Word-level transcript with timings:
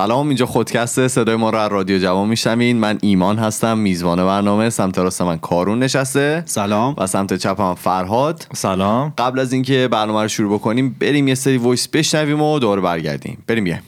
سلام 0.00 0.28
اینجا 0.28 0.46
خودکسته 0.46 1.08
صدای 1.08 1.36
ما 1.36 1.50
رو 1.50 1.58
از 1.58 1.72
رادیو 1.72 1.98
جوان 1.98 2.28
میشنوین. 2.28 2.76
من 2.76 2.98
ایمان 3.02 3.38
هستم 3.38 3.78
میزبان 3.78 4.24
برنامه. 4.24 4.70
سمت 4.70 4.98
راست 4.98 5.22
من 5.22 5.38
کارون 5.38 5.78
نشسته. 5.78 6.42
سلام. 6.46 6.94
و 6.98 7.06
سمت 7.06 7.34
چپم 7.34 7.74
فرهاد. 7.74 8.46
سلام. 8.54 9.12
قبل 9.18 9.38
از 9.38 9.52
اینکه 9.52 9.88
برنامه 9.88 10.22
رو 10.22 10.28
شروع 10.28 10.58
بکنیم 10.58 10.96
بریم 11.00 11.28
یه 11.28 11.34
سری 11.34 11.56
voice 11.56 11.88
بشنویم 11.88 12.42
و 12.42 12.58
دوباره 12.58 12.80
برگردیم. 12.80 13.44
بریم 13.46 13.66
یه 13.66 13.82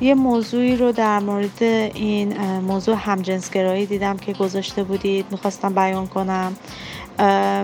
یه 0.00 0.14
موضوعی 0.14 0.76
رو 0.76 0.92
در 0.92 1.18
مورد 1.18 1.62
این 1.94 2.36
موضوع 2.60 2.96
همجنسگرایی 2.98 3.86
دیدم 3.86 4.16
که 4.16 4.32
گذاشته 4.32 4.84
بودید. 4.84 5.26
می‌خواستم 5.30 5.74
بیان 5.74 6.06
کنم. 6.06 6.56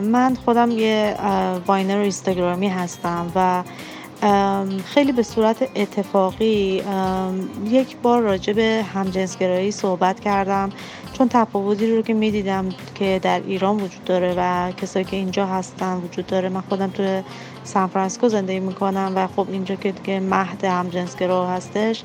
من 0.02 0.36
خودم 0.44 0.70
یه 0.70 1.16
Viner 1.66 1.98
اینستاگرامی 1.98 2.68
هستم 2.68 3.32
و 3.34 3.62
خیلی 4.84 5.12
به 5.12 5.22
صورت 5.22 5.68
اتفاقی 5.76 6.82
یک 7.70 7.96
بار 7.96 8.22
راجع 8.22 8.52
به 8.52 8.84
همجنسگرایی 8.94 9.70
صحبت 9.70 10.20
کردم. 10.20 10.70
چون 11.12 11.28
تفاوتی 11.28 11.96
رو 11.96 12.02
که 12.02 12.14
می‌دیدم 12.14 12.68
که 12.94 13.20
در 13.22 13.40
ایران 13.46 13.76
وجود 13.76 14.04
داره 14.04 14.34
و 14.38 14.72
کسایی 14.72 15.04
که 15.04 15.16
اینجا 15.16 15.46
هستن 15.46 15.96
وجود 15.96 16.26
داره 16.26 16.48
من 16.48 16.60
خودم 16.60 16.90
تو 16.90 17.22
سان 17.64 17.86
فرانسیسکو 17.86 18.28
زندگی 18.28 18.60
می‌کنم 18.60 19.12
و 19.16 19.26
خب 19.26 19.46
اینجا 19.50 19.74
که 19.74 19.92
دیگه 19.92 20.20
مهد 20.20 20.64
همجنسگرا 20.64 21.46
هستش 21.46 22.02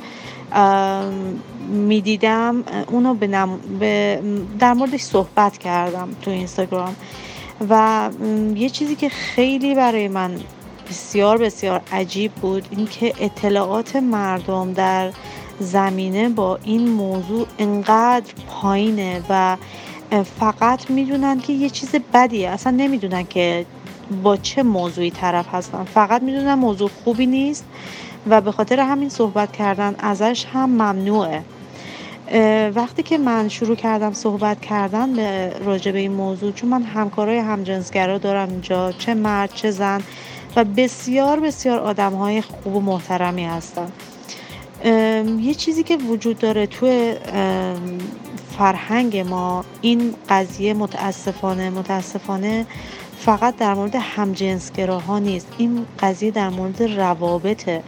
می‌دیدم 1.70 2.64
اونو 2.88 3.14
به, 3.14 3.28
نم... 3.28 3.58
به 3.80 4.22
در 4.60 4.74
موردش 4.74 5.02
صحبت 5.02 5.58
کردم 5.58 6.10
تو 6.22 6.32
اینستاگرام. 6.32 6.96
و 7.70 8.10
یه 8.56 8.70
چیزی 8.70 8.96
که 8.96 9.10
خیلی 9.10 9.76
برای 9.76 10.08
من 10.08 10.32
بسیار 10.92 11.38
بسیار 11.38 11.82
عجیب 11.92 12.32
بود 12.32 12.68
اینکه 12.72 13.14
اطلاعات 13.20 13.96
مردم 13.96 14.74
در 14.74 15.12
زمینه 15.60 16.30
با 16.30 16.60
این 16.64 16.90
موضوع 16.90 17.48
انقدر 17.60 18.34
پایینه 18.48 19.22
و 19.30 19.58
فقط 20.40 20.90
می‌دونن 20.90 21.40
که 21.40 21.54
یه 21.54 21.70
چیز 21.70 21.90
بدیه. 22.14 22.50
اصلا 22.50 22.72
نمی‌دونن 22.72 23.24
که 23.24 23.66
با 24.24 24.38
چه 24.38 24.64
موضوعی 24.64 25.12
طرف 25.12 25.46
هستن. 25.54 25.84
فقط 25.84 26.22
می‌دونن 26.22 26.54
موضوع 26.54 26.90
خوبی 27.04 27.26
نیست 27.26 27.66
و 28.30 28.42
به 28.42 28.52
خاطر 28.52 28.80
همین 28.80 29.10
صحبت 29.10 29.52
کردن 29.52 29.96
ازش 30.00 30.46
هم 30.54 30.70
ممنوعه. 30.70 31.42
وقتی 32.76 33.04
که 33.04 33.18
من 33.18 33.50
شروع 33.50 33.76
کردم 33.76 34.14
صحبت 34.14 34.62
کردن 34.62 35.14
به 35.14 35.54
راجع 35.66 35.92
به 35.92 36.00
این 36.00 36.12
موضوع 36.12 36.52
چون 36.52 36.70
من 36.70 36.84
همکارای 36.84 37.38
همجنسگرا 37.38 38.18
دارم 38.18 38.50
اینجا 38.50 38.92
چه 38.92 39.14
مرد 39.14 39.54
چه 39.54 39.72
زن 39.72 40.02
و 40.56 40.64
بسیار 40.64 41.40
بسیار 41.40 41.80
آدم 41.80 42.14
های 42.14 42.42
خوب 42.42 42.76
و 42.76 42.82
محترمی 42.82 43.46
هستن. 43.46 43.92
یه 45.40 45.54
چیزی 45.54 45.84
که 45.84 45.98
وجود 45.98 46.40
داره 46.40 46.68
توی 46.68 47.16
فرهنگ 48.58 49.18
ما 49.18 49.66
این 49.82 50.14
قضیه 50.30 50.74
متاسفانه 50.74 51.70
متاسفانه 51.70 52.66
فقط 53.20 53.58
در 53.58 53.74
مورد 53.74 53.96
همجنسگراها 53.96 55.20
نیست. 55.20 55.48
این 55.58 55.86
قضیه 56.00 56.32
در 56.32 56.50
مورد 56.50 56.84
روابطه. 56.84 57.84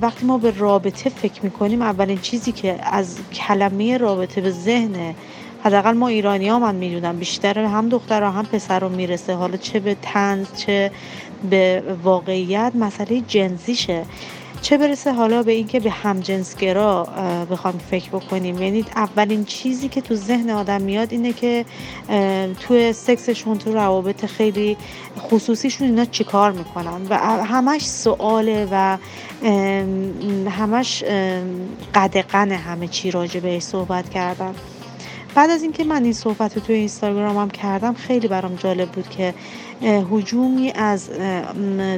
وقتی 0.00 0.26
ما 0.26 0.38
به 0.38 0.50
رابطه 0.58 1.10
فکر 1.10 1.42
می‌کنیم 1.42 1.82
اولین 1.82 2.18
چیزی 2.18 2.52
که 2.52 2.78
از 2.82 3.18
کلمه 3.32 3.96
رابطه 3.96 4.40
به 4.40 4.50
ذهن 4.50 5.14
حداقل 5.64 5.92
ما 5.92 6.08
ایرانی 6.08 6.48
ها 6.48 6.58
من 6.58 6.74
می‌دونم 6.74 7.16
بیشتر 7.18 7.58
هم 7.64 7.88
دختر 7.88 8.22
هم 8.22 8.46
پسر 8.46 8.80
رو 8.80 8.88
می‌رسه. 8.88 9.34
حالا 9.34 9.56
چه 9.56 9.80
به 9.80 9.96
تنز 10.02 10.46
چه 10.56 10.90
به 11.50 11.82
واقعیت 12.02 12.72
مسئله 12.74 13.20
جنسیشه. 13.20 14.04
چه 14.62 14.78
برسه 14.78 15.12
حالا 15.12 15.42
به 15.42 15.52
اینکه 15.52 15.80
به 15.80 15.90
همجنسگرا 15.90 17.04
بخوام 17.50 17.78
فکر 17.90 18.08
بکنیم. 18.08 18.62
یعنی 18.62 18.84
اولین 18.96 19.44
چیزی 19.44 19.88
که 19.88 20.00
تو 20.00 20.14
ذهن 20.14 20.50
آدم 20.50 20.82
میاد 20.82 21.12
اینه 21.12 21.32
که 21.32 21.64
تو 22.60 22.92
سکسشون 22.92 23.58
تو 23.58 23.72
روابط 23.72 24.26
خیلی 24.26 24.76
خصوصیشون 25.18 25.88
اینا 25.88 26.04
چیکار 26.04 26.52
می‌کنن؟ 26.52 27.06
و 27.10 27.18
همش 27.44 27.86
سواله 27.86 28.68
و 28.70 28.96
همش 30.50 31.04
قدقن 31.94 32.52
همه 32.52 32.88
چی 32.88 33.10
راجع 33.10 33.40
بهش 33.40 33.62
صحبت 33.62 34.10
کردن. 34.10 34.54
بعد 35.34 35.50
از 35.50 35.62
اینکه 35.62 35.84
من 35.84 36.04
این 36.04 36.12
صحبت 36.12 36.56
رو 36.56 36.62
توی 36.62 36.74
اینستاگرامم 36.74 37.50
کردم 37.50 37.94
خیلی 37.94 38.28
برام 38.28 38.54
جالب 38.54 38.88
بود 38.88 39.08
که 39.08 39.34
هجومی 39.82 40.72
از 40.74 41.10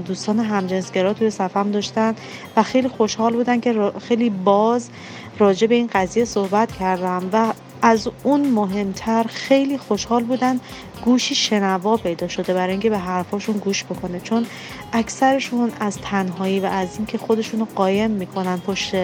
دوستان 0.06 0.38
همجنسگرا 0.38 1.12
توی 1.12 1.30
صفم 1.30 1.70
داشتن 1.70 2.14
و 2.56 2.62
خیلی 2.62 2.88
خوشحال 2.88 3.32
بودن 3.32 3.60
که 3.60 3.92
خیلی 4.08 4.30
باز 4.30 4.90
راجع 5.38 5.66
به 5.66 5.74
این 5.74 5.90
قضیه 5.92 6.24
صحبت 6.24 6.72
کردم 6.72 7.28
و 7.32 7.52
از 7.82 8.08
اون 8.22 8.50
مهمتر 8.50 9.24
خیلی 9.28 9.78
خوشحال 9.78 10.24
بودن 10.24 10.60
گوشی 11.04 11.34
شنوا 11.34 11.96
پیدا 11.96 12.28
شده 12.28 12.54
برای 12.54 12.70
اینکه 12.70 12.90
به 12.90 12.98
حرفاشون 12.98 13.56
گوش 13.56 13.84
بکنه. 13.84 14.20
چون 14.20 14.46
اکثرشون 14.92 15.72
از 15.80 15.98
تنهایی 15.98 16.60
و 16.60 16.66
از 16.66 16.96
اینکه 16.96 17.18
خودشون 17.18 17.60
رو 17.60 17.66
قایم 17.74 18.10
می‌کنن 18.10 18.56
پشت 18.56 18.94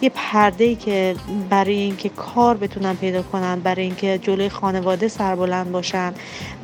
یه 0.00 0.10
پرده 0.14 0.64
ای 0.64 0.74
که 0.74 1.16
برای 1.50 1.74
اینکه 1.74 2.08
کار 2.08 2.56
بتونن 2.56 2.94
پیدا 2.94 3.22
کنن 3.22 3.60
برای 3.60 3.84
اینکه 3.84 4.18
جلوی 4.22 4.48
خانواده 4.48 5.08
سربلند 5.08 5.72
باشن 5.72 6.12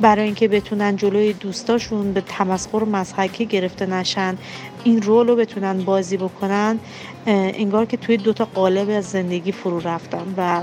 برای 0.01 0.25
اینکه 0.25 0.47
بتونن 0.47 0.95
جلوی 0.95 1.33
دوستاشون 1.33 2.13
به 2.13 2.21
تمسخر 2.21 2.83
و 2.83 2.85
مسخرگی 2.85 3.45
گرفته 3.45 3.85
نشن 3.85 4.37
این 4.83 5.01
role 5.01 5.27
رو 5.27 5.35
بتونن 5.35 5.77
بازی 5.77 6.17
بکنن 6.17 6.79
انگار 7.25 7.85
که 7.85 7.97
توی 7.97 8.17
دوتا 8.17 8.45
قالب 8.45 8.89
از 8.89 9.05
زندگی 9.05 9.51
فرو 9.51 9.79
رفتن 9.79 10.33
و 10.37 10.61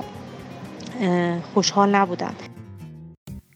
خوشحال 1.55 1.94
نبودن 1.94 2.33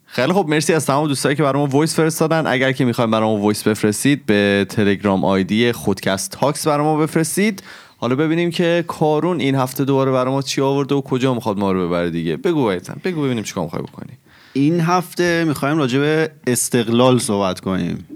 خیلی 0.07 0.33
خب 0.33 0.47
مرسی 0.49 0.73
از 0.73 0.87
تمام 0.87 1.09
دوستایی 1.09 1.37
که 1.37 1.43
برای 1.43 1.63
ما 1.63 1.67
voice 1.67 1.97
فرستادن. 1.97 2.47
اگر 2.47 2.73
که 2.73 2.85
می‌خوایم 2.85 3.11
برای 3.11 3.29
ما 3.29 3.37
voice 3.37 3.63
بفرستید 3.63 4.27
به 4.27 4.67
تلگرام 4.69 5.25
آیدی 5.25 5.73
خودکست 5.73 6.31
تاکس 6.31 6.67
برای 6.67 6.85
ما 6.85 6.97
بفرستید. 6.97 7.63
حالا 7.97 8.15
ببینیم 8.15 8.51
که 8.51 8.85
کارون 8.89 9.41
این 9.41 9.55
هفته 9.55 9.85
دوباره 9.85 10.13
برای 10.13 10.33
ما 10.33 10.43
چی 10.43 10.61
آورده 10.61 10.95
و 10.95 11.01
کجا 11.01 11.35
می‌خواد 11.35 11.59
ما 11.59 11.73
رو 11.73 11.89
ببره 11.89 12.11
دیگه. 12.11 12.37
بگو 12.37 12.63
بایتن 12.63 13.01
بگو 13.05 13.23
ببینیم 13.23 13.45
چیکار 13.45 13.65
می‌خوای 13.65 13.83
بکنی. 13.83 14.13
این 14.53 14.81
هفته 14.81 15.45
می‌خوایم 15.45 15.79
راجع 15.79 15.99
به 15.99 16.31
استقلال 16.47 17.19
صحبت 17.19 17.61
کنیم. 17.61 18.09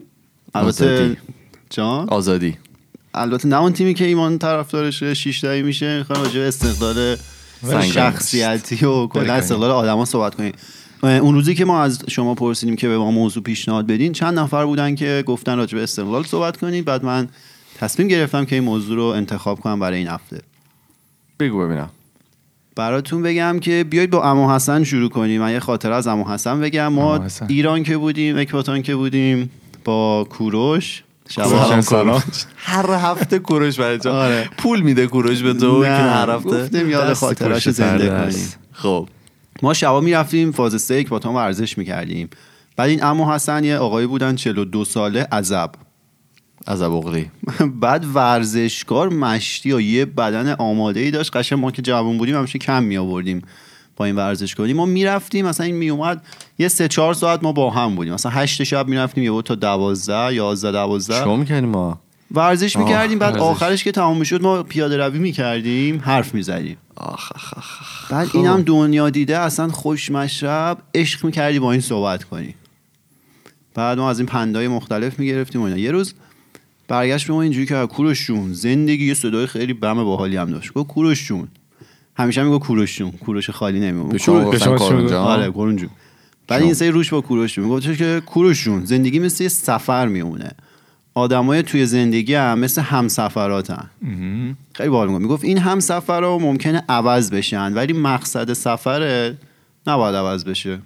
البته 0.55 1.17
جان؟ 1.71 2.09
آزادی. 2.09 2.57
البته 3.15 3.49
نه 3.49 3.61
اون 3.61 3.73
تیمی 3.73 3.95
که 3.95 4.05
ایمان 4.05 4.39
طرفدارشه 4.39 5.15
شش 5.15 5.41
تایی 5.41 5.63
میشه 5.63 5.99
می‌خوایم 5.99 6.23
راجع 6.23 6.41
به 6.41 6.49
استقلال 6.49 7.17
شخصیتی 7.83 8.87
و 8.87 9.07
کلا 9.07 9.35
استقلال 9.35 9.71
آدما 9.71 10.05
صحبت 10.05 10.35
کنیم 10.35 10.53
اون 11.03 11.35
روزی 11.35 11.55
که 11.55 11.65
ما 11.65 11.83
از 11.83 12.05
شما 12.09 12.35
پرسیدیم 12.35 12.77
که 12.77 12.89
به 12.89 12.99
ما 12.99 13.11
موضوع 13.11 13.43
پیشنهاد 13.43 13.87
بدین 13.87 14.13
چند 14.13 14.39
نفر 14.39 14.67
بودن 14.67 14.95
که 14.95 15.25
گفتن 15.27 15.57
راجع 15.57 15.79
به 15.79 15.83
استقلال 15.83 16.25
صحبت 16.25 16.57
کنید 16.57 16.85
بعد 16.85 17.05
من 17.05 17.29
تصمیم 17.79 18.09
گرفتم 18.09 18.45
که 18.45 18.55
این 18.55 18.65
موضوع 18.65 18.97
رو 18.97 19.05
انتخاب 19.05 19.61
کنم 19.61 19.81
برای 19.81 19.99
این 19.99 20.09
هفته. 20.09 20.41
بگو 21.41 21.67
ببینم. 21.67 21.91
براتون 22.77 23.23
بگم 23.23 23.59
که 23.61 23.85
بیاید 23.91 24.11
با 24.11 24.31
امو 24.31 24.55
حسن 24.55 24.85
شروع 24.85 25.09
کنیم. 25.09 25.41
من 25.41 25.53
یه 25.53 25.61
خاطره 25.61 25.95
از 25.95 26.07
امو 26.07 26.29
حسن 26.29 26.61
بگم. 26.61 26.89
ما 26.89 27.27
ایران 27.49 27.83
که 27.83 27.97
بودیم 27.97 28.39
اکباتان 28.39 28.83
که 28.83 28.97
بودیم 28.97 29.51
با 29.85 30.27
کوروش. 30.31 31.03
سلام 31.29 32.23
هر 32.57 32.91
هفته 32.91 33.39
کوروش 33.39 33.81
برای 33.81 33.99
آره. 33.99 34.49
پول 34.59 34.81
میده 34.81 35.07
کوروش 35.07 35.43
به 35.43 35.55
تو 35.55 35.83
که 35.83 35.91
هر 35.91 36.31
هفته 36.31 36.63
گفتیم 36.63 36.91
یاد 36.91 37.13
خاطرش 37.13 37.69
زنده 37.69 38.09
کنیم. 38.09 38.49
خب. 38.73 39.09
ما 39.63 39.75
شبا 39.75 40.01
می‌رفتیم 40.01 40.53
فاز 40.53 40.83
سه 40.83 41.03
با 41.03 41.19
تو 41.19 41.31
ورزش 41.31 41.79
می‌کردیم. 41.79 42.31
بعد 42.77 42.91
این 42.91 43.05
امو 43.05 43.33
حسن 43.33 43.65
یه 43.65 43.77
آقایی 43.77 44.07
بودن 44.07 44.37
42 44.37 44.85
ساله 44.85 45.29
عذب. 45.33 45.71
عذب 46.69 46.93
اغلی 46.93 47.31
بعد 47.81 48.07
ورزشکار 48.15 49.09
مشتی 49.09 49.73
و 49.73 49.81
یه 49.81 50.05
بدن 50.05 50.53
آماده 50.59 51.01
ای 51.01 51.11
داشت. 51.11 51.37
قشن 51.37 51.57
ما 51.57 51.71
که 51.71 51.83
جوان 51.83 52.19
بودیم 52.19 52.37
همیشه 52.37 52.59
کم 52.59 52.83
می 52.83 52.97
آوردیم 52.97 53.43
با 53.99 54.05
این 54.05 54.17
ورزش 54.17 54.55
کنیم. 54.55 54.77
ما 54.77 54.87
می‌رفتیم 54.87 55.47
مثلا 55.47 55.67
این 55.67 55.75
میومد 55.75 56.23
یه 56.59 56.69
سه 56.69 56.89
چهار 56.89 57.15
ساعت 57.15 57.43
ما 57.43 57.53
با 57.53 57.71
هم 57.71 57.95
بودیم. 57.95 58.15
مثلا 58.15 58.33
هشت 58.33 58.65
شب 58.65 58.89
می‌رفتیم 58.89 59.25
یه 59.25 59.43
تا 59.43 59.55
دوازده 59.55 60.35
یازده 60.35 60.73
دوازده. 60.73 61.15
شما 61.25 61.37
می‌کردیم 61.37 61.69
ما؟ 61.69 62.01
ورزش 62.31 62.77
می‌کردیم. 62.77 63.19
بعد 63.19 63.37
آخرش 63.37 63.85
که 63.85 63.93
تمام 63.93 64.19
می‌شد 64.19 64.43
ما 64.43 64.63
پیاده 64.63 64.97
روی 64.97 65.19
می‌کردیم 65.19 66.01
حرف 66.05 66.35
می‌زدیم. 66.35 66.77
بعد 68.11 68.29
خب. 68.29 68.37
اینم 68.37 68.63
دنیا 68.63 69.11
دیده 69.11 69.39
اصلا 69.39 69.69
خوش 69.69 70.11
مشرب 70.11 70.79
عشق 70.95 71.25
می‌کردی 71.25 71.59
با 71.59 71.73
این 71.73 71.81
صحبت 71.81 72.25
کنی. 72.25 72.55
بعد 73.75 73.99
ما 73.99 74.11
از 74.11 74.19
این 74.19 74.27
پندای 74.27 74.69
مختلف 74.69 75.19
می‌گرفتیم 75.19 75.63
اینا. 75.63 75.79
یه 75.79 75.91
روز 75.91 76.15
برگشت 76.89 77.27
به 77.27 77.33
ما 77.33 77.43
اینجوری 77.43 77.67
که 77.67 77.87
کوروش 77.87 78.27
جون 78.27 78.53
زندگی 78.53 79.07
یه 79.07 79.15
صدای 79.15 79.47
خیلی 79.47 79.73
بم 79.73 80.05
باحالی 80.05 80.37
هم 80.37 80.51
داشت. 80.51 80.73
گفت 80.73 80.87
کوروش 80.87 81.27
جون 81.27 81.49
همیشه 82.19 82.43
میگه 82.43 82.59
کوروش 82.59 82.97
جون. 82.97 83.11
کوروش 83.11 83.51
خالی 83.51 83.81
نمیگه 83.81 84.09
به 84.09 84.19
شما 84.19 85.17
آره 85.17 85.51
بعد 86.49 86.63
این 86.63 86.75
سری 86.75 86.91
روش 86.91 87.11
با 87.11 87.21
کوروش 87.21 87.59
می‌گفت 87.59 87.99
که 87.99 88.23
کوروش 88.27 88.65
جون 88.65 88.85
زندگی 88.85 89.19
مثل 89.19 89.43
یه 89.43 89.49
سفر 89.49 90.09
میمونه. 90.09 90.51
آدمای 91.15 91.63
توی 91.63 91.87
زندگی 91.87 92.35
هم 92.35 92.59
مثل 92.59 92.83
همسفراتن. 92.83 93.91
خیلی 94.75 94.89
باحال 94.89 95.09
می‌گفت 95.09 95.45
این 95.45 95.59
همسفرها 95.59 96.39
ممکنه 96.39 96.85
عوض 96.89 97.31
بشن 97.31 97.73
ولی 97.73 97.93
مقصد 97.93 98.53
سفر 98.53 99.35
نباید 99.87 100.17
عوض 100.17 100.45
بشه. 100.45 100.79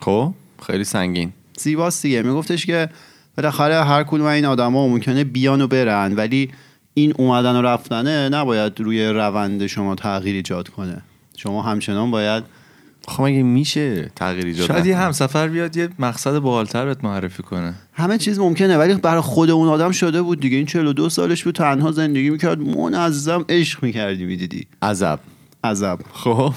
خب 0.00 0.32
خیلی 0.66 0.84
سنگین. 0.84 1.32
زیباست 1.58 2.02
دیگه. 2.02 2.22
میگفتش 2.22 2.66
که 2.66 2.88
بالاخره 3.36 3.84
هر 3.84 4.02
کدوم 4.04 4.26
این 4.26 4.44
آدما 4.44 4.88
ممکنه 4.88 5.24
بیان 5.24 5.60
و 5.60 5.66
برن 5.66 6.14
ولی 6.16 6.50
این 6.98 7.14
اومدن 7.18 7.56
و 7.56 7.62
رفتنه 7.62 8.28
نباید 8.28 8.80
روی 8.80 9.06
روند 9.06 9.66
شما 9.66 9.94
تغییر 9.94 10.36
ایجاد 10.36 10.68
کنه. 10.68 11.02
شما 11.36 11.62
همچنان 11.62 12.10
باید 12.10 12.44
خب 13.08 13.22
مگه 13.22 13.42
میشه 13.42 14.10
تغییر 14.16 14.46
ایجاد 14.46 14.66
شاید 14.66 14.86
یه؟ 14.86 14.96
همسفر 14.96 15.48
بیاد 15.48 15.76
یه 15.76 15.88
مقصد 15.98 16.38
بالتر 16.38 16.84
بهت 16.84 17.04
معرفی 17.04 17.42
کنه. 17.42 17.74
همه 17.92 18.18
چیز 18.18 18.38
ممکنه 18.38 18.76
ولی 18.76 18.94
برای 18.94 19.20
خود 19.20 19.50
اون 19.50 19.68
آدم 19.68 19.90
شده 19.90 20.22
بود 20.22 20.40
دیگه. 20.40 20.56
این 20.56 20.66
42 20.66 21.08
سالش 21.08 21.44
بود 21.44 21.54
تنها 21.54 21.92
زندگی 21.92 22.30
می‌کرد. 22.30 22.58
منظم 22.58 23.44
عشق 23.48 23.82
می‌کردی 23.82 24.24
می‌دیدی. 24.24 24.66
عذب. 24.82 25.18
عذب. 25.64 25.98
خب. 26.12 26.52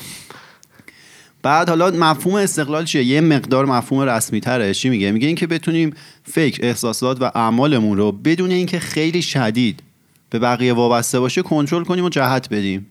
بعد 1.44 1.70
حالا 1.70 1.92
مفهوم 1.92 2.36
استقلال 2.36 2.86
چیه؟ 2.86 3.04
یه 3.04 3.22
مقدار 3.22 3.66
مفهوم 3.66 4.02
رسمی 4.02 4.42
تره 4.42 4.74
چی 4.74 4.90
میگه؟ 4.90 5.12
میگه 5.12 5.28
اینکه 5.28 5.48
بتونیم 5.48 5.94
فکر 6.24 6.66
احساسات 6.66 7.22
و 7.22 7.32
اعمالمون 7.36 7.98
رو 7.98 8.12
بدون 8.12 8.52
اینکه 8.52 8.80
خیلی 8.80 9.22
شدید 9.22 9.84
به 10.32 10.40
بقیه 10.40 10.74
وابسته 10.74 11.20
باشه 11.20 11.42
کنترل 11.42 11.84
کنیم 11.84 12.06
و 12.06 12.10
جهت 12.10 12.50
بدیم. 12.50 12.88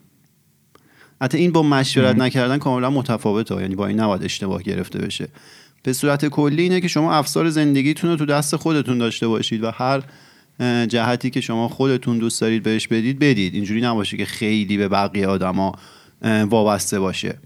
حتی 1.23 1.39
این 1.39 1.53
با 1.53 1.63
مشورت 1.63 2.17
نکردن 2.17 2.59
کاملا 2.59 2.91
متفاوته 2.91 3.61
یعنی 3.61 3.75
با 3.75 3.87
این 3.87 4.01
نباید 4.01 4.25
اشتباه 4.25 4.63
گرفته 4.63 4.99
بشه. 4.99 5.29
به 5.83 5.93
صورت 5.93 6.27
کلی 6.27 6.63
اینه 6.63 6.81
که 6.81 6.89
شما 6.89 7.13
افسار 7.13 7.51
زندگیتون 7.51 8.11
رو 8.11 8.17
تو 8.17 8.27
دست 8.27 8.57
خودتون 8.57 8.99
داشته 8.99 9.29
باشید 9.29 9.65
و 9.65 9.71
هر 9.71 10.03
جهتی 10.87 11.31
که 11.31 11.41
شما 11.41 11.69
خودتون 11.69 12.19
دوست 12.19 12.41
دارید 12.41 12.63
بهش 12.63 12.87
بدید 12.87 13.19
بدید. 13.19 13.55
اینجوری 13.55 13.81
نباشه 13.81 14.17
که 14.17 14.25
خیلی 14.25 14.77
به 14.77 14.89
بقیه 14.89 15.27
آدما 15.27 15.73
وابسته 16.23 17.01
باشه. 17.01 17.39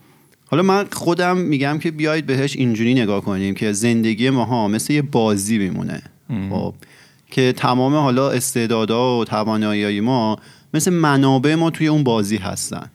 حالا 0.46 0.62
من 0.62 0.86
خودم 0.92 1.36
میگم 1.36 1.78
که 1.78 1.90
بیایید 1.90 2.26
بهش 2.26 2.56
اینجوری 2.56 2.94
نگاه 2.94 3.20
کنیم 3.20 3.54
که 3.54 3.72
زندگی 3.72 4.30
ماها 4.30 4.68
مثل 4.68 4.92
یه 4.92 5.02
بازی 5.02 5.58
میمونه. 5.58 6.02
خب. 6.50 6.74
که 7.34 7.52
تمام 7.52 7.94
حالا 7.94 8.30
استعدادها 8.30 9.18
و 9.18 9.24
توانایی 9.24 10.00
ما 10.00 10.38
مثل 10.74 10.92
منابع 10.92 11.54
ما 11.54 11.70
توی 11.70 11.86
اون 11.86 12.04
بازی 12.04 12.36
هستن. 12.36 12.90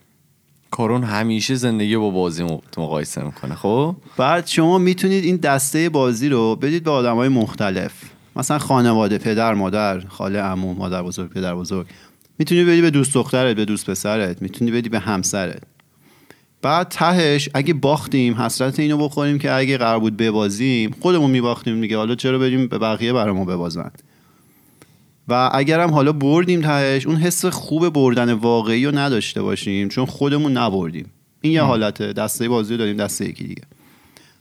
کارون 0.72 1.04
همیشه 1.04 1.56
زندگی 1.56 1.98
با 1.98 2.10
بازی 2.10 2.44
مقایسه 2.78 3.24
می‌کنه 3.24 3.56
خب؟ 3.56 3.96
بعد 4.18 4.48
شما 4.48 4.78
می‌تونید 4.78 5.24
این 5.24 5.36
دسته 5.36 5.90
بازی 5.90 6.30
رو 6.30 6.56
بدید 6.56 6.84
به 6.84 6.92
آدم 6.92 7.16
های 7.16 7.30
مختلف. 7.30 7.92
مثلا 8.36 8.60
خانواده 8.60 9.18
پدر 9.18 9.54
مادر 9.54 10.00
خاله 10.00 10.40
عمو 10.40 10.74
مادر 10.74 11.04
بزرگ 11.04 11.30
پدر 11.30 11.56
بزرگ. 11.56 11.88
می‌تونی 12.38 12.64
بدی 12.64 12.82
به 12.82 12.92
دوست 12.92 13.14
دخترت 13.14 13.56
به 13.56 13.66
دوست 13.66 13.90
پسرت. 13.90 14.42
می‌تونی 14.42 14.72
بدی 14.72 14.90
به 14.90 15.00
همسرت. 15.00 15.64
بعد 16.62 16.88
تهش 16.90 17.50
اگه 17.54 17.74
باختیم 17.74 18.34
حسرت 18.34 18.80
اینو 18.80 18.98
بخوریم 18.98 19.40
که 19.40 19.54
اگه 19.54 19.78
قرار 19.78 20.00
بود 20.00 20.18
ببازیم 20.18 20.96
خودمون 21.00 21.32
میباختیم 21.32 21.82
دیگه. 21.82 21.98
حالا 21.98 22.16
چرا 22.16 22.40
بدیم 22.40 22.68
به 22.68 22.78
بقیه 22.78 23.14
برای 23.14 23.34
ما 23.34 23.46
ببازن؟ 23.46 23.92
و 25.30 25.50
اگرم 25.54 25.92
حالا 25.92 26.12
بردیم 26.12 26.62
تهش 26.62 27.06
اون 27.06 27.16
حس 27.16 27.46
خوب 27.46 27.90
بردن 27.90 28.34
واقعی 28.34 28.86
رو 28.86 28.98
نداشته 28.98 29.42
باشیم 29.42 29.90
چون 29.90 30.06
خودمون 30.06 30.58
نبردیم. 30.58 31.06
این 31.42 31.54
یه 31.54 31.62
حالته 31.62 32.14
دسته 32.14 32.50
بازی 32.50 32.74
رو 32.74 32.78
داریم 32.78 32.98
دسته 32.98 33.30
یکی 33.30 33.44
دیگه. 33.44 33.64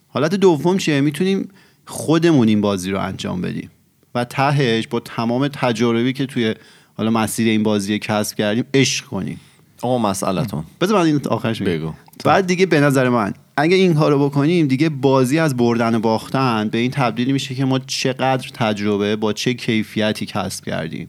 حالت 0.08 0.35
دوم 0.35 0.79
چیه؟ 0.79 1.00
می‌تونیم 1.00 1.49
خودمون 1.87 2.49
این 2.49 2.61
بازی 2.61 2.90
رو 2.90 3.00
انجام 3.00 3.40
بدیم. 3.40 3.70
و 4.14 4.25
تهش 4.25 4.87
با 4.87 5.00
تمام 5.00 5.49
تجاربی 5.49 6.12
که 6.12 6.26
توی 6.26 6.55
حالا 6.96 7.11
مسیر 7.11 7.49
این 7.49 7.62
بازی 7.62 7.99
کسب 7.99 8.37
کردیم 8.37 8.64
عشق 8.75 9.05
کنیم. 9.05 9.41
آقا 9.82 9.99
مسئلتون. 9.99 10.64
بذار 10.81 10.99
من 10.99 11.06
این 11.06 11.20
آخرش. 11.29 11.62
بگو. 11.62 11.93
بعد 12.25 12.46
دیگه 12.46 12.67
به 12.67 12.81
نظر 12.81 13.08
من 13.08 13.34
اگه 13.60 13.76
این 13.76 13.94
کارو 13.94 14.28
بکنیم 14.28 14.66
دیگه 14.66 14.88
بازی 14.88 15.38
از 15.38 15.56
بردن 15.56 15.94
و 15.94 15.99
باختن 15.99 16.69
به 16.69 16.78
این 16.78 16.90
تبدیل 16.90 17.32
میشه 17.32 17.55
که 17.55 17.64
ما 17.64 17.78
چقدر 17.78 18.49
تجربه 18.55 19.16
با 19.16 19.32
چه 19.32 19.55
کیفیتی 19.55 20.26
کسب 20.26 20.64
کردیم. 20.64 21.08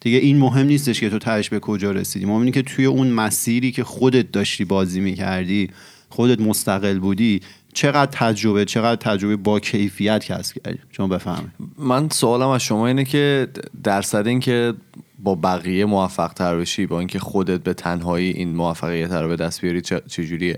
دیگه 0.00 0.18
این 0.18 0.38
مهم 0.38 0.66
نیستش 0.66 1.00
که 1.00 1.10
تو 1.10 1.18
تهش 1.18 1.48
به 1.48 1.60
کجا 1.60 1.92
رسیدی. 1.92 2.26
مهم 2.26 2.38
اینه 2.38 2.50
که 2.50 2.62
توی 2.62 2.84
اون 2.84 3.06
مسیری 3.10 3.72
که 3.72 3.84
خودت 3.84 4.32
داشتی 4.32 4.64
بازی 4.64 5.00
می‌کردی 5.00 5.70
خودت 6.08 6.40
مستقل 6.40 6.98
بودی 6.98 7.40
چقدر 7.74 8.10
تجربه 8.12 8.64
چقدر 8.64 8.96
تجربه 8.96 9.36
با 9.36 9.60
کیفیت 9.60 10.24
کسب 10.24 10.62
کردی 10.64 10.78
شما 10.90 11.06
بفهمید 11.06 11.50
من 11.78 12.08
سوالم 12.08 12.48
از 12.48 12.62
شما 12.62 12.86
اینه 12.86 13.04
که 13.04 13.48
درصد 13.84 14.26
این 14.26 14.40
که 14.40 14.74
با 15.18 15.34
بقیه 15.34 15.84
موفق 15.84 16.32
تر 16.32 16.56
بشی 16.56 16.86
با 16.86 16.98
اینکه 16.98 17.18
خودت 17.18 17.62
به 17.62 17.74
تنهایی 17.74 18.30
این 18.30 18.56
موفقیت 18.56 19.12
رو 19.12 19.28
به 19.28 19.36
دست 19.36 19.60
بیاری 19.60 19.80
چجوریه؟ 19.80 20.56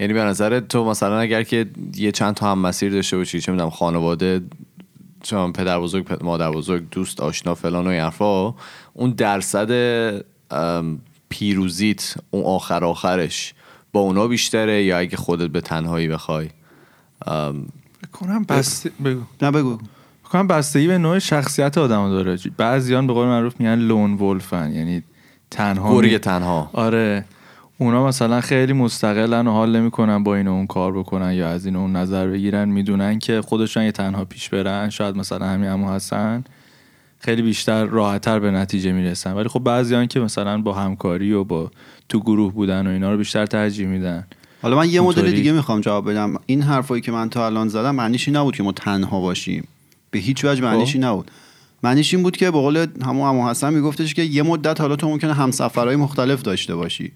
یعنی 0.00 0.12
به 0.12 0.20
نظر 0.22 0.60
تو 0.60 0.84
مثلا 0.84 1.18
اگر 1.18 1.42
که 1.42 1.66
یه 1.94 2.12
چند 2.12 2.34
تا 2.34 2.52
هم 2.52 2.58
مسیر 2.58 2.92
داشته 2.92 3.16
باشی 3.16 3.40
چه 3.40 3.52
می‌دونم 3.52 3.70
خانواده 3.70 4.40
چون 5.22 5.52
پدر 5.52 5.80
بزرگ 5.80 6.04
پد- 6.04 6.22
مادر 6.24 6.50
بزرگ 6.50 6.84
دوست 6.90 7.20
آشنا 7.20 7.54
فلان 7.54 7.86
و 7.86 7.90
این 7.90 8.00
حرفا 8.00 8.54
اون 8.92 9.10
درصد 9.10 9.70
پیروزیت 11.28 12.14
اون 12.30 12.44
آخر 12.44 12.84
آخرش 12.84 13.54
با 13.92 14.00
اونا 14.00 14.26
بیشتره 14.26 14.84
یا 14.84 14.98
اگه 14.98 15.16
خودت 15.16 15.50
به 15.50 15.60
تنهایی 15.60 16.08
بخوای؟ 16.08 16.48
ام، 17.26 17.66
فکر 18.00 18.10
کنم 18.12 18.44
بسته 18.44 18.90
بگو. 19.04 19.20
نه 19.42 19.50
بگو. 19.50 19.78
بستگی 20.48 20.86
به 20.86 20.98
نوع 20.98 21.18
شخصیت 21.18 21.78
آدم 21.78 22.10
داره. 22.10 22.38
بعضیان 22.56 23.06
به 23.06 23.12
قول 23.12 23.26
معروف 23.26 23.60
میگن 23.60 23.74
لون 23.74 24.12
ولفن 24.14 24.72
یعنی 24.74 25.02
تنها 25.50 25.94
گرگ 25.94 26.12
می- 26.12 26.18
تنها. 26.18 26.70
آره. 26.72 27.24
اونا 27.82 28.06
مثلا 28.06 28.40
خیلی 28.40 28.72
مستقلن 28.72 29.46
و 29.46 29.50
حال 29.50 29.76
نمی‌کنن 29.76 30.24
با 30.24 30.36
این 30.36 30.48
و 30.48 30.52
اون 30.52 30.66
کار 30.66 30.92
بکنن 30.92 31.32
یا 31.32 31.48
از 31.48 31.66
این 31.66 31.76
و 31.76 31.78
اون 31.78 31.96
نظر 31.96 32.26
بگیرن 32.26 32.68
می‌دونن 32.68 33.18
که 33.18 33.40
خودشون 33.40 33.82
یه 33.82 33.92
تنها 33.92 34.24
پیش 34.24 34.48
برن. 34.48 34.90
شاید 34.90 35.16
مثلا 35.16 35.46
همین 35.46 35.70
همو 35.70 35.90
هستن 35.90 36.44
خیلی 37.18 37.42
بیشتر 37.42 37.84
راحتتر 37.84 38.38
به 38.38 38.50
نتیجه 38.50 38.92
می‌رسن. 38.92 39.32
ولی 39.32 39.48
خب 39.48 39.60
بعضیان 39.60 40.06
که 40.06 40.20
مثلا 40.20 40.62
با 40.62 40.72
همکاری 40.72 41.32
و 41.32 41.44
با 41.44 41.70
تو 42.08 42.20
گروه 42.20 42.52
بودن 42.52 42.86
و 42.86 42.90
اینا 42.90 43.12
رو 43.12 43.18
بیشتر 43.18 43.46
ترجیح 43.46 43.86
میدن. 43.86 44.26
حالا 44.62 44.76
من 44.76 44.90
یه 44.90 45.00
مدل. 45.00 45.30
دیگه 45.30 45.52
می‌خوام 45.52 45.80
جواب 45.80 46.10
بدم. 46.10 46.34
این 46.46 46.62
حرفایی 46.62 47.02
که 47.02 47.12
من 47.12 47.28
تا 47.28 47.46
الان 47.46 47.68
زدم 47.68 47.94
معنیش 47.94 48.28
این 48.28 48.36
نبود 48.36 48.56
که 48.56 48.62
ما 48.62 48.72
تنها 48.72 49.20
باشیم. 49.20 49.68
به 50.10 50.18
هیچ 50.18 50.44
وجه 50.44 50.62
معنیش 50.62 50.94
این 50.94 51.04
نبود. 51.04 51.30
معنیش 51.82 52.14
این 52.14 52.22
بود 52.22 52.36
که 52.36 52.50
به 52.50 52.58
قول 52.58 52.86
همون 53.04 53.28
امو 53.28 53.50
حسن 53.50 53.74
میگفتش 53.74 54.14
که 54.14 54.22
یه 54.22 54.42
مدت 54.42 54.80
حالا 54.80 54.96
تو 54.96 55.08
ممکنه 55.08 55.34
همسفرهای 55.34 55.96
مختلف 55.96 56.42
داشته 56.42 56.74
باشی. 56.74 57.12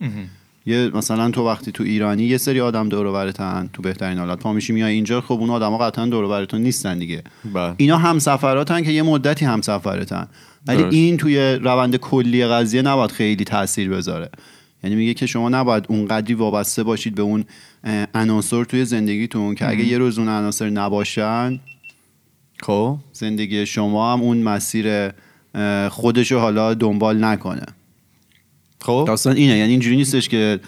یه 0.66 0.90
مثلا 0.94 1.30
تو 1.30 1.46
وقتی 1.46 1.72
تو 1.72 1.84
ایرانی 1.84 2.24
یه 2.24 2.38
سری 2.38 2.60
آدم 2.60 2.88
دور 2.88 3.06
و 3.06 3.32
تو 3.72 3.82
بهترین 3.82 4.18
حالت. 4.18 4.38
پا 4.38 4.52
میشی 4.52 4.72
میای 4.72 4.94
اینجا 4.94 5.20
خب 5.20 5.34
اون 5.34 5.50
آدما 5.50 5.78
قطعا 5.78 6.06
دور 6.06 6.24
و 6.24 6.28
برتون 6.28 6.62
نیستن 6.62 6.98
دیگه. 6.98 7.22
بله. 7.54 7.74
اینا 7.76 7.98
همسفراتن 7.98 8.82
که 8.82 8.90
یه 8.90 9.02
مدتی 9.02 9.44
همسفرتن. 9.44 10.28
ولی 10.66 10.82
درست. 10.82 10.94
این 10.94 11.16
توی 11.16 11.38
روند 11.54 11.96
کلی 11.96 12.46
قضیه 12.46 12.82
نباید 12.82 13.10
خیلی 13.10 13.44
تاثیر 13.44 13.90
بذاره. 13.90 14.30
یعنی 14.84 14.96
میگه 14.96 15.14
که 15.14 15.26
شما 15.26 15.48
نباید 15.48 15.84
اونقدری 15.88 16.34
وابسته 16.34 16.82
باشید 16.82 17.14
به 17.14 17.22
اون 17.22 17.44
عناصر 18.14 18.64
توی 18.64 18.84
زندگیتون 18.84 19.54
که 19.54 19.68
اگه 19.68 19.84
یه 19.84 19.98
روز 19.98 20.18
اون 20.18 20.28
عناصر 20.28 20.70
نباشن 20.70 21.60
خب. 22.62 22.98
زندگی 23.12 23.66
شما 23.66 24.12
هم 24.12 24.22
اون 24.22 24.38
مسیر 24.42 25.10
خودشو 25.88 26.38
حالا 26.38 26.74
دنبال 26.74 27.24
نکنه. 27.24 27.66
خب؟ 28.86 29.04
داستان 29.06 29.36
اینه. 29.36 29.56
یعنی 29.56 29.70
اینجوری 29.70 29.96
نیستش 29.96 30.28
که 30.28 30.60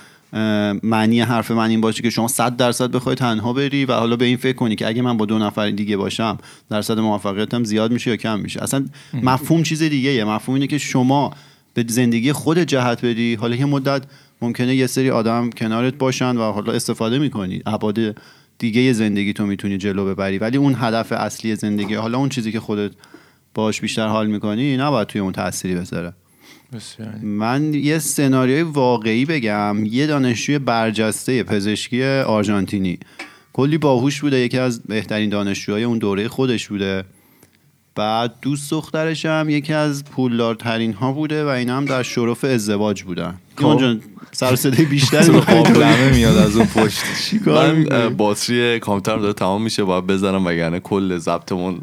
معنی 0.83 1.21
حرف 1.21 1.51
من 1.51 1.71
این 1.71 1.81
باشه 1.81 2.03
که 2.03 2.11
شما 2.11 2.29
100 2.29 2.57
درصد 2.57 2.91
بخوای 2.91 3.15
تنها 3.15 3.53
بری 3.53 3.85
و 3.85 3.93
حالا 3.93 4.17
به 4.17 4.25
این 4.25 4.37
فکر 4.37 4.57
کنی 4.57 4.77
که 4.77 4.89
اگه 4.89 5.03
من 5.03 5.17
با 5.17 5.27
دو 5.27 5.39
نفر 5.39 5.71
دیگه 5.71 5.97
باشم 5.97 6.39
درصد 6.71 6.99
موفقیتم 6.99 7.65
زیاد 7.65 7.93
میشه 7.93 8.11
یا 8.11 8.17
کم 8.17 8.41
میشه. 8.41 8.63
اصلا 8.63 8.87
مفهوم 9.23 9.63
چیز 9.63 9.83
دیگه 9.83 10.11
یه 10.11 10.25
مفهوم 10.25 10.55
اینه 10.55 10.67
که 10.67 10.79
شما 10.79 11.33
به 11.75 11.85
زندگی 11.89 12.33
خود 12.33 12.59
جهت 12.59 13.05
بدی 13.05 13.35
حالا 13.35 13.57
یه 13.57 13.65
مدت 13.65 14.03
ممکنه 14.43 14.75
یه 14.75 14.87
سری 14.87 15.11
آدم 15.11 15.51
کنارت 15.51 15.95
باشن 15.95 16.37
و 16.37 16.53
حالا 16.53 16.73
استفاده 16.73 17.19
می‌کنی. 17.19 17.63
ابعاد 17.67 17.99
دیگه 18.59 18.93
زندگی 18.93 19.33
تو 19.33 19.47
می‌تونی 19.47 19.79
جلو 19.79 20.05
ببری. 20.05 20.39
ولی 20.39 20.57
اون 20.57 20.77
هدف 20.79 21.13
اصلی 21.13 21.55
زندگی 21.55 21.95
حالا 21.95 22.19
اون 22.19 22.29
چیزی 22.29 22.53
که 22.53 22.61
خودت 22.61 22.93
باش 23.55 23.81
بیشتر 23.81 24.07
حال 24.07 24.27
می‌کنی 24.27 24.77
نباید 24.77 25.09
توی 25.09 25.21
اون 25.21 25.33
تأثیری 25.33 25.75
بذاره. 25.75 26.13
بسیار 26.73 27.15
من 27.23 27.75
یه 27.75 27.99
سناریوی 27.99 28.63
واقعی 28.63 29.25
بگم. 29.25 29.77
یه 29.85 30.07
دانشجوی 30.07 30.59
برجسته 30.59 31.43
پزشکی 31.43 32.05
آرژانتینی. 32.05 32.99
کلی 33.53 33.79
باهوش 33.79 34.21
بوده. 34.21 34.37
یکی 34.39 34.59
از 34.59 34.83
بهترین 34.83 35.31
دانشجوهای 35.31 35.85
اون 35.85 35.99
دوره 35.99 36.29
خودش 36.29 36.69
بوده. 36.69 37.05
بعد 37.95 38.35
دوست 38.43 38.71
دخترش 38.71 39.27
هم 39.27 39.49
یکی 39.51 39.73
از 39.73 40.05
پولدارترین 40.05 40.93
ها 40.93 41.13
بوده 41.13 41.45
و 41.45 41.49
اینا 41.49 41.77
هم 41.77 41.85
در 41.85 42.03
شرف 42.03 42.45
ازدواج 42.45 43.03
بودن. 43.03 43.35
ایمان 43.59 43.79
جان 43.79 44.01
سر 44.33 44.57
صدای 44.57 44.87
تو- 45.25 45.41
قابلمه 45.55 46.13
میاد 46.17 46.37
از 46.37 46.57
اون 46.57 46.67
پشت. 46.67 47.01
چیکار 47.31 47.73
من 47.73 48.15
باتری 48.17 48.79
کامپیوترم 48.81 49.21
داره 49.23 49.33
تمام 49.33 49.63
میشه. 49.63 49.85
باید 49.85 50.07
بزنم 50.07 50.47
وگرنه 50.47 50.81
کل 50.81 51.19
ضبطمون 51.19 51.81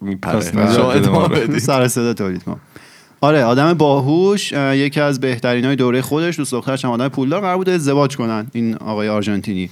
میپره. 0.00 0.52
شما 0.52 0.82
ما 0.84 0.92
ادامه. 0.92 1.28
بدید. 1.28 1.58
سر 1.58 1.88
صدا 1.88 2.14
تولید 2.14 2.42
کن 2.42 2.60
آره 3.20 3.44
آدم 3.44 3.74
باهوش 3.74 4.52
اه، 4.52 4.76
یکی 4.76 5.00
از 5.00 5.20
بهترین 5.20 5.64
های 5.64 5.76
دوره 5.76 6.02
خودش 6.02 6.36
دوست 6.36 6.52
دخترش 6.52 6.84
هم 6.84 6.90
آدم 6.90 7.08
پولدار 7.08 7.40
قرار 7.40 7.56
بود 7.56 7.68
ازدواج 7.68 8.16
کنن 8.16 8.46
این 8.52 8.74
آقای 8.74 9.08
آرژانتینی. 9.08 9.70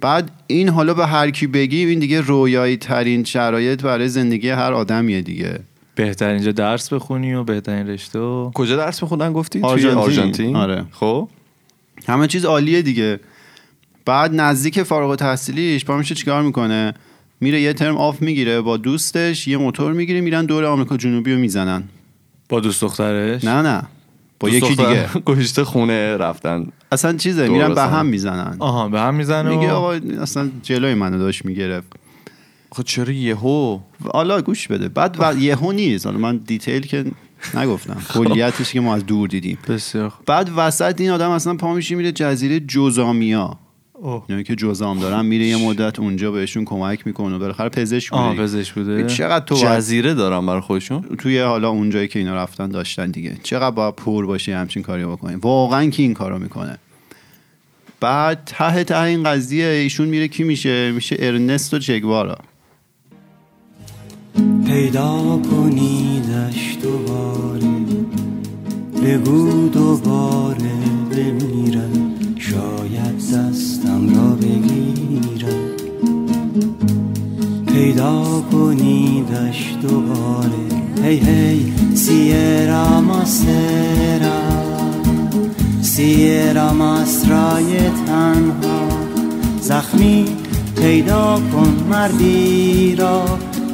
بعد 0.00 0.30
این 0.46 0.68
حالا 0.68 0.94
به 0.94 1.06
هر 1.06 1.30
کی 1.30 1.46
بگی 1.46 1.84
این 1.84 1.98
دیگه 1.98 2.20
رویایی 2.20 2.76
ترین 2.76 3.24
شرایط 3.24 3.82
برای 3.82 4.08
زندگی 4.08 4.48
هر 4.48 4.72
آدمیه 4.72 5.22
دیگه. 5.22 5.60
بهتر 5.94 6.28
اینجا 6.28 6.52
درس 6.52 6.92
بخونی 6.92 7.34
و 7.34 7.44
بهترین 7.44 7.88
رشته 7.88 8.18
و 8.18 8.50
کجا 8.54 8.76
درس 8.76 9.02
میخوندن 9.02 9.32
گفتی؟ 9.32 9.60
توی 9.60 9.70
آرژانتین. 9.70 9.98
آرژانتین؟ 9.98 10.56
آره. 10.56 10.84
خب. 10.92 11.28
همه 12.06 12.26
چیز 12.26 12.44
عالیه 12.44 12.82
دیگه. 12.82 13.20
بعد 14.04 14.34
نزدیک 14.34 14.82
فارغ 14.82 15.10
التحصیلیش 15.10 15.84
پا 15.84 15.96
میشه 15.96 16.14
چیکار 16.14 16.42
می‌کنه؟ 16.42 16.94
میره 17.40 17.60
یه 17.60 17.72
ترم 17.72 17.96
آف 17.96 18.22
می‌گیره 18.22 18.60
با 18.60 18.76
دوستش 18.76 19.48
یه 19.48 19.56
موتور 19.56 19.92
می‌گیره 19.92 20.20
میرن 20.20 20.46
دور 20.46 20.64
آمریکا 20.64 20.96
جنوبی 20.96 21.32
رو 21.32 21.38
می‌زنن. 21.38 21.82
با 22.48 22.60
دوست 22.60 22.82
دخترش؟ 22.82 23.44
نه 23.44 23.62
نه. 23.62 23.82
با 24.40 24.48
یکی 24.48 24.68
دیگه. 24.68 25.08
گوشته 25.26 25.64
خونه 25.64 26.16
رفتن. 26.16 26.66
اصلا 26.92 27.16
چیزه 27.16 27.48
میرن 27.48 27.74
به. 27.74 27.82
هم 27.82 28.06
می‌زنن. 28.06 28.56
آها 28.58 28.88
به 28.88 29.00
هم 29.00 29.14
می‌زنه 29.14 29.56
میگه 29.56 29.70
آقا 29.70 29.92
اصلا 30.20 30.50
جلوی 30.62 30.94
منو 30.94 31.18
داشت 31.18 31.44
می‌گرفت. 31.44 31.92
خب 32.72 32.82
چرا 32.82 33.12
یهو؟ 33.12 33.78
حالا 34.12 34.42
گوش 34.42 34.68
بده. 34.68 34.88
بعد 34.88 35.16
و 35.18 35.34
یهو 35.38 35.72
نیست. 35.72 36.06
حالا 36.06 36.18
من 36.18 36.36
دیتیل 36.36 36.86
که 36.86 37.04
نگفتم. 37.54 38.02
کلیتش 38.14 38.72
که 38.72 38.80
ما 38.80 38.94
از 38.94 39.06
دور 39.06 39.28
دیدیم. 39.28 39.58
بسیار. 39.68 40.12
بعد 40.26 40.50
وسط 40.56 41.00
این 41.00 41.10
آدم 41.10 41.30
اصلا 41.30 41.54
پا 41.54 41.74
میشه 41.74 41.94
میره 41.94 42.12
جزیره 42.12 42.60
جوزامیا. 42.60 43.58
یعنی 44.28 44.42
که 44.42 44.56
جزام 44.56 44.98
دارن 44.98 45.26
میره 45.26 45.46
یه 45.46 45.56
مدت 45.56 45.98
اونجا 45.98 46.30
بهشون 46.30 46.64
کمک 46.64 47.06
می‌کنه 47.06 47.38
بالاخره 47.38 47.68
پزشک 47.68 48.12
آه 48.12 48.30
بوده 48.30 48.42
پزشک 48.42 48.74
بوده؟ 48.74 49.06
چقدر 49.06 49.44
تو 49.44 49.54
جزیره 49.54 50.14
دارن 50.14 50.46
برای 50.46 50.60
خودشون؟ 50.60 51.02
توی 51.18 51.38
حالا 51.38 51.68
اونجایی 51.70 52.08
که 52.08 52.18
اینا 52.18 52.34
رفتن 52.34 52.68
داشتن 52.68 53.10
دیگه. 53.10 53.36
چقدر 53.42 53.70
باید 53.70 53.94
پر 53.94 54.26
باشی 54.26 54.52
همچین 54.52 54.82
کاری 54.82 55.04
بکنی. 55.04 55.34
واقعا 55.34 55.90
کی 55.90 56.02
این 56.02 56.14
کارو 56.14 56.38
می‌کنه؟ 56.38 56.78
بعد 58.00 58.42
ته 58.46 58.84
ته 58.84 59.02
این 59.02 59.22
قضیه 59.22 59.66
ایشون 59.66 60.08
میره 60.08 60.28
کی 60.28 60.44
میشه؟ 60.44 60.92
میشه 60.92 61.16
ارنستو 61.18 61.78
چگوارا 61.78 62.38
پیدا 64.66 65.40
کنیدش 65.50 66.76
دوباره. 66.82 67.66
بگو 69.02 69.68
دوباره 69.68 70.72
بمیرم. 71.10 71.92
شاید 71.92 72.01
دستم 74.02 74.16
را 74.16 74.34
بگیرم. 74.34 75.70
پیدا 77.66 78.42
کنیدش 78.52 79.74
دوباره. 79.82 80.48
هی 81.02 81.16
هی 81.18 81.72
سیرا 81.94 83.00
ماسرا. 83.00 84.42
سیرا 85.82 86.72
ماسرای 86.72 87.90
تنها. 88.06 88.88
زخمی 89.60 90.24
پیدا 90.76 91.40
کن 91.52 91.86
مردی 91.90 92.96
را 92.96 93.24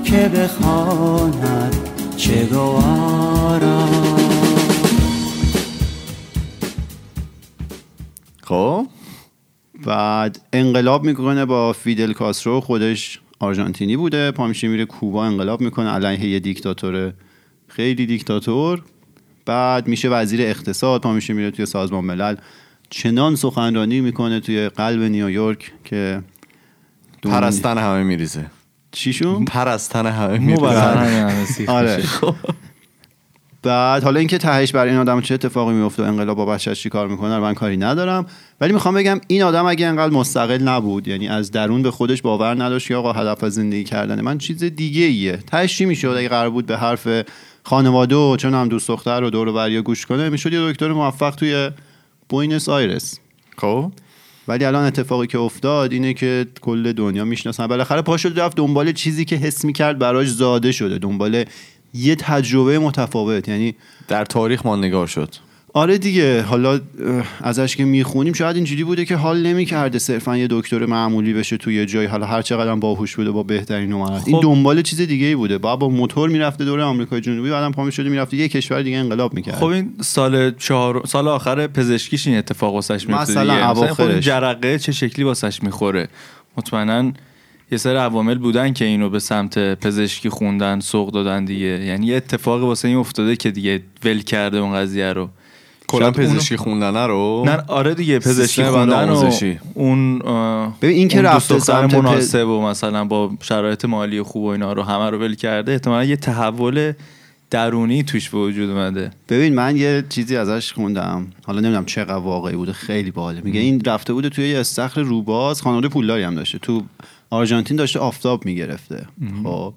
که 0.05 0.29
بخواند 0.29 1.77
چه 2.17 2.45
گوارا. 2.45 3.89
خب؟ 8.43 8.87
بعد 9.85 10.41
انقلاب 10.53 11.05
می‌کنه 11.05 11.45
با 11.45 11.73
فیدل 11.73 12.13
کاسترو 12.13 12.61
خودش 12.61 13.21
آرژانتینی 13.39 13.97
بوده. 13.97 14.31
پا 14.31 14.47
میشه 14.47 14.69
میره 14.69 14.85
کوبا 14.85 15.25
انقلاب 15.27 15.61
می‌کنه. 15.61 15.91
علیه 15.91 16.27
یه 16.31 16.39
دیکتاتور 16.39 17.13
خیلی 17.69 18.07
دیکتاتور. 18.07 18.83
بعد 19.47 19.89
میشه 19.89 20.09
وزیر 20.09 20.43
اقتصاد. 20.43 21.01
پا 21.01 21.13
میشه 21.13 21.33
میره 21.33 21.51
توی 21.51 21.67
سازمان 21.67 22.05
ملل. 22.05 22.37
چنان 22.91 23.37
سخنرانی 23.37 24.01
می‌کنه 24.01 24.41
توی 24.41 24.69
قلب 24.69 25.03
نیویورک 25.03 25.73
که 25.85 26.23
پرستن 27.23 27.79
همه 27.79 28.03
میریزه. 28.03 28.47
چیشون 28.93 29.45
پرستن 29.45 30.07
همه 30.07 30.39
میریزه. 30.39 31.71
آره. 31.71 31.97
میشه. 31.97 32.35
بعد 33.63 34.03
حالا 34.03 34.19
اینکه 34.19 34.39
تهش 34.39 34.73
برای 34.73 34.91
این 34.91 34.99
آدم 34.99 35.21
چه 35.21 35.35
اتفاقی 35.35 35.75
میفته 35.75 36.03
و 36.03 36.07
انقلاب 36.07 36.37
با 36.37 36.47
بچه‌اش 36.47 36.83
چی 36.83 36.89
کار 36.89 37.09
می‌کنه 37.09 37.37
رو 37.37 37.43
من 37.43 37.55
کاری 37.55 37.77
ندارم. 37.77 38.27
ولی 38.61 38.73
می‌خوام 38.73 38.95
بگم 38.95 39.21
این 39.27 39.43
آدم 39.43 39.67
اگه 39.67 39.87
انقدر 39.87 40.15
مستقل 40.15 40.63
نبود 40.63 41.09
یعنی 41.09 41.29
از 41.29 41.51
درون 41.51 41.83
به 41.83 41.91
خودش 41.91 42.23
باور 42.23 42.63
نداشت 42.63 42.89
که 42.89 42.97
آقا 42.97 43.13
هدف 43.13 43.45
از 43.45 43.55
زندگی 43.55 43.85
کردن 43.85 44.21
من 44.21 44.39
چیز 44.39 44.65
دیگه 44.65 45.03
ایه 45.03 45.37
تهش 45.37 45.77
چی 45.77 45.85
می‌شد؟ 45.85 46.15
اگه 46.19 46.29
قرار 46.29 46.51
بود 46.51 46.67
به 46.67 46.77
حرف 46.77 47.09
خانواده 47.63 48.15
و 48.15 48.37
چون 48.37 48.55
هم 48.55 48.69
دوست 48.69 48.89
دختر 48.89 49.23
و 49.23 49.31
دور 49.31 49.49
و 49.49 49.53
بریا 49.53 49.83
گوش 49.83 50.07
کنه 50.07 50.29
می‌شد 50.29 50.53
یه 50.53 50.73
دکتر 50.73 50.93
موفق 50.93 51.35
توی 51.35 51.71
بوینس 52.29 52.69
آیرس. 52.69 53.19
خب. 53.57 53.93
ولی 54.49 54.65
الان 54.65 54.85
اتفاقی 54.85 55.27
که 55.27 55.39
افتاد 55.39 55.93
اینه 55.93 56.15
که 56.15 56.47
کل 56.61 56.93
دنیا 56.93 57.25
می‌شناسن 57.25 57.67
بالاخره 57.67 58.03
پا 58.03 58.17
شد 58.17 58.41
رفت 58.41 58.57
دنبال 58.57 58.93
چیزی 58.93 59.25
که 59.25 59.37
حس 59.37 59.65
می‌کرد 59.65 59.99
براش 59.99 60.29
زاده 60.29 60.73
شده. 60.73 60.99
دنبال 60.99 61.45
یه 61.95 62.15
تجربه 62.15 62.79
متفاوت 62.79 63.49
یعنی 63.49 63.75
در 64.09 64.25
تاریخ 64.25 64.67
ماندگار 64.67 65.07
شد 65.07 65.35
آره 65.75 65.99
دیگه 65.99 66.43
حالا 66.43 66.81
ازش 67.41 67.77
که 67.77 67.85
می‌خونیم 67.85 68.33
شاید 68.33 68.57
اینجوری 68.57 68.85
بوده 68.85 69.05
که 69.05 69.17
حال 69.17 69.47
نمی‌کرده 69.47 69.99
صرفا 69.99 70.37
یه 70.37 70.47
دکتر 70.51 70.87
معمولی 70.87 71.33
بشه 71.35 71.57
توی 71.57 71.75
یه 71.75 71.87
جای 71.87 72.07
حالا 72.07 72.27
هر 72.27 72.43
چقدر 72.43 72.75
باهوش 72.75 73.17
بوده 73.17 73.31
با 73.31 73.43
بهترین 73.43 73.93
نمرات 73.93 74.23
این 74.27 74.37
خب. 74.37 74.43
دنبال 74.43 74.83
چیز 74.83 75.01
دیگه 75.01 75.27
ای 75.27 75.35
بوده 75.35 75.59
با 75.59 75.77
با 75.77 75.89
موتور 75.89 76.29
می‌رفته 76.29 76.65
دور 76.65 76.81
آمریکای 76.81 77.21
جنوبی 77.21 77.51
بعدم 77.51 77.73
پا 77.73 77.85
می‌شده 77.85 78.09
می‌رفته 78.09 78.37
یه 78.37 78.49
کشور 78.49 78.83
دیگه 78.83 78.97
انقلاب 78.97 79.35
می‌کرد 79.35 79.55
خب 79.55 79.65
این 79.65 79.93
سال 80.01 80.55
چهار 80.55 81.03
سال 81.07 81.29
آخر 81.29 81.67
پزشکیش 81.67 82.27
این 82.27 82.39
اتفاق 82.39 82.75
واسش 82.75 83.09
میفته 83.09 83.33
مثلا 83.33 83.43
دیگه. 83.43 83.71
مثلا 83.71 83.75
خب 83.75 84.01
این 84.01 84.09
اواخرش. 84.11 84.25
جرقه 84.25 84.79
چه 84.79 84.93
شکلی 84.93 85.25
واسش 85.25 85.63
می‌خوره 85.63 86.09
مطمئنا 86.57 87.13
یه 87.73 87.79
سری 87.79 87.97
عوامل 87.97 88.39
بودن 88.39 88.73
که 88.73 88.85
اینو 88.85 89.11
به 89.11 89.19
سمت 89.19 89.59
پزشکی 89.59 90.29
خوندن 90.29 90.81
سوق 90.81 91.11
دادن 91.13 91.45
دیگه. 91.45 91.67
یعنی 91.67 92.07
یه 92.07 92.17
اتفاقی 92.17 92.67
واسه 92.67 92.89
این 92.89 92.97
افتاده 92.97 93.37
که 93.37 93.51
دیگه 93.51 93.83
ول 94.05 94.21
کرده 94.21 94.59
اون 94.59 94.75
قضیه 94.75 95.13
رو. 95.13 95.29
کلا 95.89 96.11
پزشکی 96.11 96.57
خوندنه 96.57 97.07
رو؟ 97.07 97.43
نه 97.47 97.57
آره 97.67 97.95
دیگه 97.95 98.19
پزشکی 98.19 98.65
خوندن 98.65 99.09
و. 99.09 99.31
اون 99.75 100.19
ببین 100.83 100.97
این 100.97 101.09
که 101.09 101.23
رفته 101.23 101.59
سمت 101.59 101.95
پز- 101.95 101.99
مناسب 101.99 102.49
و 102.49 102.63
مثلا 102.63 103.05
با 103.05 103.31
شرایط 103.43 103.85
مالی 103.85 104.23
خوب 104.23 104.43
و 104.43 104.47
اینا 104.47 104.73
رو 104.73 104.83
همه 104.83 105.11
رو 105.11 105.19
ول 105.19 105.35
کرده 105.35 105.73
احتمالا 105.73 106.05
یه 106.05 106.17
تحول 106.17 106.93
درونی 107.51 108.03
توش 108.03 108.31
به 108.31 108.39
وجود 108.39 108.71
اومده. 108.71 109.11
ببین 109.29 109.55
من 109.55 109.77
یه 109.77 110.05
چیزی 110.09 110.37
ازش 110.37 110.73
خوندم. 110.73 111.27
حالا 111.47 111.61
نمی‌دونم 111.61 111.85
چقدر 111.85 112.15
واقعی 112.15 112.57
بوده 112.57 112.73
خیلی 112.73 113.11
باحاله. 113.11 113.41
میگه 113.45 113.61
این 113.61 113.83
رفته 113.87 114.13
بوده 114.13 114.29
توی 114.29 114.49
یه 114.49 114.59
استخر 114.59 115.01
روباز 115.01 115.63
خانواده 115.63 115.89
پولداری 115.89 116.23
هم 116.23 116.35
داشته. 116.35 116.59
تو 116.59 116.83
آرژانتین 117.31 117.77
داشته 117.77 117.99
آفتاب 117.99 118.45
می‌گرفته. 118.45 119.07
خب. 119.45 119.75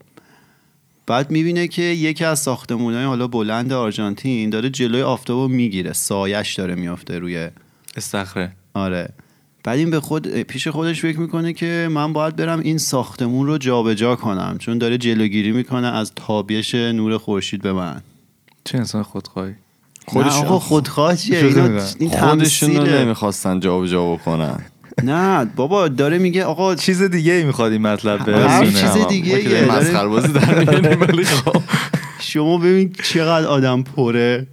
بعد 1.07 1.31
می‌بینه 1.31 1.67
که 1.67 1.81
یکی 1.81 2.25
از 2.25 2.39
ساختمونهای 2.39 3.05
حالا 3.05 3.27
بلند 3.27 3.73
آرژانتین 3.73 4.49
داره 4.49 4.69
جلوی 4.69 5.01
آفتاب 5.01 5.39
رو 5.39 5.47
می‌گیره. 5.47 5.93
سایش 5.93 6.53
داره 6.55 6.75
میافته 6.75 7.19
روی 7.19 7.49
استخره. 7.95 8.51
آره. 8.73 9.09
بعد 9.63 9.79
این 9.79 9.89
به 9.89 9.99
خود 9.99 10.27
پیش 10.27 10.67
خودش 10.67 11.01
فکر 11.01 11.19
می‌کنه 11.19 11.53
که 11.53 11.87
من 11.91 12.13
باید 12.13 12.35
برم 12.35 12.59
این 12.59 12.77
ساختمون 12.77 13.47
رو 13.47 13.57
جابجا 13.57 14.15
کنم 14.15 14.57
چون 14.59 14.77
داره 14.77 14.97
جلوگیری 14.97 15.51
می‌کنه 15.51 15.87
از 15.87 16.11
تابش 16.15 16.75
نور 16.75 17.17
خورشید 17.17 17.61
به 17.61 17.73
من. 17.73 18.01
چه 18.63 18.77
انسان 18.77 19.03
خودخواهی؟ 19.03 19.53
خودش 20.07 20.33
آقا 20.33 20.59
خودخواه 20.59 21.15
چیه. 21.15 21.45
این 21.99 22.09
خودشون 22.09 22.75
رو 22.75 22.83
نمی‌خواستن 22.83 23.59
جابجا 23.59 24.13
بکنن. 24.13 24.65
نه 25.03 25.45
بابا 25.45 25.87
داره 25.87 26.17
میگه 26.17 26.43
آقا 26.43 26.75
چیز 26.75 27.01
دیگه 27.01 27.33
ای 27.33 27.43
می‌خواد 27.43 27.71
این 27.71 27.81
مطلب 27.81 28.25
برسونه. 28.25 28.71
چیز. 28.71 29.07
دیگه 29.09 29.65
مسخره 29.69 30.07
بازی 30.07 30.27
در 30.33 30.97
ولی 30.97 31.23
خب. 31.23 31.61
شما 32.19 32.57
ببین 32.57 32.93
چقدر 33.03 33.47
آدم 33.47 33.83
پره. 33.83 34.47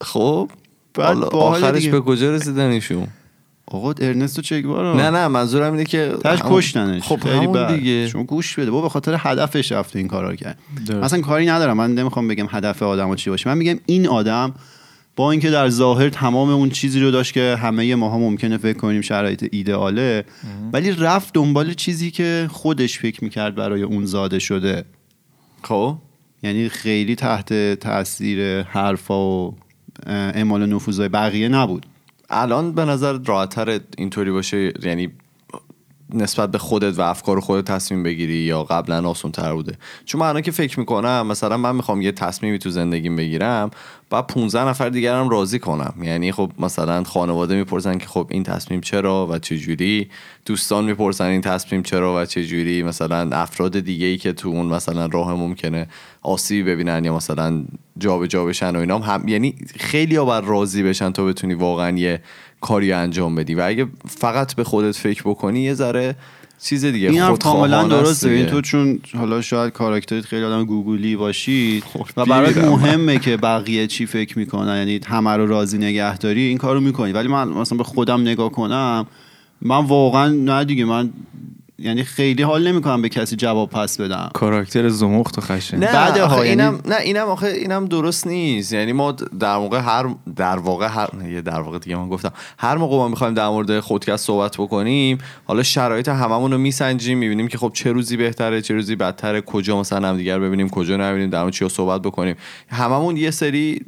خب 0.00 0.50
بعد 0.94 1.16
آخرش. 1.18 1.88
به 1.88 2.00
کجا 2.00 2.30
رسیدن 2.34 2.70
ایشون؟ 2.70 3.06
آقا 3.66 3.92
ارنستو 4.00 4.42
چگوارا 4.42 4.94
نه 4.96 5.10
نه 5.10 5.28
منظورم 5.28 5.72
اینه 5.72 5.84
که 5.84 6.12
تاش 6.22 6.40
همون- 6.40 6.58
کشتنش. 6.58 7.02
خب 7.02 7.20
خیلی 7.22 7.36
همون. 7.36 7.76
دیگه. 7.76 8.08
شما 8.08 8.24
گوش 8.24 8.58
بده. 8.58 8.70
بابا 8.70 8.82
به 8.82 8.88
خاطر 8.88 9.16
هدفش 9.18 9.72
رفته 9.72 9.98
این 9.98 10.08
کارا 10.08 10.30
رو 10.30 10.36
کرد. 10.36 10.58
مثلا 11.02 11.20
کاری 11.20 11.46
ندارم. 11.46 11.76
من 11.76 11.94
نمی‌خوام 11.94 12.28
بگم 12.28 12.46
هدف 12.50 12.82
آدم 12.82 13.14
چی 13.14 13.30
باشه. 13.30 13.48
من 13.50 13.58
میگم 13.58 13.78
این 13.86 14.08
آدم 14.08 14.54
با 15.18 15.30
اینکه 15.30 15.50
در 15.50 15.68
ظاهر 15.68 16.08
تمام 16.08 16.50
اون 16.50 16.70
چیزی 16.70 17.00
رو 17.00 17.10
داشت 17.10 17.34
که 17.34 17.56
همه 17.60 17.94
ماها 17.94 18.18
ممکنه 18.18 18.56
فکر 18.56 18.78
کنیم 18.78 19.00
شرایط 19.00 19.48
ایدئاله 19.52 20.24
ولی 20.72 20.90
رفت 20.90 21.34
دنبال 21.34 21.74
چیزی 21.74 22.10
که 22.10 22.48
خودش 22.50 22.98
فکر 22.98 23.24
می‌کرد 23.24 23.54
برای 23.54 23.82
اون 23.82 24.04
زاده 24.04 24.38
شده. 24.38 24.84
خب؟ 25.62 25.96
یعنی 26.42 26.68
خیلی 26.68 27.14
تحت 27.14 27.74
تاثیر 27.74 28.62
حرفا 28.62 29.48
و 29.48 29.56
اعمال 30.06 30.66
نفوذهای 30.66 31.08
بقیه 31.08 31.48
نبود. 31.48 31.86
الان 32.30 32.72
به 32.72 32.84
نظر 32.84 33.18
راحتتر 33.26 33.80
اینطوری 33.98 34.30
باشه 34.30 34.72
یعنی 34.82 35.08
نسبت 36.14 36.50
به 36.50 36.58
خودت 36.58 36.98
و 36.98 37.02
افکار 37.02 37.40
خودت 37.40 37.64
تصمیم 37.64 38.02
بگیری 38.02 38.34
یا 38.34 38.64
قبلا 38.64 39.08
آسان 39.08 39.32
تر 39.32 39.52
بوده. 39.52 39.74
چون 40.04 40.20
من 40.20 40.40
که 40.40 40.50
فکر 40.50 40.80
می‌کنم 40.80 41.26
مثلا 41.26 41.56
من 41.56 41.76
می‌خوام 41.76 42.02
یه 42.02 42.12
تصمیمی 42.12 42.58
تو 42.58 42.70
زندگیم 42.70 43.16
بگیرم 43.16 43.70
بعد 44.10 44.26
15 44.26 44.68
نفر 44.68 44.88
دیگرم 44.88 45.28
راضی 45.28 45.58
کنم. 45.58 45.94
یعنی 46.02 46.32
خب 46.32 46.52
مثلا 46.58 47.02
خانواده 47.02 47.56
می‌پرسن 47.56 47.98
که 47.98 48.06
خب 48.06 48.26
این 48.30 48.42
تصمیم 48.42 48.80
چرا 48.80 49.26
و 49.30 49.38
چه 49.38 49.58
جوری 49.58 50.10
دوستان 50.46 50.84
می‌پرسن 50.84 51.24
این 51.24 51.40
تصمیم 51.40 51.82
چرا 51.82 52.22
و 52.22 52.24
چه 52.24 52.44
جوری 52.44 52.82
مثلا 52.82 53.30
افراد 53.32 53.80
دیگه 53.80 54.06
ای 54.06 54.16
که 54.16 54.32
تو 54.32 54.48
اون 54.48 54.66
مثلا 54.66 55.06
راه 55.06 55.34
ممکنه 55.34 55.86
آسیبی 56.22 56.70
ببینن 56.70 57.04
یا 57.04 57.16
مثلا 57.16 57.64
جابجا 57.98 58.26
جا 58.26 58.44
بشن 58.44 58.76
و 58.76 58.78
اینا 58.78 58.98
هم 58.98 59.28
یعنی 59.28 59.54
خیلی 59.76 60.18
بر 60.18 60.40
راضی 60.40 60.82
بشن 60.82 61.12
تا 61.12 61.24
بتونی 61.24 61.54
واقعا 61.54 61.98
یه 61.98 62.20
کاری 62.60 62.92
انجام 62.92 63.34
بدی 63.34 63.54
و 63.54 63.62
اگه 63.66 63.86
فقط 64.06 64.54
به 64.54 64.64
خودت 64.64 64.96
فکر 64.96 65.22
بکنی 65.22 65.60
یه 65.60 65.74
ذره 65.74 66.16
چیز 66.62 66.84
دیگه 66.84 67.08
این 67.08 67.20
هم 67.20 67.36
کاملا 67.36 67.88
درسته. 67.88 68.30
این 68.30 68.46
تو 68.46 68.60
چون 68.60 69.00
حالا 69.16 69.40
شاید 69.40 69.72
کاراکترت 69.72 70.24
خیلی 70.24 70.44
آدم 70.44 70.64
گوگلی 70.64 71.16
باشید 71.16 71.84
خب، 71.84 72.06
و 72.16 72.24
برات 72.24 72.56
مهمه 72.58 73.18
که 73.18 73.36
بقیه 73.36 73.86
چی 73.86 74.06
فکر 74.06 74.38
می‌کنن. 74.38 74.76
یعنی 74.76 75.00
همه 75.06 75.30
رو 75.30 75.46
راضی 75.46 75.78
نگهداری 75.78 76.42
این 76.42 76.58
کارو 76.58 76.80
می‌کنی. 76.80 77.12
ولی 77.12 77.28
من 77.28 77.48
مثلا 77.48 77.78
به 77.78 77.84
خودم 77.84 78.20
نگاه 78.20 78.50
کنم 78.50 79.06
من 79.62 79.84
واقعا 79.84 80.28
نه 80.28 80.64
دیگه 80.64 80.84
من 80.84 81.10
یعنی 81.78 82.04
خیلی 82.04 82.42
حال 82.42 82.68
نمی‌کنم 82.68 83.02
به 83.02 83.08
کسی 83.08 83.36
جواب 83.36 83.70
پس 83.70 84.00
بدم. 84.00 84.30
کاراکتر 84.34 84.88
زمخت 84.88 85.38
و 85.38 85.40
خشن. 85.40 85.78
نه 85.78 85.86
بعد 85.86 86.18
آخه 86.18 86.36
یعنی 86.36 86.48
اینم 86.48 86.80
نه 86.84 86.96
اینم 86.96 87.26
آخه 87.26 87.46
اینم 87.46 87.84
درست 87.84 88.26
نیست. 88.26 88.72
یعنی 88.72 88.92
ما 88.92 89.12
در 89.12 89.56
موقع 89.56 89.78
هر 89.78 90.06
در 90.36 90.56
واقع 90.56 90.86
هر 90.86 91.08
یه 91.30 91.40
در 91.40 91.60
واقع 91.60 91.78
دیگه 91.78 91.96
من 91.96 92.08
گفتم. 92.08 92.32
هر 92.58 92.76
موقع 92.76 92.96
ما 92.96 93.08
می‌خوایم 93.08 93.34
در 93.34 93.48
مورد 93.48 93.80
خودکست 93.80 94.26
صحبت 94.26 94.56
بکنیم 94.56 95.18
حالا 95.44 95.62
شرایط 95.62 96.08
هممون 96.08 96.52
رو 96.52 96.58
میسنجیم 96.58 97.18
می‌بینیم 97.18 97.48
که 97.48 97.58
خب 97.58 97.70
چه 97.74 97.92
روزی 97.92 98.16
بهتره 98.16 98.62
چه 98.62 98.74
روزی 98.74 98.96
بدتره 98.96 99.40
کجا 99.40 99.80
مثلا 99.80 100.08
هم 100.08 100.16
دیگر 100.16 100.38
ببینیم 100.38 100.68
کجا 100.68 100.96
نبینیم 100.96 101.30
در 101.30 101.40
مورد 101.40 101.52
چی 101.52 101.68
صحبت 101.68 102.02
بکنیم. 102.02 102.36
هممون 102.68 103.16
یه 103.16 103.30
سری 103.30 103.80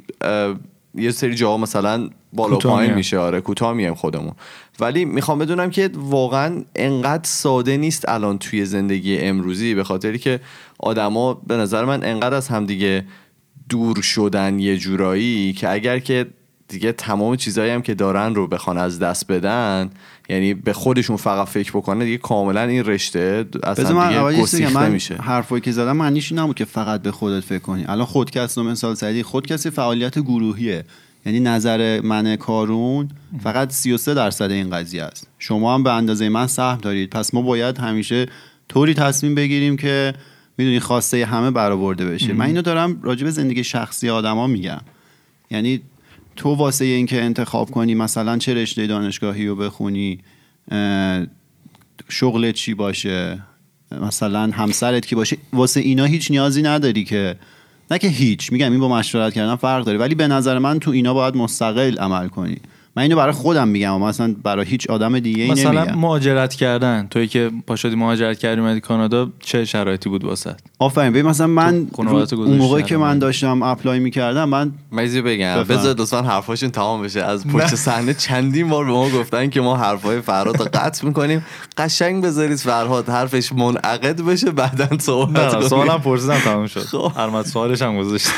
یه 0.94 1.10
سری 1.10 1.34
جاها 1.34 1.56
مثلا 1.56 2.10
بالا 2.32 2.56
پایین 2.56 2.94
میشه 2.94 3.18
آره 3.18 3.40
کوتاه 3.40 3.72
میایم 3.72 3.94
خودمون. 3.94 4.32
ولی 4.80 5.04
می‌خوام 5.04 5.38
بدونم 5.38 5.70
که 5.70 5.90
واقعا 5.94 6.62
انقدر 6.76 7.24
ساده 7.24 7.76
نیست 7.76 8.08
الان 8.08 8.38
توی 8.38 8.64
زندگی 8.64 9.18
امروزی 9.18 9.74
به 9.74 9.84
خاطری 9.84 10.18
که 10.18 10.40
آدما 10.78 11.34
به 11.34 11.56
نظر 11.56 11.84
من 11.84 12.04
انقدر 12.04 12.34
از 12.34 12.48
همدیگه 12.48 13.04
دور 13.68 14.02
شدن 14.02 14.58
یه 14.58 14.76
جورایی 14.76 15.52
که 15.52 15.70
اگر 15.70 15.98
که 15.98 16.26
دیگه 16.70 16.92
تمام 16.92 17.36
چیزایی 17.36 17.70
هم 17.70 17.82
که 17.82 17.94
دارن 17.94 18.34
رو 18.34 18.46
بخوان 18.46 18.78
از 18.78 18.98
دست 18.98 19.32
بدن 19.32 19.90
یعنی 20.28 20.54
به 20.54 20.72
خودشون 20.72 21.16
فقط 21.16 21.48
فکر 21.48 21.70
بکنه 21.70 22.04
دیگه 22.04 22.18
کاملا 22.18 22.62
این 22.62 22.84
رشته 22.84 23.44
اصلا 23.62 24.08
دیگه 24.08 24.42
گسیخته 24.42 24.88
میشه 24.88 25.14
حرفایی 25.14 25.60
که 25.60 25.72
زدم 25.72 25.96
معنیش 25.96 26.32
نبود 26.32 26.56
که 26.56 26.64
فقط 26.64 27.02
به 27.02 27.12
خودت 27.12 27.44
فکر 27.44 27.58
کنی. 27.58 27.84
الان 27.88 28.06
خودکست 28.06 28.58
و 28.58 28.62
مثال 28.62 28.94
زدی 28.94 29.22
خودکست 29.22 29.70
فعالیت 29.70 30.18
گروهیه. 30.18 30.84
یعنی 31.26 31.40
نظر 31.40 32.00
من 32.00 32.36
کارون 32.36 33.08
فقط 33.42 33.70
33 33.70 34.14
درصد 34.14 34.50
این 34.50 34.70
قضیه 34.70 35.02
است. 35.02 35.28
شما 35.38 35.74
هم 35.74 35.82
به 35.82 35.92
اندازه 35.92 36.28
من 36.28 36.46
سهم 36.46 36.78
دارید. 36.82 37.10
پس 37.10 37.34
ما 37.34 37.42
باید 37.42 37.78
همیشه 37.78 38.26
طوری 38.68 38.94
تصمیم 38.94 39.34
بگیریم 39.34 39.76
که 39.76 40.14
می‌دونی 40.58 40.80
خواسته 40.80 41.26
همه 41.26 41.50
برآورده 41.50 42.06
بشه. 42.06 42.32
من 42.32 42.46
اینو 42.46 42.62
دارم 42.62 43.00
راجع 43.02 43.24
به 43.24 43.30
زندگی 43.30 43.64
شخصی 43.64 44.10
آدما 44.10 44.46
میگم. 44.46 44.80
یعنی 45.50 45.80
تو 46.40 46.54
واسه 46.54 46.84
اینکه 46.84 47.22
انتخاب 47.22 47.70
کنی 47.70 47.94
مثلا 47.94 48.38
چه 48.38 48.54
رشته 48.54 48.86
دانشگاهی 48.86 49.46
رو 49.46 49.56
بخونی 49.56 50.18
شغلت 52.08 52.54
چی 52.54 52.74
باشه؟ 52.74 53.42
مثلا 54.00 54.50
همسرت 54.52 55.06
کی 55.06 55.14
باشه؟ 55.14 55.36
واسه 55.52 55.80
اینا 55.80 56.04
هیچ 56.04 56.30
نیازی 56.30 56.62
نداری 56.62 57.04
که 57.04 57.36
نه 57.90 57.98
که 57.98 58.08
هیچ 58.08 58.52
میگم 58.52 58.72
این 58.72 58.80
با 58.80 58.88
مشورت 58.88 59.34
کردن 59.34 59.56
فرق 59.56 59.84
داره 59.84 59.98
ولی 59.98 60.14
به 60.14 60.26
نظر 60.26 60.58
من 60.58 60.78
تو 60.78 60.90
اینا 60.90 61.14
باید 61.14 61.36
مستقل 61.36 61.98
عمل 61.98 62.28
کنی. 62.28 62.56
من 62.96 63.02
اینو 63.02 63.16
برای 63.16 63.32
خودم 63.32 63.68
میگم 63.68 63.92
اما 63.92 64.08
مثلا 64.08 64.34
برای 64.42 64.66
هیچ 64.66 64.90
آدم 64.90 65.18
دیگه 65.18 65.44
ای 65.44 65.50
مثلا 65.50 65.84
مهاجرت 65.84 66.54
کردن. 66.54 67.06
تویی 67.10 67.26
که 67.26 67.50
پاشدی 67.66 67.96
مهاجرت 67.96 68.38
کردی 68.38 68.60
اومدی 68.60 68.80
کانادا 68.80 69.28
چه 69.40 69.64
شرایطی 69.64 70.08
بود 70.08 70.24
واسه؟ 70.24 70.56
آفرین 70.78 71.10
ببین 71.10 71.26
مثلا 71.26 71.46
من 71.46 71.86
اون 71.92 72.56
موقعی 72.56 72.82
که 72.82 72.96
من 72.96 73.18
داشتم 73.18 73.62
apply 73.62 73.98
می‌کردم 73.98 74.48
من 74.48 74.72
مزی 74.92 75.22
بگم. 75.22 75.62
بذار 75.62 75.94
لطفا 75.94 76.22
حرفاشون 76.22 76.70
تمام 76.70 77.02
بشه. 77.02 77.22
از 77.22 77.46
پشت 77.46 77.74
صحنه 77.74 78.14
چندین 78.14 78.68
بار 78.68 78.84
به 78.84 78.90
ما 78.90 79.08
گفتن 79.08 79.50
که 79.50 79.60
ما 79.60 79.76
حرفای 79.76 80.20
فرهاد 80.20 80.58
رو 80.58 80.64
قطع 80.72 81.06
می‌کنیم. 81.06 81.46
قشنگ 81.78 82.24
بذارید 82.24 82.58
فرهاد 82.58 83.08
حرفش 83.08 83.52
منعقد 83.52 84.22
بشه 84.22 84.50
بعدا 84.50 84.98
صحبت 84.98 85.54
کنیم. 85.54 85.68
سوالم 85.68 85.98
پرسیدم 85.98 86.38
تمام 86.38 86.66
شد. 86.66 86.80
خب. 86.80 87.12
هر 87.16 87.42
سوالش 87.42 87.82
هم 87.82 87.98
گذاشت. 87.98 88.28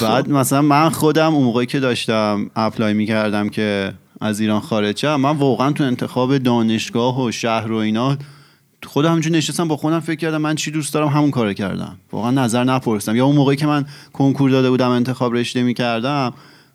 بعد 0.00 0.30
مثلا 0.30 0.62
من 0.62 0.90
خودم 0.90 1.34
اون 1.34 1.44
موقعی 1.44 1.66
که 1.66 1.80
داشتم 1.80 2.50
apply 2.56 2.94
می‌کردم 2.94 3.48
که 3.48 3.92
از 4.20 4.40
ایران 4.40 4.60
خارج 4.60 4.96
شدم 4.96 5.20
من 5.20 5.36
واقعا 5.36 5.72
تو 5.72 5.84
انتخاب 5.84 6.38
دانشگاه 6.38 7.24
و 7.24 7.30
شهر 7.30 7.72
و 7.72 7.76
اینا 7.76 8.16
خودم 8.86 9.10
همینجوری 9.10 9.38
نشستم 9.38 9.68
با 9.68 9.76
خودم 9.76 10.00
فکر 10.00 10.16
کردم 10.16 10.36
من 10.36 10.54
چی 10.54 10.70
دوست 10.70 10.94
دارم 10.94 11.08
همون 11.08 11.30
کارو 11.30 11.52
کردم. 11.52 11.96
واقعا 12.12 12.30
نظر 12.30 12.64
نپرسیدم. 12.64 13.16
یا 13.16 13.26
اون 13.26 13.36
موقعی 13.36 13.56
که 13.56 13.66
من 13.66 13.84
کنکور 14.12 14.50
داده 14.50 14.70
بودم 14.70 14.90
انتخاب 14.90 15.34
رشته 15.34 15.62
می‌کردم 15.62 16.32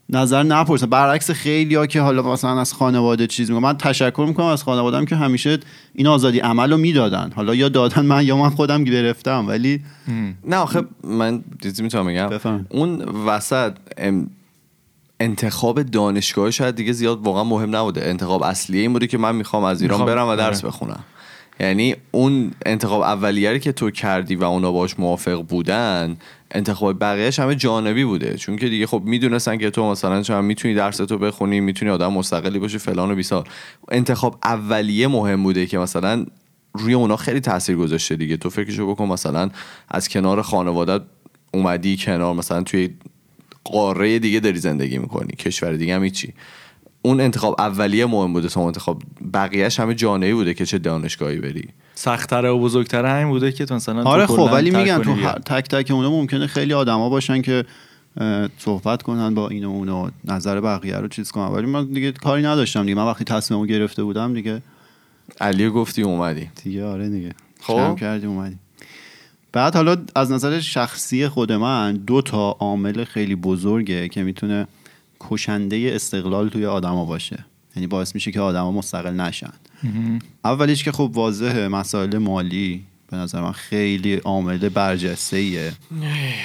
نظر 0.10 0.44
نپرسیدم. 0.44 0.90
برعکس 0.90 1.32
خیلی 1.32 1.76
ها 1.76 1.88
که 1.88 2.02
حالا 2.02 2.22
مثلا 2.22 2.62
از 2.62 2.74
خانواده 2.74 3.28
چیز 3.28 3.50
میگم 3.52 3.62
من 3.62 3.78
تشکر 3.78 4.26
می‌کنم 4.28 4.46
از 4.46 4.64
خانوادم 4.64 5.06
که 5.06 5.16
همیشه 5.16 5.58
این 5.96 6.08
آزادی 6.08 6.40
عمل 6.40 6.72
رو 6.72 6.78
می‌دادن. 6.78 7.32
حالا 7.36 7.56
یا 7.56 7.70
دادن 7.70 8.06
من 8.06 8.26
یا 8.26 8.38
من 8.38 8.50
خودم 8.50 8.84
گرفتم 8.84 9.48
ولی 9.48 9.82
نه 10.46 10.56
آخه 10.56 10.82
من 11.04 11.44
چیزی 11.64 11.84
می‌تونم 11.84 12.08
بگم. 12.08 12.66
اون 12.70 13.02
وسط 13.02 13.74
انتخاب 15.22 15.84
دانشگاه 15.84 16.52
شاید 16.52 16.76
دیگه 16.76 16.92
زیاد 16.92 17.26
واقعا 17.26 17.44
مهم 17.44 17.76
نبوده. 17.76 18.06
انتخاب 18.06 18.44
اصلی 18.44 18.80
این 18.80 18.94
بوده 18.94 19.08
که 19.08 19.18
من 19.18 19.36
می‌خوام 19.36 19.64
از 19.64 19.82
ایران 19.82 20.06
برم 20.06 20.28
و 20.28 20.36
درس 20.36 20.58
آره. 20.58 20.68
بخونم. 20.68 21.04
یعنی 21.60 21.96
اون 22.12 22.52
انتخاب 22.66 23.02
اولیه 23.02 23.60
که 23.60 23.72
تو 23.72 23.92
کردی 23.92 24.36
و 24.36 24.44
اونا 24.44 24.72
باش 24.72 25.00
موافق 25.00 25.42
بودن 25.42 26.18
انتخاب 26.52 27.00
بقیهش 27.00 27.40
همه 27.40 27.56
جانبی 27.56 28.04
بوده. 28.04 28.38
چون 28.38 28.56
که 28.56 28.70
دیگه 28.70 28.88
خب 28.88 29.02
می‌دونستن 29.06 29.58
که 29.58 29.70
تو 29.70 29.92
مثلا 29.92 30.22
چون 30.22 30.46
می‌تونی 30.46 30.74
درس 30.74 30.98
تو 30.98 31.18
بخونی 31.18 31.60
می‌تونی 31.60 31.92
آدم 31.92 32.14
مستقلی 32.14 32.60
باشی 32.60 32.78
فلان 32.78 33.12
و 33.12 33.16
بیسار. 33.16 33.48
انتخاب 33.92 34.38
اولیه 34.44 35.08
مهم 35.08 35.44
بوده 35.44 35.66
که 35.66 35.78
مثلا 35.78 36.26
روی 36.74 36.94
اونا 36.94 37.18
خیلی 37.18 37.40
تاثیر 37.40 37.76
گذاشته 37.76 38.16
دیگه. 38.16 38.38
تو 38.38 38.50
فکرشو 38.50 38.88
بکن 38.88 39.06
مثلا 39.06 39.50
از 39.90 40.10
کنار 40.10 40.42
خانواده 40.42 41.00
اومدی 41.54 41.98
کنار 41.98 42.34
مثلا 42.34 42.64
توی 42.64 42.90
قاره 43.64 44.20
دیگه 44.20 44.40
داری 44.40 44.60
زندگی 44.60 44.98
می‌کنی 44.98 45.36
کشور 45.36 45.74
دیگه 45.74 45.96
هم 45.96 46.04
هیچی. 46.04 46.34
اون 47.02 47.22
انتخاب 47.22 47.56
اولیه 47.62 48.06
مهم 48.06 48.34
بوده 48.34 48.48
تا 48.48 48.68
انتخاب. 48.68 49.02
بقیهش 49.34 49.80
همه 49.80 49.96
جانبی 49.96 50.34
بوده 50.34 50.54
که 50.54 50.66
چه 50.66 50.78
دانشگاهی 50.78 51.38
بری. 51.38 51.68
سختره 51.96 52.50
و 52.50 52.60
بزرگتره 52.60 53.10
همین 53.10 53.30
بوده 53.30 53.52
که 53.52 53.66
تو 53.66 53.76
مثلا 53.76 54.04
آره 54.04 54.26
خب 54.26 54.50
ولی 54.54 54.72
میگن 54.72 55.02
تو 55.02 55.16
تک 55.46 55.68
تک 55.68 55.92
اونا 55.92 56.10
ممکنه 56.10 56.48
خیلی 56.48 56.74
آدما 56.74 57.10
باشن 57.10 57.42
که 57.42 57.66
صحبت 58.58 59.04
کنن 59.04 59.34
با 59.34 59.50
این 59.50 59.66
و 59.66 59.70
اون 59.70 59.90
و 59.90 60.10
نظر 60.26 60.62
بقیه 60.62 60.96
رو 60.96 61.08
چیز 61.08 61.32
کنن. 61.32 61.46
ولی 61.46 61.66
من 61.66 61.86
دیگه 61.86 62.12
کاری 62.12 62.44
نداشتم 62.44 62.82
دیگه. 62.82 62.96
من 62.96 63.06
وقتی 63.06 63.24
تصمیمو 63.24 63.66
گرفته 63.66 64.04
بودم 64.04 64.34
دیگه 64.34 64.62
علی 65.42 65.70
گفتی 65.70 66.02
اومدی. 66.02 66.50
دیگه 66.64 66.86
آره 66.86 67.10
دیگه. 67.10 67.34
خب. 67.62 67.96
کردی 67.96 68.28
اومدی. 68.28 68.56
بعد 69.54 69.76
حالا 69.76 69.98
از 70.16 70.32
نظر 70.32 70.60
شخصی 70.60 71.28
خود 71.28 71.52
من 71.52 71.94
دو 71.94 72.22
تا 72.22 72.52
عامل 72.52 73.04
خیلی 73.04 73.36
بزرگه 73.36 74.10
که 74.10 74.24
می‌تونه 74.24 74.68
کشنده 75.20 75.92
استقلال 75.96 76.50
توی 76.50 76.66
آدما 76.66 77.06
باشه. 77.06 77.46
یعنی 77.76 77.88
باعث 77.88 78.16
میشه 78.16 78.32
که 78.32 78.40
آدما 78.40 78.72
مستقل 78.72 79.14
نشن. 79.14 79.54
اولیش 80.46 80.84
که 80.84 80.92
خب 80.92 81.12
واضحه 81.14 81.68
مسائل 81.68 82.18
مالی 82.18 82.84
به 83.12 83.18
نظر 83.18 83.42
من 83.42 83.52
خیلی 83.52 84.16
عامل 84.16 84.70
برجسته 84.70 85.38
ایه 85.38 85.74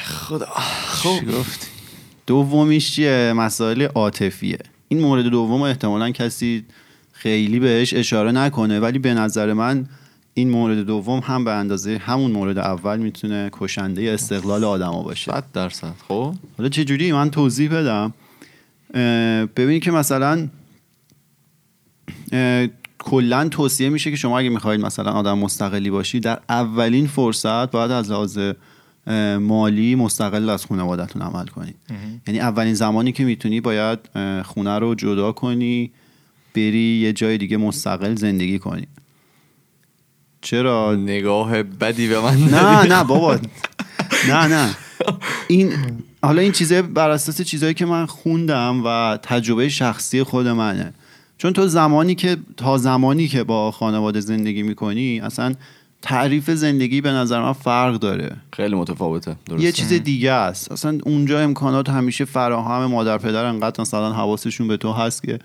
خدا. 0.05 0.47
خب. 0.87 1.38
گفت 1.38 1.71
دومیش 2.27 2.92
چیه؟ 2.92 3.33
مسائل 3.37 3.83
عاطفیه. 3.83 4.59
این 4.88 5.01
مورد 5.01 5.25
دوم 5.25 5.62
احتمالا 5.62 6.11
کسی 6.11 6.64
خیلی 7.12 7.61
بهش 7.61 7.95
اشاره 7.95 8.33
نکنه 8.33 8.81
ولی 8.81 8.99
به 8.99 9.14
نظر 9.14 9.53
من 9.53 9.87
این 10.38 10.51
مورد 10.51 10.79
دوم 10.79 11.18
هم 11.18 11.44
به 11.44 11.53
اندازه 11.53 11.99
همون 11.99 12.31
مورد 12.31 12.59
اول 12.59 12.99
می‌تونه 12.99 13.51
کشنده 13.53 14.11
استقلال 14.11 14.64
آدما 14.64 15.03
باشه. 15.03 15.33
100 15.33 15.44
درصد. 15.53 15.94
خب؟ 16.09 16.35
حالا 16.59 16.68
چه 16.68 16.85
جوری 16.85 17.12
من 17.12 17.31
توضیح 17.31 17.70
بدم؟ 17.70 18.14
ببینید 19.57 19.83
که 19.83 19.90
مثلا 19.90 20.49
کلا 22.99 23.49
توصیه 23.49 23.88
میشه 23.88 24.11
که 24.11 24.16
شما 24.16 24.38
اگه 24.38 24.49
می‌خواید 24.49 24.81
مثلا 24.81 25.11
آدم 25.11 25.38
مستقلی 25.38 25.90
باشی 25.90 26.20
در 26.20 26.38
اولین 26.49 27.07
فرصت 27.07 27.70
باید 27.70 27.90
از 27.90 28.11
لحاظ 28.11 28.38
مالی 29.40 29.94
مستقل 29.94 30.51
از 30.51 30.66
خانوادتون 30.66 31.22
عمل 31.22 31.46
کنید 31.46 31.77
یعنی 32.27 32.40
اولین 32.40 32.75
زمانی 32.75 33.12
که 33.12 33.25
می‌تونی 33.25 33.61
باید 33.61 33.99
خونه 34.42 34.79
رو 34.79 34.94
جدا 34.94 35.33
کنی 35.33 35.90
بری 36.55 36.99
یه 37.03 37.12
جای 37.12 37.38
دیگه 37.38 37.57
مستقل 37.57 38.14
زندگی 38.14 38.59
کنی. 38.59 38.87
چرا 40.40 40.94
نگاه 40.94 41.62
بدی 41.62 42.09
به 42.09 42.20
من 42.20 42.37
نه 42.37 42.83
نه 42.83 43.05
بابا. 43.05 43.38
نه 44.29 44.46
نه. 44.46 44.77
این 45.49 45.72
حالا 46.22 46.42
این 46.42 46.53
چیزه 46.53 46.83
بر 46.83 47.11
اساس 47.11 47.42
چیزهایی 47.42 47.75
که 47.75 47.87
من 47.87 48.07
خوندم 48.07 48.83
و 48.85 49.18
تجربه 49.22 49.68
شخصی 49.68 50.22
خود 50.22 50.49
منه. 50.49 50.92
چون 51.38 51.53
تو 51.53 51.68
زمانی 51.68 52.14
که 52.14 52.37
تا 52.57 52.79
زمانی 52.79 53.29
که 53.29 53.44
با 53.44 53.70
خانواده 53.70 54.20
زندگی 54.20 54.62
می‌کنی 54.62 55.20
اصلا 55.20 55.55
تعریف 56.03 56.51
زندگی 56.51 57.01
به 57.01 57.11
نظر 57.11 57.42
من 57.42 57.53
فرق 57.53 57.94
داره. 57.94 58.37
خیلی 58.53 58.75
متفاوته 58.75 59.37
درسته. 59.46 59.64
یه 59.64 59.72
چیز 59.72 59.92
دیگه 59.92 60.33
است. 60.33 60.72
اصلا 60.72 60.99
اونجا 61.05 61.40
امکانات 61.40 61.88
همیشه 61.88 62.25
فراهم 62.25 62.87
مادر 62.87 63.18
پدر 63.18 63.44
انقدر 63.44 63.81
مثلا 63.81 64.12
حواسشون 64.12 64.68
به 64.68 64.77
تو 64.77 64.92
هست 64.92 65.22
که 65.22 65.38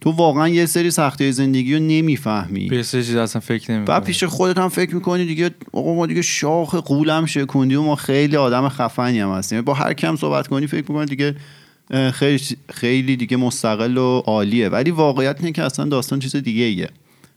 تو 0.00 0.10
واقعا 0.10 0.48
یه 0.48 0.66
سری 0.66 0.90
سختی 0.90 1.32
زندگی 1.32 1.74
رو 1.74 1.80
نمی‌فهمی. 1.80 2.68
به 2.68 2.82
سری 2.82 3.04
چیز 3.04 3.16
اصلا 3.16 3.40
فکر 3.40 3.72
نمی 3.72 3.84
و 3.88 4.00
پیش 4.00 4.24
خودت 4.24 4.58
هم 4.58 4.68
فکر 4.68 4.94
می‌کنی 4.94 5.26
دیگه 5.26 5.50
آقا 5.72 5.94
ما 5.94 6.06
دیگه 6.06 6.22
شاخ 6.22 6.74
قولم 6.74 7.26
شکوندی 7.26 7.74
و 7.74 7.82
ما 7.82 7.96
خیلی 7.96 8.36
آدم 8.36 8.68
خفنی 8.68 9.20
هم 9.20 9.30
هستیم. 9.30 9.60
با 9.60 9.74
هر 9.74 9.92
کم 9.92 10.16
صحبت 10.16 10.48
کنی 10.48 10.66
فکر 10.66 10.92
می‌کنی 10.92 11.06
دیگه 11.06 11.36
خیلی 12.12 12.40
خیلی 12.72 13.16
دیگه 13.16 13.36
مستقل 13.36 13.96
و 13.96 14.22
عالیه. 14.26 14.68
ولی 14.68 14.90
واقعیت 14.90 15.36
اینه 15.40 15.52
که 15.52 15.62
اصلا 15.62 15.84
داستان 15.84 16.18
چیز 16.18 16.36
دیگه 16.36 16.64
ایه 16.64 16.88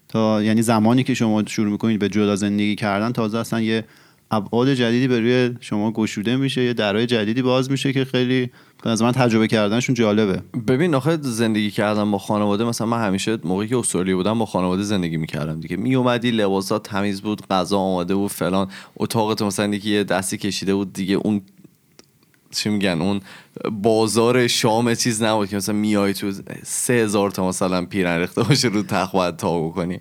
تا 0.07 0.43
یعنی 0.43 0.61
زمانی 0.61 1.03
که 1.03 1.13
شما 1.13 1.43
شروع 1.45 1.71
می‌کنید 1.71 1.99
به 1.99 2.09
جدا 2.09 2.35
زندگی 2.35 2.75
کردن 2.75 3.11
تازه 3.11 3.37
اصلا 3.37 3.61
یه 3.61 3.83
ابعاد 4.31 4.73
جدیدی 4.73 5.07
به 5.07 5.19
روی 5.19 5.55
شما 5.59 5.91
گشوده 5.91 6.35
میشه 6.35 6.63
یه 6.63 6.73
درای 6.73 7.05
جدیدی 7.05 7.41
باز 7.41 7.71
میشه 7.71 7.93
که 7.93 8.05
خیلی 8.05 8.49
از 8.83 9.01
من 9.01 9.11
تجربه 9.11 9.47
کردنشون 9.47 9.95
جالبه. 9.95 10.41
ببین 10.67 10.95
آخه 10.95 11.17
زندگی 11.21 11.71
کردن 11.71 12.11
با 12.11 12.17
خانواده 12.17 12.63
مثلا 12.63 12.87
من 12.87 13.05
همیشه 13.05 13.37
موقعی 13.43 13.67
که 13.67 13.77
استرالیا 13.77 14.17
بودم 14.17 14.39
با 14.39 14.45
خانواده 14.45 14.83
زندگی 14.83 15.17
می‌کردم 15.17 15.59
دیگه. 15.59 15.77
می 15.77 15.95
اومدی 15.95 16.31
لباسات 16.31 16.83
تمیز 16.83 17.21
بود 17.21 17.47
غذا 17.47 17.77
آماده 17.77 18.15
بود 18.15 18.31
فلان. 18.31 18.67
اتاقت 18.97 19.41
مثلا 19.41 19.75
یه 19.75 20.03
دستی 20.03 20.37
کشیده 20.37 20.75
بود 20.75 20.93
دیگه. 20.93 21.15
اون 21.15 21.41
چی 22.51 22.69
میگن 22.69 23.01
اون 23.01 23.21
بازار 23.71 24.47
شام 24.47 24.93
چیز 24.93 25.23
نبود 25.23 25.49
که 25.49 25.55
مثلا 25.55 25.75
میای 25.75 26.13
تو 26.13 26.31
سه 26.63 26.93
هزار 26.93 27.31
تا 27.31 27.47
مثلا 27.47 27.85
پیرن 27.85 28.19
ریخته 28.19 28.43
باشه 28.43 28.67
رو 28.67 28.83
تخت 28.83 29.11
باید 29.11 29.35
تا 29.35 29.59
بکنی. 29.59 29.99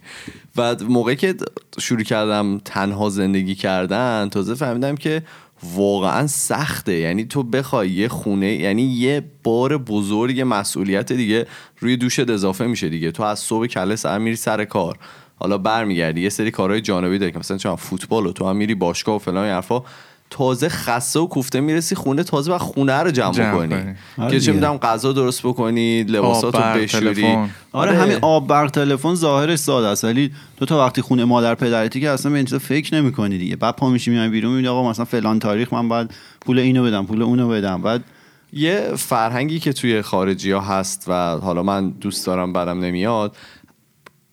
و 0.56 0.76
موقعی 0.88 1.16
که 1.16 1.34
شروع 1.80 2.02
کردم 2.02 2.60
تنها 2.64 3.08
زندگی 3.08 3.54
کردن 3.54 4.28
تازه 4.30 4.54
فهمیدم 4.54 4.94
که 4.94 5.22
واقعا 5.62 6.26
سخته. 6.26 6.94
یعنی 6.94 7.24
تو 7.24 7.42
بخوای 7.42 7.90
یه 7.90 8.08
خونه 8.08 8.54
یعنی 8.54 8.82
یه 8.82 9.24
بار 9.42 9.78
بزرگ 9.78 10.44
مسئولیت 10.46 11.12
دیگه 11.12 11.46
روی 11.78 11.96
دوشت 11.96 12.30
اضافه 12.30 12.66
میشه 12.66 12.88
دیگه. 12.88 13.10
تو 13.10 13.22
از 13.22 13.38
صبح 13.38 13.66
کله 13.66 13.96
سر 13.96 14.18
میری 14.18 14.36
سر 14.36 14.64
کار. 14.64 14.98
حالا 15.36 15.58
برمیگردی 15.58 16.20
یه 16.20 16.28
سری 16.28 16.50
کارهای 16.50 16.80
جانبی 16.80 17.18
داری 17.18 17.32
که 17.32 17.38
مثلا 17.38 17.56
چون 17.56 17.76
فوتبال 17.76 18.26
و 18.26 18.32
تو 18.32 18.48
هم 18.48 18.56
میری 18.56 18.74
باشگاه 18.74 19.16
و 19.16 19.18
فلان 19.18 19.46
حرفا. 19.46 19.82
تازه 20.30 20.68
خسته 20.68 21.20
و 21.20 21.26
کوفته 21.26 21.60
می‌رسی 21.60 21.94
خونه 21.94 22.22
تازه 22.22 22.52
و 22.52 22.58
خونه 22.58 22.98
رو 22.98 23.10
جمع, 23.10 23.32
جمع 23.32 23.56
کنی. 23.56 23.74
آره 23.74 23.94
که 24.30 24.30
چه 24.30 24.38
دیگه. 24.38 24.52
می‌دونم 24.52 24.76
غذا 24.76 25.12
درست 25.12 25.42
بکنی 25.42 26.02
لباسات 26.02 26.54
آب 26.54 26.62
رو 26.62 26.68
بر 26.68 26.80
بشوری 26.80 27.14
تلفن. 27.14 27.50
آره 27.72 27.96
همین 27.96 28.18
آب 28.22 28.46
بر 28.46 28.68
تلفن 28.68 29.14
ظاهرش 29.14 29.58
ساده 29.58 29.86
است 29.86 30.04
ولی 30.04 30.32
تو 30.56 30.66
تا 30.66 30.86
وقتی 30.86 31.02
خونه 31.02 31.24
مادر 31.24 31.54
پدرتی 31.54 32.00
که 32.00 32.10
اصلا 32.10 32.30
به 32.32 32.36
این 32.36 32.46
چیزا 32.46 32.58
فکر 32.58 32.94
نمی‌کنی 32.94 33.38
دیگه 33.38 33.56
بعد 33.56 33.76
پا 33.76 33.90
میشی 33.90 34.10
میای 34.10 34.28
بیرون 34.28 34.50
می‌بینی 34.50 34.68
آقا 34.68 34.90
مثلا 34.90 35.04
فلان 35.04 35.38
تاریخ 35.38 35.72
من 35.72 35.88
باید 35.88 36.10
پول 36.40 36.58
اینو 36.58 36.84
بدم 36.84 37.06
پول 37.06 37.22
اونو 37.22 37.48
بدم 37.48 37.82
بعد 37.82 38.04
یه 38.52 38.90
فرهنگی 38.96 39.58
که 39.58 39.72
توی 39.72 40.02
خارجی 40.02 40.50
ها 40.50 40.60
هست 40.60 41.04
و 41.08 41.12
حالا 41.38 41.62
من 41.62 41.90
دوست 41.90 42.26
دارم 42.26 42.52
برم 42.52 42.80
نمیاد 42.80 43.36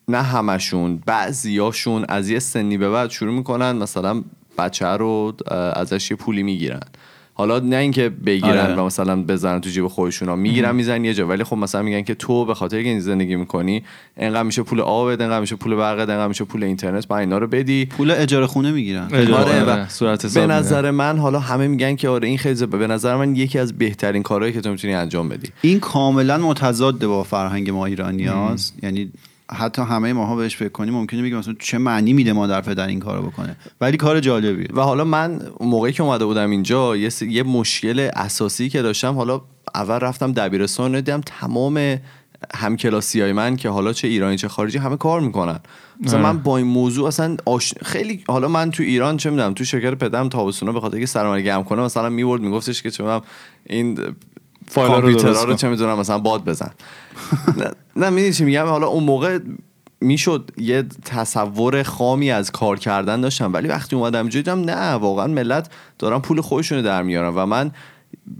نه 0.08 0.22
همشون 0.22 1.02
بعضیاشون 1.06 2.04
از 2.08 2.30
یه 2.30 2.38
سنی 2.38 2.78
به 2.78 2.90
بعد 2.90 3.10
شروع 3.10 3.34
می‌کنن 3.34 3.72
مثلا 3.72 4.22
بچه 4.58 4.86
رو 4.86 5.36
ازش 5.76 6.10
یه 6.10 6.16
پولی 6.16 6.42
می‌گیرن. 6.42 6.80
حالا 7.38 7.58
نه 7.58 7.76
اینکه 7.76 8.08
بگیرن 8.08 8.58
آره. 8.58 8.74
و 8.74 8.84
مثلا 8.84 9.22
بزنن 9.22 9.60
تو 9.60 9.70
جیب 9.70 9.86
خودشون 9.86 10.28
ها 10.28 10.36
می‌گیرن 10.36 10.74
می‌زنن 10.74 11.04
یه 11.04 11.14
جا. 11.14 11.26
ولی 11.26 11.44
خب 11.44 11.56
مثلا 11.56 11.82
میگن 11.82 12.02
که 12.02 12.14
تو 12.14 12.44
به 12.44 12.54
خاطر 12.54 12.82
که 12.82 12.88
این 12.88 13.00
زندگی 13.00 13.36
می‌کنی 13.36 13.82
انقدر 14.16 14.42
میشه 14.42 14.62
پول 14.62 14.80
آبت 14.80 15.20
انقدر 15.20 15.40
میشه 15.40 15.56
پول 15.56 15.74
برقت 15.74 16.08
انقدر 16.08 16.28
میشه 16.28 16.44
پول 16.44 16.64
اینترنت 16.64 17.08
با 17.08 17.18
اینا 17.18 17.38
رو 17.38 17.46
بدی. 17.46 17.86
پول 17.86 18.10
اجاره 18.10 18.46
خونه 18.46 18.72
می‌گیرن. 18.72 19.04
آره 19.04 19.34
آره 19.34 19.64
و 19.64 19.70
و 19.70 19.88
صورت 19.88 20.34
به. 20.34 20.46
نظر 20.46 20.90
من 20.90 21.18
حالا 21.18 21.40
همه 21.40 21.68
میگن 21.68 21.96
که 21.96 22.08
آره 22.08 22.28
این 22.28 22.38
خیلی 22.38 22.66
به 22.66 22.86
نظر 22.86 23.16
من 23.16 23.36
یکی 23.36 23.58
از 23.58 23.78
بهترین 23.78 24.22
کارهایی 24.22 24.52
که 24.52 24.60
تو 24.60 24.70
می‌تونی 24.70 24.94
انجام 24.94 25.28
بدی. 25.28 25.48
این 25.62 25.80
کاملا 25.80 26.38
متضاد 26.38 27.06
با 27.06 27.22
فرهنگ 27.22 27.70
ما 27.70 27.86
ایرانی 27.86 28.24
هست. 28.24 28.74
یعنی 28.82 29.12
حتی 29.52 29.82
همه 29.82 30.12
ماها 30.12 30.36
بهش 30.36 30.56
فکر 30.56 30.68
کنیم 30.68 30.94
ممکنه 30.94 31.22
بگیم 31.22 31.36
مثلا 31.38 31.54
چه 31.58 31.78
معنی 31.78 32.12
میده 32.12 32.32
مادر 32.32 32.60
پدر 32.60 32.86
این 32.86 33.00
کارو 33.00 33.22
بکنه. 33.22 33.56
ولی 33.80 33.96
کار 33.96 34.20
جالبیه. 34.20 34.68
و 34.72 34.80
حالا 34.80 35.04
من 35.04 35.40
موقعی 35.60 35.92
که 35.92 36.02
اومده 36.02 36.24
بودم 36.24 36.50
اینجا 36.50 36.96
یه, 36.96 37.08
س- 37.08 37.22
یه 37.22 37.42
مشکل 37.42 38.10
اساسی 38.14 38.68
که 38.68 38.82
داشتم 38.82 39.14
حالا 39.14 39.40
اول 39.74 39.94
رفتم 39.98 40.32
دبیرستان 40.32 40.92
دیدم 40.92 41.20
تمام 41.26 41.98
همکلاسی 42.54 43.20
های 43.20 43.32
من 43.32 43.56
که 43.56 43.68
حالا 43.68 43.92
چه 43.92 44.08
ایرانی 44.08 44.36
چه 44.36 44.48
خارجی 44.48 44.78
همه 44.78 44.96
کار 44.96 45.20
می‌کنن. 45.20 45.58
مثلا. 46.00 46.22
من 46.22 46.38
با 46.38 46.56
این 46.56 46.66
موضوع 46.66 47.06
اصلا 47.08 47.36
آش... 47.44 47.74
خیلی 47.82 48.24
حالا 48.28 48.48
من 48.48 48.70
تو 48.70 48.82
ایران 48.82 49.16
چه 49.16 49.30
می‌دونم 49.30 49.54
تو 49.54 49.64
شرکت 49.64 49.94
پدرم 49.94 50.28
تابستونا 50.28 50.72
به 50.72 50.80
خاطر 50.80 51.00
که 51.00 51.06
سرمایه 51.06 51.44
گرم 51.44 51.64
کنه 51.64 51.82
مثلا 51.82 52.08
میورد 52.08 52.42
میگفتش 52.42 52.82
که 52.82 52.90
چه 52.90 53.02
می‌دونم 53.04 53.22
این 53.66 53.98
کامپیوترها 54.74 55.44
رو. 55.44 55.54
چه 55.54 55.68
می‌دونم 55.68 55.98
مثلا 55.98 56.18
باد 56.18 56.44
بزن 56.44 56.70
نه- 57.56 57.70
نه 57.96 58.10
می‌دونی 58.10 58.32
چی 58.32 58.44
میگم 58.44 58.66
حالا 58.66 58.86
اون 58.86 59.04
موقع 59.04 59.38
می‌شد 60.00 60.50
یه 60.56 60.82
تصور 61.04 61.82
خامی 61.82 62.30
از 62.30 62.50
کار 62.50 62.78
کردن 62.78 63.20
داشتم 63.20 63.52
ولی 63.52 63.68
وقتی 63.68 63.96
اومدم 63.96 64.20
اینجا 64.20 64.40
دیدم 64.40 64.60
نه 64.60 64.90
واقعا 64.92 65.26
ملت 65.26 65.70
دارن 65.98 66.18
پول 66.18 66.40
خودشونو 66.40 66.82
در 66.82 67.02
میارن 67.02 67.34
و 67.34 67.46
من 67.46 67.70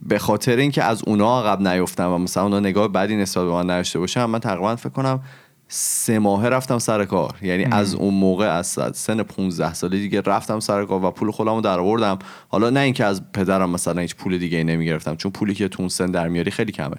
به 0.08 0.18
خاطر 0.18 0.56
اینکه 0.56 0.82
از 0.82 1.02
اونا 1.06 1.40
عقب 1.40 1.68
نیفتم 1.68 2.12
و 2.12 2.18
مثلا 2.18 2.42
اونا 2.42 2.60
نگاه 2.60 2.88
بدی 2.88 3.16
نسبت 3.16 3.44
به 3.44 3.50
من 3.50 3.64
نداشته 3.64 3.98
باشم 3.98 4.24
من 4.24 4.38
تقریبا 4.38 4.76
فکر 4.76 4.88
کنم 4.88 5.20
سه 5.68 6.18
ماهه 6.18 6.48
رفتم 6.48 6.78
سر 6.78 7.04
کار. 7.04 7.34
یعنی 7.42 7.64
از 7.64 7.94
اون 7.94 8.14
موقع 8.14 8.46
از 8.46 8.78
سن 8.94 9.22
15 9.22 9.74
ساله 9.74 9.98
دیگه 9.98 10.20
رفتم 10.20 10.60
سر 10.60 10.84
کار 10.84 11.04
و 11.04 11.10
پول 11.10 11.30
خودمو 11.30 11.60
در 11.60 11.80
آوردم. 11.80 12.18
حالا 12.48 12.70
نه 12.70 12.80
اینکه 12.80 13.04
از 13.04 13.32
پدرم 13.32 13.70
مثلا 13.70 14.00
هیچ 14.00 14.16
پول 14.16 14.38
دیگه 14.38 14.64
نمی‌گرفتم 14.64 15.16
چون 15.16 15.32
پولی 15.32 15.54
که 15.54 15.68
تو 15.68 15.82
اون 15.82 15.88
سن 15.88 16.06
در 16.06 16.28
میاری 16.28 16.50
خیلی 16.50 16.72
کمه. 16.72 16.96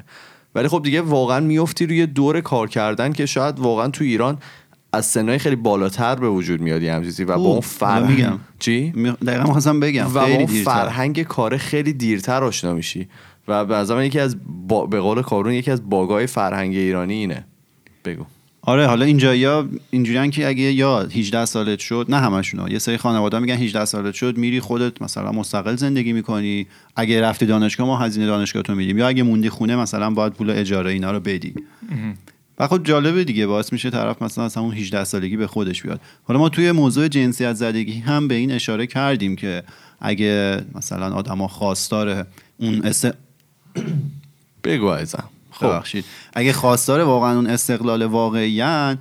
ولی 0.55 0.67
خب 0.67 0.81
دیگه 0.83 1.01
واقعا 1.01 1.39
میفتی 1.39 1.85
روی 1.85 2.05
دور 2.05 2.41
کار 2.41 2.69
کردن 2.69 3.13
که 3.13 3.25
شاید 3.25 3.59
واقعا 3.59 3.87
تو 3.87 4.03
ایران 4.03 4.37
از 4.93 5.05
سنهای 5.05 5.37
خیلی 5.37 5.55
بالاتر 5.55 6.15
به 6.15 6.29
وجود 6.29 6.61
میاد 6.61 6.81
یه 6.81 7.01
چیزی 7.03 7.23
و 7.23 7.37
با. 7.37 7.43
اون 7.43 7.59
فرهنگ 7.59 8.09
میگم. 8.09 8.39
چی؟ 8.59 8.91
دقیقا 9.27 9.43
می‌خواستم 9.43 9.79
بگم. 9.79 10.07
و 10.07 10.17
اون 10.17 10.45
فرهنگ 10.45 11.23
کار 11.23 11.57
خیلی 11.57 11.93
دیرتر 11.93 12.43
آشنا 12.43 12.73
میشی. 12.73 13.07
و 13.47 13.65
به 13.65 14.05
یکی 14.05 14.19
از 14.19 14.37
با... 14.67 14.85
به 14.85 14.99
قول 14.99 15.21
کارون 15.21 15.53
یکی 15.53 15.71
از 15.71 15.89
باگای 15.89 16.27
فرهنگ 16.27 16.75
ایرانی 16.75 17.13
اینه. 17.13 17.45
بگو. 18.05 18.25
آره 18.67 18.87
حالا 18.87 19.05
اینجا 19.05 19.35
یا 19.35 19.69
اینجوریان 19.89 20.31
که 20.31 20.47
اگه 20.47 20.63
یا 20.63 20.99
18 20.99 21.45
سالت 21.45 21.79
شد 21.79 22.05
نه 22.09 22.17
همشون 22.17 22.71
یه 22.71 22.79
سری 22.79 22.97
خانواده 22.97 23.39
میگن 23.39 23.55
18 23.55 23.85
سالت 23.85 24.13
شد 24.13 24.37
میری 24.37 24.59
خودت 24.59 25.01
مثلا 25.01 25.31
مستقل 25.31 25.75
زندگی 25.75 26.13
می‌کنی. 26.13 26.67
اگه 26.95 27.21
رفتی 27.21 27.45
دانشگاه 27.45 27.87
ما 27.87 27.97
هزینه 27.97 28.25
دانشگاه 28.25 28.63
تو 28.63 28.75
میدیم. 28.75 28.97
یا 28.97 29.07
اگه 29.07 29.23
موندی 29.23 29.49
خونه 29.49 29.75
مثلا 29.75 30.09
باید 30.09 30.33
پول 30.33 30.49
اجاره 30.49 30.91
اینا 30.91 31.11
رو 31.11 31.19
بدی. 31.19 31.53
و 32.59 32.67
خب 32.67 32.83
جالبه 32.83 33.23
دیگه 33.23 33.47
باعث 33.47 33.73
میشه 33.73 33.89
طرف 33.89 34.21
مثلا 34.21 34.45
از 34.45 34.55
همون 34.55 34.73
18 34.73 35.03
سالگی 35.03 35.37
به 35.37 35.47
خودش 35.47 35.83
بیاد. 35.83 36.01
حالا 36.23 36.39
ما 36.39 36.49
توی 36.49 36.71
موضوع 36.71 37.07
جنسیت 37.07 37.53
زدگی 37.53 37.99
هم 37.99 38.27
به 38.27 38.35
این 38.35 38.51
اشاره 38.51 38.87
کردیم 38.87 39.35
که 39.35 39.63
اگه 39.99 40.61
مثلا 40.75 41.13
آدما 41.13 41.47
خواستار 41.47 42.25
اون 42.57 42.81
است... 42.85 43.07
بگو 44.63 44.85
ازم 44.85 45.29
خب. 45.57 45.65
ببخشید. 45.65 46.05
اگه 46.33 46.53
خواستار 46.53 46.99
واقعا 46.99 47.35
اون 47.35 47.47
استقلال 47.47 48.03
واقعیان 48.03 48.97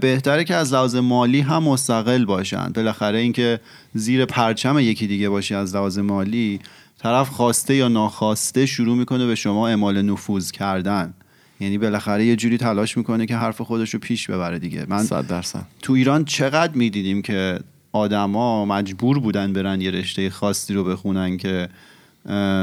بهتره 0.00 0.44
که 0.44 0.54
از 0.54 0.72
لحاظ 0.72 0.96
مالی 0.96 1.40
هم 1.40 1.62
مستقل 1.62 2.24
باشن. 2.24 2.72
بالاخره 2.74 3.18
اینکه 3.18 3.60
زیر 3.94 4.24
پرچم 4.24 4.78
یکی 4.78 5.06
دیگه 5.06 5.28
باشی 5.28 5.54
از 5.54 5.74
لحاظ 5.74 5.98
مالی 5.98 6.60
طرف 6.98 7.28
خواسته 7.28 7.74
یا 7.74 7.88
ناخواسته 7.88 8.66
شروع 8.66 8.96
می‌کنه 8.96 9.26
به 9.26 9.34
شما 9.34 9.68
اعمال 9.68 10.02
نفوذ 10.02 10.50
کردن. 10.50 11.14
یعنی 11.60 11.78
بالاخره 11.78 12.24
یه 12.24 12.36
جوری 12.36 12.58
تلاش 12.58 12.96
می‌کنه 12.96 13.26
که 13.26 13.36
حرف 13.36 13.60
خودش 13.60 13.94
رو 13.94 14.00
پیش 14.00 14.30
ببره 14.30 14.58
دیگه. 14.58 14.86
من 14.88 15.02
صد 15.02 15.26
درصد. 15.26 15.66
تو 15.82 15.92
ایران 15.92 16.24
چقدر 16.24 16.72
می‌دیدیم 16.74 17.22
که 17.22 17.60
آدما 17.92 18.64
مجبور 18.64 19.18
بودن 19.18 19.52
برن 19.52 19.80
یه 19.80 19.90
رشته 19.90 20.30
خاصی 20.30 20.74
رو 20.74 20.84
بخونن 20.84 21.36
که 21.36 21.68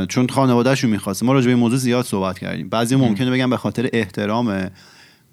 چون 0.10 0.28
خانوادهشون 0.30 0.90
می‌خواست 0.90 1.24
ما 1.24 1.34
راجع 1.34 1.46
به 1.46 1.52
این 1.52 1.60
موضوع 1.60 1.78
زیاد 1.78 2.06
صحبت 2.06 2.40
کردیم. 2.40 2.70
بعضی 2.70 2.96
ممکنه 2.96 3.32
بگم 3.32 3.50
به 3.50 3.58
خاطر 3.58 3.90
احترامه. 3.94 4.72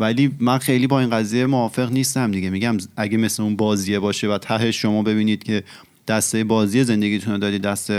ولی 0.01 0.31
من 0.41 0.59
خیلی 0.59 0.87
با 0.87 1.01
این 1.01 1.11
قضیه 1.11 1.47
موافق 1.47 1.93
نیستم 1.93 2.31
دیگه. 2.31 2.51
میگم 2.51 2.77
اگه 2.97 3.17
مثل 3.17 3.43
اون 3.43 3.57
بازیه 3.57 3.99
باشه 3.99 4.29
و 4.29 4.39
تهش 4.39 4.83
شما 4.83 5.03
ببینید 5.03 5.43
که 5.43 5.63
دسته 6.09 6.45
بازی 6.45 6.85
زندگیتون 6.85 7.33
رو 7.33 7.39
دادی 7.39 7.59
دست 7.59 7.93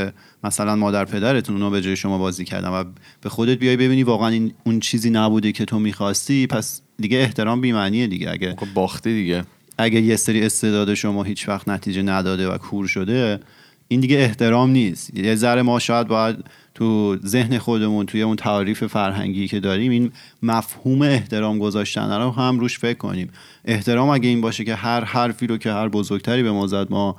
مثلا 0.43 0.75
مادر 0.75 1.05
پدرتون 1.05 1.61
رو 1.61 1.69
به 1.69 1.81
جای 1.81 1.95
شما 1.95 2.17
بازی 2.17 2.45
کردن 2.45 2.69
و 2.69 2.83
به 3.21 3.29
خودت 3.29 3.57
بیای 3.57 3.77
ببینی 3.77 4.03
واقعا 4.03 4.27
این 4.27 4.53
اون 4.63 4.79
چیزی 4.79 5.09
نبوده 5.09 5.51
که 5.51 5.65
تو 5.65 5.79
می‌خواستی 5.79 6.47
پس 6.47 6.81
دیگه 6.97 7.17
احترام 7.17 7.61
بی‌معنیه 7.61 8.07
دیگه. 8.07 8.31
اگه 8.31 8.55
خب 8.59 8.67
باختی 8.73 9.13
دیگه. 9.13 9.43
اگه 9.77 10.01
یه 10.01 10.15
سری 10.15 10.41
استعداد 10.41 10.93
شما 10.93 11.23
هیچ 11.23 11.49
وقت 11.49 11.69
نتیجه 11.69 12.01
نداده 12.01 12.49
و 12.49 12.57
کور 12.57 12.87
شده 12.87 13.39
این 13.87 13.99
دیگه 13.99 14.17
احترام 14.17 14.69
نیست. 14.69 15.17
یه 15.17 15.35
ذره 15.35 15.61
ما 15.61 15.79
شاید 15.79 16.07
باید 16.07 16.35
تو 16.75 17.17
ذهن 17.25 17.57
خودمون 17.57 18.05
توی 18.05 18.21
اون 18.21 18.35
تعریف 18.35 18.83
فرهنگی 18.83 19.47
که 19.47 19.59
داریم 19.59 19.91
این 19.91 20.11
مفهوم 20.43 21.01
احترام 21.01 21.59
گذاشتن 21.59 22.21
رو 22.21 22.31
هم 22.31 22.59
روش 22.59 22.79
فکر 22.79 22.97
کنیم. 22.97 23.29
احترام 23.65 24.09
اگه 24.09 24.29
این 24.29 24.41
باشه 24.41 24.63
که 24.63 24.75
هر 24.75 25.03
حرفی 25.03 25.47
رو 25.47 25.57
که 25.57 25.71
هر 25.71 25.87
بزرگتری 25.87 26.43
به 26.43 26.51
ما 26.51 26.67
زد 26.67 26.87
ما 26.91 27.15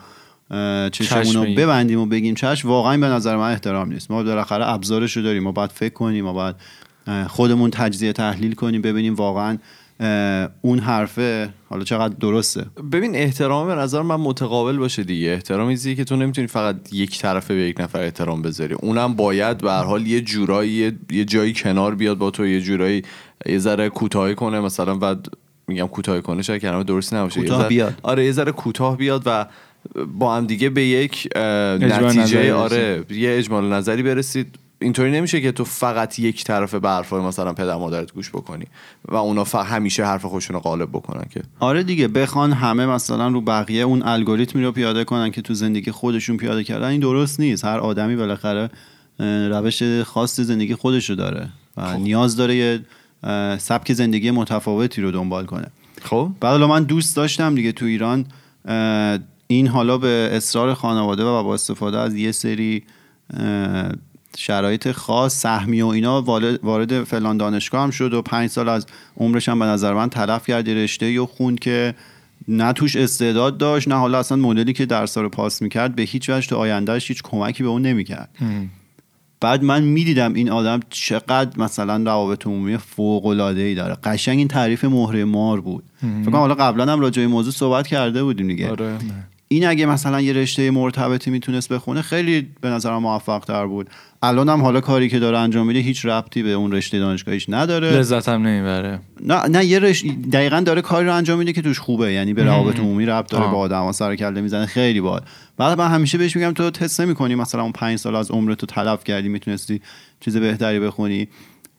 چشمون 0.92 1.34
رو 1.34 1.54
ببندیم 1.54 2.00
و 2.00 2.06
بگیم 2.06 2.34
چشم 2.34 2.68
واقعا 2.68 2.96
به 2.96 3.06
نظر 3.06 3.36
من 3.36 3.50
احترام 3.50 3.92
نیست. 3.92 4.10
ما 4.10 4.22
بالاخره 4.22 4.68
ابزارش 4.68 5.16
رو 5.16 5.22
داریم. 5.22 5.42
ما 5.42 5.52
باید 5.52 5.70
فکر 5.70 5.94
کنیم 5.94 6.24
ما 6.24 6.32
باید 6.32 6.56
خودمون 7.26 7.70
تجزیه 7.70 8.12
تحلیل 8.12 8.54
کنیم 8.54 8.82
ببینیم 8.82 9.14
واقعا 9.14 9.58
اون 10.62 10.78
حرفه 10.78 11.48
حالا 11.68 11.84
چقدر 11.84 12.14
درسته؟ 12.20 12.66
ببین 12.92 13.16
احترام 13.16 13.66
به 13.66 13.74
نظر 13.74 14.02
من 14.02 14.16
متقابل 14.16 14.76
باشه 14.76 15.02
دیگه. 15.02 15.30
احترام 15.30 15.68
ایزی 15.68 15.94
که 15.94 16.04
تو 16.04 16.16
نمی‌تونی 16.16 16.46
فقط 16.46 16.92
یک 16.92 17.18
طرفه 17.18 17.54
به 17.54 17.60
یک 17.60 17.80
نفر 17.80 18.00
احترام 18.00 18.42
بذاری. 18.42 18.74
اونم 18.74 19.14
باید 19.14 19.58
به 19.58 19.70
هر 19.70 19.84
حال 19.84 20.06
یه 20.06 20.20
جورایی 20.20 20.92
یه 21.10 21.24
جایی 21.24 21.52
کنار 21.52 21.94
بیاد 21.94 22.18
با 22.18 22.30
تو 22.30 22.46
یه 22.46 22.60
جورایی 22.60 23.02
یه 23.46 23.58
ذره 23.58 23.88
کوتاهی 23.88 24.34
کنه. 24.34 24.60
مثلا 24.60 24.94
بعد 24.94 25.26
میگم 25.68 25.86
کوتاه 25.86 26.20
کنه 26.20 26.42
شاید 26.42 26.62
کلمه 26.62 26.84
درستی 26.84 27.16
نباشه. 27.16 27.40
کوتاه 27.40 27.68
بیاد. 27.68 27.94
آره 28.02 28.24
یه 28.24 28.32
ذره 28.32 28.52
کوتاه 28.52 28.96
بیاد 28.96 29.22
و 29.26 29.46
با 30.18 30.36
هم 30.36 30.46
دیگه 30.46 30.70
به 30.70 30.82
یک 30.82 31.28
نتیجه 31.36 32.54
آره 32.54 33.04
یه 33.10 33.38
اجمال 33.38 33.72
نظری 33.72 34.02
برسید. 34.02 34.58
اینطوری 34.78 35.10
نمیشه 35.10 35.40
که 35.40 35.52
تو 35.52 35.64
فقط 35.64 36.18
یک 36.18 36.44
طرف 36.44 36.74
به 36.74 36.88
حرفای 36.88 37.22
مثلا 37.22 37.52
پدر 37.52 37.76
مادرت 37.76 38.12
گوش 38.12 38.30
بکنی 38.30 38.64
و 39.08 39.14
اونا 39.14 39.44
فقط 39.44 39.66
همیشه 39.66 40.04
حرف 40.04 40.24
خودشون 40.24 40.54
رو 40.54 40.60
غالب 40.60 40.88
بکنن 40.88 41.24
که. 41.30 41.42
آره 41.60 41.82
دیگه 41.82 42.08
بخوان 42.08 42.52
همه 42.52 42.86
مثلا 42.86 43.28
رو 43.28 43.40
بقیه 43.40 43.82
اون 43.82 44.02
الگوریتمی 44.02 44.64
رو 44.64 44.72
پیاده 44.72 45.04
کنن 45.04 45.30
که 45.30 45.42
تو 45.42 45.54
زندگی 45.54 45.90
خودشون 45.90 46.36
پیاده 46.36 46.64
کردن 46.64 46.88
این 46.88 47.00
درست 47.00 47.40
نیست. 47.40 47.64
هر 47.64 47.78
آدمی 47.78 48.16
بالاخره 48.16 48.70
روش 49.48 49.82
خاص 50.02 50.40
زندگی 50.40 50.74
خودشو 50.74 51.14
داره 51.14 51.48
و 51.76 51.92
خب. 51.92 52.00
نیاز 52.00 52.36
داره 52.36 52.56
یه 52.56 52.80
سبک 53.58 53.92
زندگی 53.92 54.30
متفاوتی 54.30 55.02
رو 55.02 55.10
دنبال 55.10 55.46
کنه. 55.46 55.66
خب. 56.02 56.30
بعد 56.40 56.60
من 56.60 56.84
دوست 56.84 57.16
داشتم 57.16 57.54
دیگه 57.54 57.72
تو 57.72 57.84
ایران 57.84 58.26
این 59.46 59.66
حالا 59.66 59.98
به 59.98 60.30
اصرار 60.32 60.74
خانواده 60.74 61.24
و 61.24 61.42
با 61.42 61.54
استفاده 61.54 61.98
از 61.98 62.14
یه 62.14 62.32
سری 62.32 62.82
شرایط 64.36 64.92
خاص 64.92 65.40
سهمی 65.40 65.82
و 65.82 65.86
اینا 65.86 66.22
وارد 66.62 67.04
فلان 67.04 67.36
دانشگاه 67.36 67.82
هم 67.82 67.90
شد 67.90 68.14
و 68.14 68.22
پنج 68.22 68.50
سال 68.50 68.68
از 68.68 68.86
عمرش 69.16 69.48
هم 69.48 69.58
به 69.58 69.64
نظر 69.64 69.94
من 69.94 70.10
تلف 70.10 70.46
کرد 70.46 70.70
رشته 70.70 71.20
و 71.20 71.26
خوند 71.26 71.58
که 71.58 71.94
نه 72.48 72.72
توش 72.72 72.96
استعداد 72.96 73.58
داشت 73.58 73.88
نه 73.88 73.94
حالا 73.94 74.18
اصلا 74.18 74.38
مدلی 74.38 74.72
که 74.72 74.86
درس 74.86 75.18
رو 75.18 75.28
پاس 75.28 75.62
می‌کرد 75.62 75.94
به 75.94 76.02
هیچ 76.02 76.30
وجه 76.30 76.48
تو 76.48 76.56
آیندهش 76.56 77.08
هیچ 77.08 77.22
کمکی 77.22 77.62
به 77.62 77.68
اون 77.68 77.82
نمی‌کرد. 77.82 78.28
بعد 79.40 79.64
من 79.64 79.82
می‌دیدم 79.82 80.34
این 80.34 80.50
آدم 80.50 80.80
چقدر 80.90 81.60
مثلا 81.60 81.96
روابط 81.96 82.46
عمومی 82.46 82.76
فوق 82.76 83.26
العاده 83.26 83.60
ای 83.60 83.74
داره. 83.74 83.96
قشنگ 84.04 84.38
این 84.38 84.48
تعریف 84.48 84.84
مهره 84.84 85.24
مار 85.24 85.60
بود. 85.60 85.84
فکر 86.00 86.30
کنم 86.30 86.36
حالا 86.36 86.54
قبلا 86.54 86.92
هم 86.92 87.00
راجع 87.00 87.26
موضوع 87.26 87.52
صحبت 87.52 87.86
کرده 87.86 88.22
بودیم 88.22 88.48
دیگه. 88.48 88.70
آره. 88.70 88.98
این 89.48 89.66
اگه 89.66 89.86
مثلا 89.86 90.20
یه 90.20 90.32
رشته 90.32 90.70
مرتبطی 90.70 91.30
می‌تونست 91.30 91.72
بخونه 91.72 92.02
خیلی 92.02 92.48
به 92.60 92.68
نظرم 92.68 93.02
موفق 93.02 93.44
تر 93.44 93.66
بود. 93.66 93.90
الان 94.22 94.48
هم 94.48 94.62
حالا 94.62 94.80
کاری 94.80 95.08
که 95.08 95.18
داره 95.18 95.38
انجام 95.38 95.66
میده 95.66 95.78
هیچ 95.78 96.06
ربطی 96.06 96.42
به 96.42 96.52
اون 96.52 96.72
رشته 96.72 96.98
دانشگاهیش 96.98 97.46
نداره. 97.48 97.90
لذت 97.90 98.28
هم 98.28 98.46
نمی‌بره. 98.46 99.00
نه 99.20 99.48
نه 99.48 99.64
یه 99.64 99.78
رش... 99.78 100.04
دقیقا 100.32 100.60
داره 100.60 100.82
کاری 100.82 101.06
رو 101.06 101.14
انجام 101.14 101.38
میده 101.38 101.52
که 101.52 101.62
توش 101.62 101.78
خوبه. 101.78 102.12
یعنی 102.12 102.34
به 102.34 102.44
روابط 102.44 102.78
عمومی 102.78 103.06
ربط 103.06 103.30
داره 103.30 103.46
با 103.46 103.58
آدم 103.58 103.92
سر 103.92 104.16
کله 104.16 104.40
می‌زنه 104.40 104.66
خیلی 104.66 105.00
باحال. 105.00 105.20
بعد 105.56 105.78
من 105.78 105.88
همیشه 105.88 106.18
بهش 106.18 106.36
میگم 106.36 106.52
تو 106.52 106.70
تست 106.70 107.00
نمی‌کنی 107.00 107.34
مثلا 107.34 107.62
اون 107.62 107.72
پنج 107.72 107.98
سال 107.98 108.16
از 108.16 108.30
عمرت 108.30 108.60
رو 108.60 108.66
تلف 108.66 109.04
کردی 109.04 109.28
می‌تونستی 109.28 109.80
چیز 110.20 110.36
بهتری 110.36 110.80
بخونی. 110.80 111.28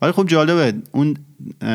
ولی 0.02 0.12
خب 0.12 0.28
جالبه 0.28 0.74
اون 0.92 1.18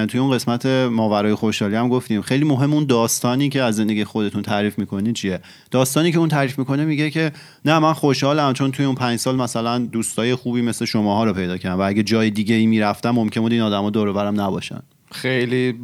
توی 0.09 0.21
اون 0.21 0.31
قسمت 0.31 0.67
ماورای 0.67 1.35
خوشحالی 1.35 1.75
هم 1.75 1.89
گفتیم 1.89 2.23
خیلی 2.23 2.45
مهم 2.45 2.73
اون 2.73 2.87
داستانی 2.87 3.49
که 3.49 3.63
از 3.63 3.77
زندگی 3.77 4.05
خودتون 4.05 4.43
تعریف 4.43 4.79
می‌کنی 4.79 5.13
چیه؟ 5.13 5.41
داستانی 5.71 6.13
که 6.13 6.19
اون 6.19 6.29
تعریف 6.29 6.59
می‌کنه 6.59 6.85
میگه 6.85 7.11
که 7.11 7.33
نه 7.65 7.79
من 7.79 7.93
خوشحالم 7.93 8.53
چون 8.53 8.71
توی 8.71 8.85
اون 8.85 8.95
پنج 8.95 9.19
سال 9.19 9.37
مثلا 9.37 9.79
دوستای 9.79 10.35
خوبی 10.35 10.63
مثل 10.63 10.85
شماها 10.85 11.25
رو 11.25 11.33
پیدا 11.33 11.57
کردم 11.59 11.79
و 11.79 11.83
اگه 11.83 12.03
جای 12.03 12.31
دیگه 12.31 12.55
ای 12.55 12.67
می‌رفتم 12.67 13.11
ممکن 13.11 13.41
بود 13.41 13.53
این 13.53 13.63
آدما 13.63 13.91
دور 13.91 14.13
برم 14.13 14.41
نباشن. 14.41 14.83
خیلی 15.13 15.75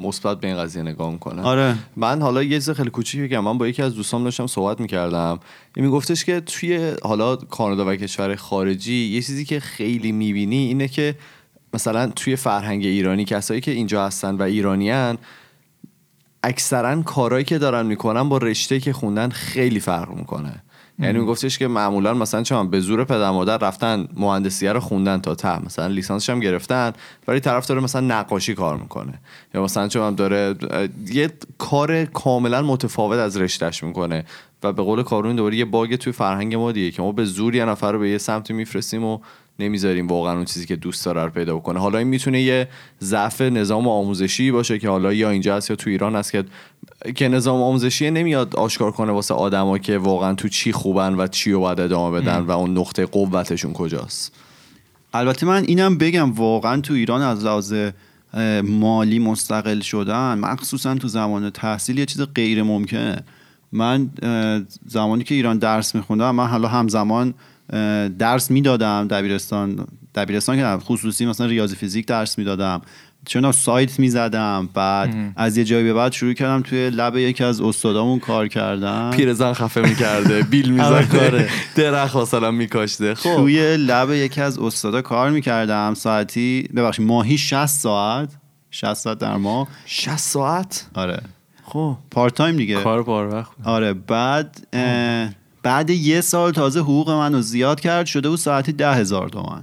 مثبت 0.00 0.40
به 0.40 0.48
این 0.48 0.56
قضیه 0.56 0.82
نگاه 0.82 1.12
می‌کنه. 1.12 1.42
آره. 1.42 1.76
من 1.96 2.22
حالا 2.22 2.42
یه 2.42 2.50
چیز 2.50 2.70
خیلی 2.70 2.90
کوچیک 2.90 3.20
بگم. 3.20 3.44
من 3.44 3.58
با 3.58 3.68
یکی 3.68 3.82
از 3.82 3.94
دوستام 3.94 4.24
داشتم 4.24 4.46
صحبت 4.46 4.80
می‌کردم. 4.80 5.40
این 5.76 5.84
میگفتش 5.84 6.24
که 6.24 6.40
توی 6.40 6.92
حالا 7.02 7.36
کانادا 7.36 7.86
و 7.86 7.96
کشور 7.96 8.36
خارجی 8.36 8.94
یه 8.94 9.22
چیزی 9.22 9.44
که 9.44 9.60
خیلی 9.60 10.12
می‌بینی 10.12 10.56
اینه 10.56 10.88
که 10.88 11.14
مثلا 11.74 12.06
توی 12.06 12.36
فرهنگ 12.36 12.84
ایرانی 12.84 13.24
کسایی 13.24 13.60
که 13.60 13.70
اینجا 13.70 14.06
هستن 14.06 14.34
و 14.34 14.42
ایرانیان 14.42 15.18
اکثرا 16.42 17.02
کارهایی 17.02 17.44
که 17.44 17.58
دارن 17.58 17.86
می‌کنن 17.86 18.28
با 18.28 18.38
رشته 18.38 18.80
که 18.80 18.92
خوندن 18.92 19.28
خیلی 19.28 19.80
فرق 19.80 20.10
می‌کنه. 20.10 20.62
یعنی 20.98 21.18
میگفتش 21.18 21.58
که 21.58 21.68
معمولا 21.68 22.14
مثلا 22.14 22.42
چون 22.42 22.70
به 22.70 22.80
زور 22.80 23.04
پدر 23.04 23.30
مادر 23.30 23.58
رفتن 23.58 24.08
مهندسیه 24.16 24.72
رو 24.72 24.80
خوندن 24.80 25.20
تا 25.20 25.34
ته 25.34 25.64
مثلا 25.64 25.86
لیسانسش 25.86 26.30
هم 26.30 26.40
گرفتن 26.40 26.92
ولی 27.28 27.40
طرف 27.40 27.66
داره 27.66 27.80
مثلا 27.80 28.00
نقاشی 28.00 28.54
کار 28.54 28.76
می‌کنه. 28.76 29.14
یا 29.54 29.64
مثلا 29.64 29.88
چون 29.88 30.14
داره 30.14 30.54
یه 31.06 31.30
کار 31.58 32.04
کاملا 32.04 32.62
متفاوت 32.62 33.18
از 33.18 33.36
رشتهش 33.36 33.82
می‌کنه. 33.82 34.24
و 34.62 34.72
به 34.72 34.82
قول 34.82 35.02
کارون 35.02 35.36
دوباره 35.36 35.56
یه 35.56 35.64
باگ 35.64 35.94
توی 35.94 36.12
فرهنگ 36.12 36.54
ما 36.54 36.72
دیگه 36.72 36.90
که 36.90 37.02
ما 37.02 37.12
به 37.12 37.24
زور 37.24 37.54
یه 37.54 37.64
نفر 37.64 37.92
رو 37.92 37.98
به 37.98 38.10
یه 38.10 38.18
سمتی 38.18 38.52
میفرستیم 38.52 39.04
و 39.04 39.18
نمی‌ذاریم 39.58 40.06
واقعا 40.06 40.32
اون 40.34 40.44
چیزی 40.44 40.66
که 40.66 40.76
دوست 40.76 41.04
داره 41.04 41.24
رو 41.24 41.30
پیدا 41.30 41.56
بکنه. 41.56 41.80
حالا 41.80 41.98
این 41.98 42.08
می‌تونه 42.08 42.42
یه 42.42 42.68
ضعف 43.02 43.40
نظام 43.40 43.88
آموزشی 43.88 44.50
باشه 44.50 44.78
که 44.78 44.88
حالا 44.88 45.12
یا 45.12 45.30
اینجا 45.30 45.56
هست 45.56 45.70
یا 45.70 45.76
تو 45.76 45.90
ایران 45.90 46.16
هست 46.16 46.32
که 46.32 46.44
که 47.14 47.28
نظام 47.28 47.62
آموزشی 47.62 48.10
نمیاد 48.10 48.56
آشکار 48.56 48.90
کنه 48.90 49.12
واسه 49.12 49.34
آدما 49.34 49.78
که 49.78 49.98
واقعا 49.98 50.34
تو 50.34 50.48
چی 50.48 50.72
خوبن 50.72 51.14
و 51.14 51.26
چی 51.26 51.52
رو 51.52 51.60
باید 51.60 51.80
ادامه 51.80 52.20
بدن 52.20 52.38
و 52.38 52.50
اون 52.50 52.78
نقطه 52.78 53.06
قوتشون 53.06 53.72
کجاست. 53.72 54.32
البته 55.14 55.46
من 55.46 55.62
اینم 55.62 55.98
بگم 55.98 56.32
واقعا 56.32 56.80
تو 56.80 56.94
ایران 56.94 57.22
از 57.22 57.44
لحاظ 57.44 57.74
مالی 58.64 59.18
مستقل 59.18 59.80
شدن 59.80 60.38
مخصوصا 60.38 60.94
تو 60.94 61.08
زمان 61.08 61.50
تحصیل 61.50 61.98
یه 61.98 62.06
چیز 62.06 62.22
غیر 62.22 62.62
ممکنه 62.62 63.22
من 63.72 64.10
زمانی 64.86 65.24
که 65.24 65.34
ایران 65.34 65.58
درس 65.58 65.94
میخوندم 65.94 66.34
من 66.34 66.46
حالا 66.46 66.68
همزمان 66.68 67.34
درس 68.18 68.50
می‌دادم 68.50 69.08
دبیرستان 69.08 69.86
دبیرستان 70.14 70.56
که 70.56 70.84
خصوصی 70.84 71.26
مثلا 71.26 71.46
ریاضی 71.46 71.76
فیزیک 71.76 72.06
درس 72.06 72.38
می‌دادم. 72.38 72.82
چون 73.26 73.52
سایت 73.52 73.98
می‌زدم 73.98 74.68
بعد 74.74 75.14
از 75.36 75.56
یه 75.56 75.64
جایی 75.64 75.84
به 75.84 75.94
بعد 75.94 76.12
شروع 76.12 76.32
کردم 76.32 76.62
توی 76.62 76.90
لب 76.90 77.16
یکی 77.16 77.44
از 77.44 77.60
استادامون 77.60 78.18
کار 78.18 78.48
کردم 78.48 79.10
پیرزن 79.16 79.52
خفه 79.52 79.80
می‌کرده 79.80 80.42
بیل 80.42 80.70
می‌زده 80.70 81.48
درخت 81.76 82.16
مثلا 82.16 82.50
میکاشته. 82.50 83.14
خب. 83.14 83.36
توی 83.36 83.76
لب 83.76 84.10
یکی 84.10 84.40
از 84.40 84.58
استادا 84.58 85.02
کار 85.02 85.30
می‌کردم. 85.30 85.94
ساعتی 85.94 86.68
ببخشید 86.76 87.06
ماهی 87.06 87.38
60 87.38 87.66
ساعت. 87.66 88.28
60 88.70 88.94
ساعت 88.94 89.18
در 89.18 89.36
ماه. 89.36 89.68
60 89.86 90.16
ساعت؟ 90.16 90.86
آره. 90.94 91.20
خب. 91.62 91.96
پارت 92.10 92.34
تایم 92.34 92.56
دیگه. 92.56 92.82
کار 92.82 93.02
بار 93.02 93.34
وقت. 93.34 93.50
آره 93.64 93.92
بعد 93.92 94.66
بعد 95.64 95.90
یه 95.90 96.20
سال 96.20 96.52
تازه 96.52 96.80
حقوق 96.80 97.10
منو 97.10 97.40
زیاد 97.40 97.80
کرد 97.80 98.06
شده 98.06 98.28
بود 98.28 98.38
ساعتی 98.38 98.72
ده 98.72 98.94
هزار 98.94 99.28
تومن 99.28 99.62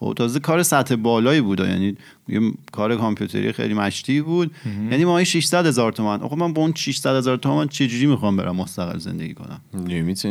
خب 0.00 0.14
تازه 0.16 0.40
کار 0.40 0.62
سطح 0.62 0.94
بالایی 0.94 1.40
بود 1.40 1.60
یعنی 1.60 1.96
یه 2.28 2.40
کار 2.72 2.96
کامپیوتری 2.96 3.52
خیلی 3.52 3.74
مشتی 3.74 4.20
بود. 4.20 4.50
یعنی 4.90 5.04
ماهی 5.04 5.24
600 5.24 5.66
هزار 5.66 5.92
تومن 5.92 6.20
آقا 6.20 6.36
من 6.36 6.52
با 6.52 6.62
اون 6.62 6.74
600 6.74 7.16
هزار 7.16 7.36
تومن 7.36 7.68
چجوری 7.68 8.06
می‌خوام 8.06 8.36
برم 8.36 8.56
مستقل 8.56 8.98
زندگی 8.98 9.34
کنم؟ 9.34 9.60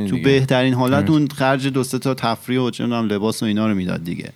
تو 0.08 0.18
بهترین 0.24 0.74
حالت 0.74 1.10
اون 1.10 1.28
خرج 1.28 1.68
دو 1.68 1.84
تا 1.84 2.14
تفریح 2.14 2.60
و 2.60 2.70
چه 2.70 2.86
لباس 2.86 3.44
و 3.44 3.46
اینا 3.46 3.68
رو 3.68 3.76
می‌داد 3.76 4.04
دیگه. 4.04 4.32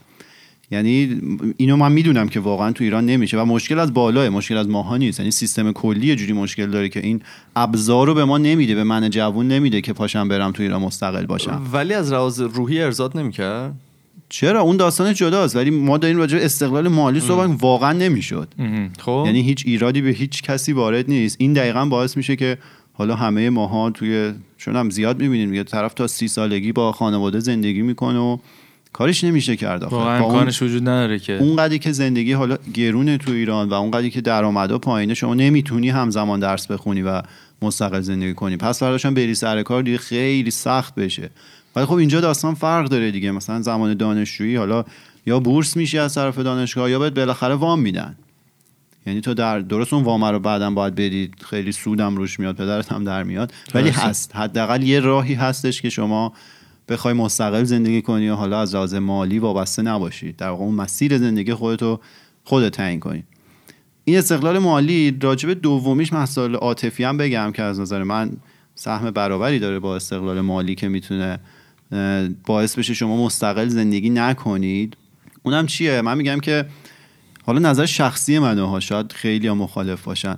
یعنی 0.71 1.21
اینو 1.57 1.75
من 1.75 1.91
می‌دونم 1.91 2.29
که 2.29 2.39
واقعا 2.39 2.71
تو 2.71 2.83
ایران 2.83 3.05
نمیشه 3.05 3.39
و 3.39 3.45
مشکل 3.45 3.79
از 3.79 3.93
بالاه 3.93 4.29
مشکل 4.29 4.57
از 4.57 4.69
ماها 4.69 4.97
نیست. 4.97 5.19
یعنی 5.19 5.31
سیستم 5.31 5.71
کلی 5.71 6.07
یه 6.07 6.15
جوری 6.15 6.33
مشکل 6.33 6.65
داره 6.65 6.89
که 6.89 6.99
این 6.99 7.21
ابزار 7.55 8.07
رو 8.07 8.13
به 8.13 8.25
ما 8.25 8.37
نمیده 8.37 8.75
به 8.75 8.83
من 8.83 9.09
جوون 9.09 9.47
نمیده 9.47 9.81
که 9.81 9.93
پاشم 9.93 10.27
برم 10.27 10.51
تو 10.51 10.63
ایران 10.63 10.81
مستقل 10.81 11.25
باشم. 11.25 11.61
ولی 11.73 11.93
از 11.93 12.11
لحاظ 12.11 12.41
روحی 12.41 12.81
ارزاد 12.81 13.17
نمی‌کرد؟ 13.17 13.73
چرا؟ 14.29 14.61
اون 14.61 14.77
داستان 14.77 15.13
جداست. 15.13 15.55
ولی 15.55 15.69
ما 15.69 15.97
داریم 15.97 16.17
راجع 16.17 16.37
استقلال 16.37 16.87
مالی 16.87 17.19
صحبت 17.19 17.61
واقعا 17.61 17.93
نمی‌شد. 17.93 18.47
خب. 18.99 19.23
یعنی 19.25 19.41
هیچ 19.41 19.63
ایرادی 19.65 20.01
به 20.01 20.09
هیچ 20.09 20.41
کسی 20.43 20.73
وارد 20.73 21.09
نیست. 21.09 21.35
این 21.39 21.53
دقیقا 21.53 21.85
باعث 21.85 22.17
میشه 22.17 22.35
که 22.35 22.57
حالا 22.93 23.15
همه 23.15 23.49
ماها 23.49 23.89
توی 23.89 24.31
چون 24.57 24.75
هم 24.75 24.89
زیاد 24.89 25.21
می‌بینیم 25.21 25.53
یه 25.53 25.63
طرف 25.63 25.93
تا 25.93 26.07
سی 26.07 26.27
سالگی 26.27 26.71
با 26.71 26.91
خانواده 26.91 27.39
زندگی 27.39 27.81
می‌کنه 27.81 28.19
و 28.19 28.37
کارش 28.93 29.23
نمیشه 29.23 29.55
کرد 29.55 29.83
آخه. 29.83 29.95
امکانش 29.95 30.61
وجود 30.61 30.81
نداره 30.81 31.19
که. 31.19 31.33
اون 31.33 31.55
قدی 31.55 31.79
که 31.79 31.91
زندگی 31.91 32.33
حالا 32.33 32.57
گرونه 32.73 33.17
تو 33.17 33.31
ایران 33.31 33.69
و 33.69 33.73
اون 33.73 33.91
قدی 33.91 34.09
که 34.09 34.21
درآمدا 34.21 34.77
پایینه 34.77 35.13
شما 35.13 35.33
نمی‌تونی 35.33 35.89
همزمان 35.89 36.39
درس 36.39 36.67
بخونی 36.67 37.01
و 37.01 37.21
مستقل 37.61 38.01
زندگی 38.01 38.33
کنی. 38.33 38.57
پس 38.57 38.79
فرداش 38.79 39.05
هم 39.05 39.13
بری 39.13 39.35
سر 39.35 39.63
کار 39.63 39.83
دیگه 39.83 39.97
خیلی 39.97 40.51
سخت 40.51 40.95
بشه. 40.95 41.29
ولی 41.75 41.85
خب 41.85 41.93
اینجا 41.93 42.21
داستان 42.21 42.53
فرق 42.53 42.87
داره 42.87 43.11
دیگه. 43.11 43.31
مثلا 43.31 43.61
زمان 43.61 43.93
دانشجویی 43.93 44.55
حالا 44.55 44.85
یا 45.25 45.39
بورس 45.39 45.77
میشی 45.77 45.97
از 45.97 46.15
طرف 46.15 46.37
دانشگاه 46.37 46.91
یا 46.91 46.99
بهت 46.99 47.13
بالاخره 47.13 47.55
وام 47.55 47.79
میدن. 47.79 48.15
یعنی 49.07 49.21
تو 49.21 49.33
در 49.33 49.59
درست 49.59 49.93
اون 49.93 50.03
وام 50.03 50.25
رو 50.25 50.39
بعدم 50.39 50.75
باید 50.75 50.95
بدید 50.95 51.33
خیلی 51.49 51.71
سودم 51.71 52.15
روش 52.15 52.39
میاد 52.39 52.55
پدرت 52.55 52.91
هم 52.91 53.03
در 53.03 53.23
میاد. 53.23 53.53
ولی 53.73 53.89
هست. 53.89 54.35
حداقل 54.35 54.83
یه 54.83 54.99
راهی 54.99 55.33
هستش 55.33 55.81
که 55.81 55.89
شما 55.89 56.33
بخوای 56.91 57.13
مستقل 57.13 57.63
زندگی 57.63 58.01
کنی 58.01 58.29
و 58.29 58.35
حالا 58.35 58.61
از 58.61 58.75
لحاظ 58.75 58.93
مالی 58.93 59.39
وابسته 59.39 59.81
نباشی. 59.81 60.31
در 60.31 60.49
واقع 60.49 60.63
اون 60.63 60.75
مسیر 60.75 61.17
زندگی 61.17 61.53
خودتو 61.53 61.99
خودت 62.43 62.71
تعیین 62.71 62.99
کنی. 62.99 63.23
این 64.05 64.17
استقلال 64.17 64.59
مالی 64.59 65.17
راجب 65.21 65.53
دومیش 65.53 66.13
مسائل 66.13 66.55
عاطفی 66.55 67.03
هم 67.03 67.17
بگم 67.17 67.51
که 67.51 67.63
از 67.63 67.79
نظر 67.79 68.03
من 68.03 68.31
سهم 68.75 69.11
برابری 69.11 69.59
داره 69.59 69.79
با 69.79 69.95
استقلال 69.95 70.41
مالی 70.41 70.75
که 70.75 70.87
می‌تونه 70.87 71.39
باعث 72.45 72.77
بشه 72.77 72.93
شما 72.93 73.25
مستقل 73.25 73.67
زندگی 73.67 74.09
نکنید. 74.09 74.97
اونم 75.43 75.65
چیه؟ 75.67 76.01
من 76.01 76.17
میگم 76.17 76.39
که 76.39 76.65
حالا 77.45 77.59
نظر 77.59 77.85
شخصی 77.85 78.39
منه 78.39 78.61
ها 78.61 78.79
شاید 78.79 79.11
خیلی 79.11 79.47
ها 79.47 79.55
مخالف 79.55 80.03
باشن. 80.03 80.37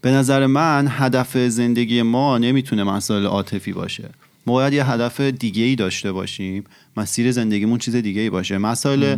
به 0.00 0.10
نظر 0.10 0.46
من 0.46 0.86
هدف 0.90 1.38
زندگی 1.38 2.02
ما 2.02 2.38
نمی‌تونه 2.38 2.84
مسائل 2.84 3.26
عاطفی 3.26 3.72
باشه. 3.72 4.10
ما 4.46 4.52
باید 4.52 4.72
یه 4.72 4.90
هدف 4.90 5.20
دیگه 5.20 5.64
ای 5.64 5.76
داشته 5.76 6.12
باشیم. 6.12 6.64
مسیر 6.96 7.32
زندگیمون 7.32 7.78
چیز 7.78 7.96
دیگه 7.96 8.20
ای 8.20 8.30
باشه. 8.30 8.58
مسائل 8.58 9.16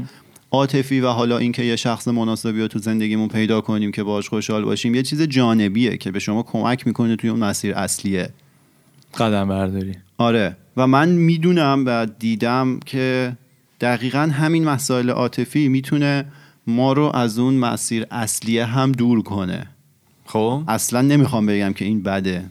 عاطفی 0.51 1.01
و 1.01 1.09
حالا 1.09 1.39
اینکه 1.39 1.62
یه 1.62 1.77
شخص 1.77 2.09
مناسبی 2.09 2.61
رو 2.61 2.69
تو 2.69 2.79
زندگیمون 2.79 3.29
پیدا 3.29 3.61
کنیم 3.61 3.93
که 3.93 4.03
باش 4.03 4.29
خوشحال 4.29 4.65
باشیم 4.65 4.95
یه 4.95 5.03
چیز 5.03 5.23
جانبیه 5.23 5.97
که 5.97 6.11
به 6.11 6.19
شما 6.19 6.43
کمک 6.43 6.87
می‌کنه 6.87 7.17
توی 7.17 7.31
اون 7.31 7.41
مسیر 7.41 7.75
اصلیه. 7.75 8.29
قدم 9.19 9.49
برداری. 9.49 9.93
آره. 10.19 10.57
و 10.77 10.87
من 10.87 11.09
می‌دونم 11.09 11.83
و 11.87 12.07
دیدم 12.19 12.81
که 12.87 13.37
دقیقا 13.81 14.19
همین 14.33 14.65
مسائل 14.65 15.11
عاطفی 15.11 15.69
می‌تونه 15.69 16.25
ما 16.67 16.93
رو 16.93 17.11
از 17.15 17.39
اون 17.39 17.55
مسیر 17.55 18.07
اصلیه 18.11 18.65
هم 18.65 18.93
دور 18.93 19.23
کنه. 19.23 19.67
خب؟ 20.27 20.62
اصلا 20.69 21.01
نمی‌خوام 21.01 21.47
بگم 21.47 21.73
که 21.73 21.85
این 21.85 22.03
بده 22.03 22.45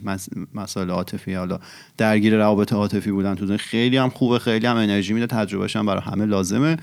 مسائل 0.54 0.90
عاطفی. 0.90 1.34
حالا 1.34 1.60
درگیر 1.98 2.38
روابط 2.38 2.74
عاطفی 2.74 3.12
بودن 3.12 3.36
تو 3.36 3.58
خیلی 3.58 3.98
هم 3.98 4.10
خوبه 4.10 4.40
خیلی 4.40 4.68
هم 4.68 4.76
انرژی 4.76 5.14
میده 5.14 5.28
تجربهش 5.28 5.76
هم 5.76 5.86
برای 5.86 6.02
همه 6.02 6.26
لازمه. 6.26 6.78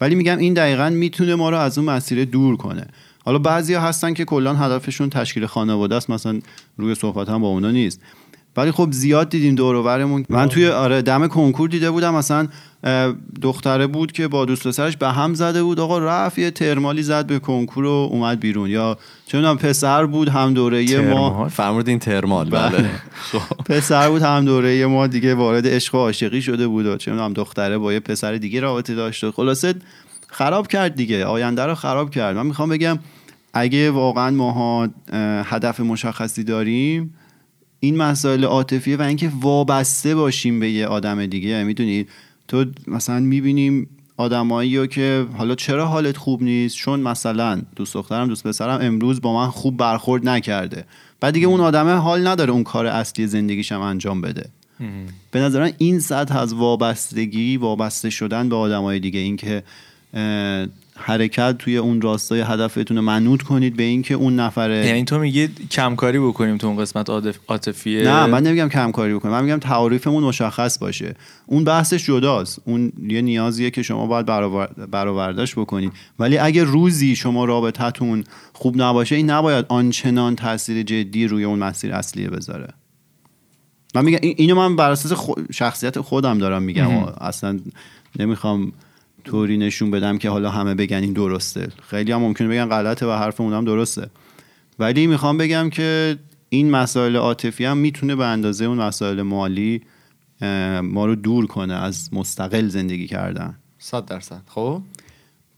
ولی 0.00 0.14
میگم 0.14 0.38
این 0.38 0.54
دقیقا 0.54 0.90
می‌تونه 0.90 1.34
ما 1.34 1.50
رو 1.50 1.56
از 1.56 1.78
اون 1.78 1.90
مسیر 1.90 2.24
دور 2.24 2.56
کنه. 2.56 2.86
حالا 3.24 3.38
بعضیا 3.38 3.80
هستن 3.80 4.14
که 4.14 4.24
کلا 4.24 4.54
هدفشون 4.54 5.10
تشکیل 5.10 5.46
خانواده 5.46 5.94
است 5.94 6.10
مثلا 6.10 6.40
روی 6.76 6.94
صحبت 6.94 7.28
هم 7.28 7.40
با 7.40 7.48
اونا 7.48 7.70
نیست. 7.70 8.00
ولی 8.56 8.70
خب 8.70 8.88
زیاد 8.92 9.28
دیدیم 9.28 9.54
دور 9.54 10.24
من 10.28 10.48
توی 10.48 10.68
آره 10.68 11.02
دم 11.02 11.26
کنکور 11.26 11.68
دیده 11.68 11.90
بودم. 11.90 12.14
مثلا 12.14 12.48
دختره 13.42 13.86
بود 13.86 14.12
که 14.12 14.28
با 14.28 14.44
دوست 14.44 14.68
پسرش 14.68 14.96
به 14.96 15.08
هم 15.08 15.34
زده 15.34 15.62
بود. 15.62 15.80
آقا 15.80 15.98
رفت 15.98 16.38
یه 16.38 16.50
ترمالی 16.50 17.02
زد 17.02 17.26
به 17.26 17.38
کنکور 17.38 17.84
و 17.84 18.08
اومد 18.10 18.40
بیرون. 18.40 18.70
یا 18.70 18.98
چه 19.26 19.54
پسر 19.54 20.06
بود 20.06 20.28
هم 20.28 20.54
دوره 20.54 21.00
ما 21.00 21.48
فرمود 21.48 21.98
ترمال. 21.98 22.50
بله, 22.50 22.68
بله. 22.68 22.90
پسر 23.68 24.08
بود 24.08 24.22
هم 24.22 24.44
دوره 24.44 24.86
ما 24.86 25.06
دیگه 25.06 25.34
وارد 25.34 25.66
عشق 25.66 25.94
و 25.94 25.98
عاشقی 25.98 26.42
شده 26.42 26.66
بود 26.66 26.86
و 26.86 26.96
چه 26.96 27.28
دختره 27.28 27.78
با 27.78 27.92
یه 27.92 28.00
پسر 28.00 28.34
دیگه 28.36 28.60
رابطه 28.60 28.94
داشته 28.94 29.30
خلاصه 29.30 29.74
خراب 30.28 30.66
کرد 30.66 30.94
دیگه. 30.94 31.24
آینده 31.24 31.62
رو 31.62 31.74
خراب 31.74 32.10
کرد. 32.10 32.36
من 32.36 32.46
می‌خوام 32.46 32.68
بگم 32.68 32.98
اگه 33.54 33.90
واقعا 33.90 34.30
ماها 34.30 34.88
هدف 35.44 35.80
مشخصی 35.80 36.44
داریم 36.44 37.14
این 37.84 37.96
مسائل 37.96 38.44
عاطفیه 38.44 38.96
و 38.96 39.02
اینکه 39.02 39.32
وابسته 39.40 40.14
باشیم 40.14 40.60
به 40.60 40.70
یه 40.70 40.86
آدم 40.86 41.26
دیگه. 41.26 41.64
می‌دونید 41.64 42.08
تو 42.48 42.64
مثلا 42.86 43.20
می‌بینیم 43.20 43.88
آدمایی 44.16 44.76
رو 44.76 44.86
که 44.86 45.26
حالا 45.38 45.54
چرا 45.54 45.86
حالت 45.86 46.16
خوب 46.16 46.42
نیست؟ 46.42 46.76
چون 46.76 47.00
مثلا 47.00 47.62
دوست 47.76 47.94
دخترم 47.94 48.28
دوست 48.28 48.46
پسرم 48.46 48.78
امروز 48.82 49.20
با 49.20 49.34
من 49.34 49.50
خوب 49.50 49.76
برخورد 49.76 50.28
نکرده. 50.28 50.84
بعد 51.20 51.34
دیگه 51.34 51.46
اون 51.46 51.60
آدمه 51.60 51.92
حال 51.92 52.26
نداره 52.26 52.52
اون 52.52 52.64
کار 52.64 52.86
اصلی 52.86 53.26
زندگیشم 53.26 53.80
انجام 53.80 54.20
بده. 54.20 54.48
به 55.30 55.40
نظرم 55.40 55.72
این 55.78 56.00
سطح 56.00 56.38
از 56.38 56.54
وابستگی 56.54 57.56
وابسته 57.56 58.10
شدن 58.10 58.48
به 58.48 58.56
آدمای 58.56 59.00
دیگه 59.00 59.20
اینکه 59.20 59.62
حرکت 61.04 61.58
توی 61.58 61.76
اون 61.76 62.00
راستای 62.00 62.40
هدفتون 62.40 62.96
رو 62.96 63.02
منوط 63.02 63.42
کنید 63.42 63.76
به 63.76 63.82
اینکه 63.82 64.14
اون 64.14 64.36
نفره 64.36 64.86
یعنی 64.86 65.04
تو 65.04 65.18
میگی 65.18 65.48
کمکاری 65.70 66.18
بکنیم 66.18 66.56
تو 66.56 66.66
اون 66.66 66.76
قسمت 66.76 67.10
عاطفیه؟ 67.48 68.02
نه 68.02 68.26
من 68.26 68.42
نمیگم 68.42 68.68
کمکاری 68.68 69.14
بکنیم. 69.14 69.34
من 69.34 69.44
میگم 69.44 69.58
تعاریفمون 69.58 70.24
مشخص 70.24 70.78
باشه. 70.78 71.14
اون 71.46 71.64
بحثش 71.64 72.06
جداست. 72.06 72.60
اون 72.64 72.92
یه 73.08 73.22
نیازیه 73.22 73.70
که 73.70 73.82
شما 73.82 74.06
باید 74.06 74.26
برآوردش 74.90 75.58
بکنید. 75.58 75.92
ولی 76.18 76.38
اگه 76.38 76.64
روزی 76.64 77.16
شما 77.16 77.44
رابطتون 77.44 78.24
خوب 78.52 78.82
نباشه 78.82 79.16
این 79.16 79.30
نباید 79.30 79.66
آنچنان 79.68 80.36
تاثیر 80.36 80.82
جدی 80.82 81.26
روی 81.26 81.44
اون 81.44 81.58
مسیر 81.58 81.92
اصلیه 81.92 82.28
بذاره. 82.28 82.68
من 83.94 84.04
میگم 84.04 84.18
اینو 84.22 84.54
من 84.54 84.76
بر 84.76 84.90
اساس 84.90 85.28
شخصیت 85.52 86.00
خودم 86.00 86.38
دارم 86.38 86.62
میگم. 86.62 86.90
اصلا 87.20 87.60
نمی‌خوام 88.18 88.72
طوری 89.24 89.56
نشون 89.56 89.90
بدم 89.90 90.18
که 90.18 90.30
حالا 90.30 90.50
همه 90.50 90.74
بگن 90.74 90.96
این 90.96 91.12
درسته. 91.12 91.68
خیلی 91.88 92.12
هم 92.12 92.20
ممکنه 92.20 92.48
بگن 92.48 92.68
غلطه 92.68 93.06
و 93.06 93.10
حرف 93.10 93.40
اونم 93.40 93.64
درسته. 93.64 94.10
ولی 94.78 95.06
می‌خوام 95.06 95.38
بگم 95.38 95.70
که 95.70 96.18
این 96.48 96.70
مسائل 96.70 97.16
عاطفی 97.16 97.64
هم 97.64 97.76
می‌تونه 97.76 98.16
به 98.16 98.26
اندازه 98.26 98.64
اون 98.64 98.78
مسائل 98.78 99.22
مالی 99.22 99.82
ما 100.82 101.06
رو 101.06 101.14
دور 101.14 101.46
کنه 101.46 101.74
از 101.74 102.08
مستقل 102.12 102.68
زندگی 102.68 103.06
کردن. 103.06 103.58
صد 103.78 104.04
درصد. 104.04 104.42
خب؟ 104.46 104.82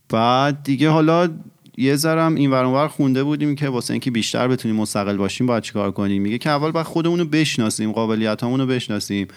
بعد 0.08 0.62
دیگه 0.62 0.90
حالا 0.90 1.28
یه 1.76 1.96
ذرم 1.96 2.34
این 2.34 2.50
ور 2.50 2.88
خونده 2.88 3.24
بودیم 3.24 3.54
که 3.54 3.68
واسه 3.68 3.94
اینکه 3.94 4.10
بیشتر 4.10 4.48
بتونیم 4.48 4.76
مستقل 4.76 5.16
باشیم 5.16 5.46
باید 5.46 5.62
چیکار 5.62 5.90
کنیم؟ 5.90 6.22
میگه 6.22 6.38
که 6.38 6.50
اول 6.50 6.70
باید 6.70 6.86
خودمون 6.86 7.18
رو 7.18 7.24
بشناسیم 7.24 7.92
قابلیتامون 7.92 8.60
رو 8.60 8.66
بشناسیم. 8.66 9.28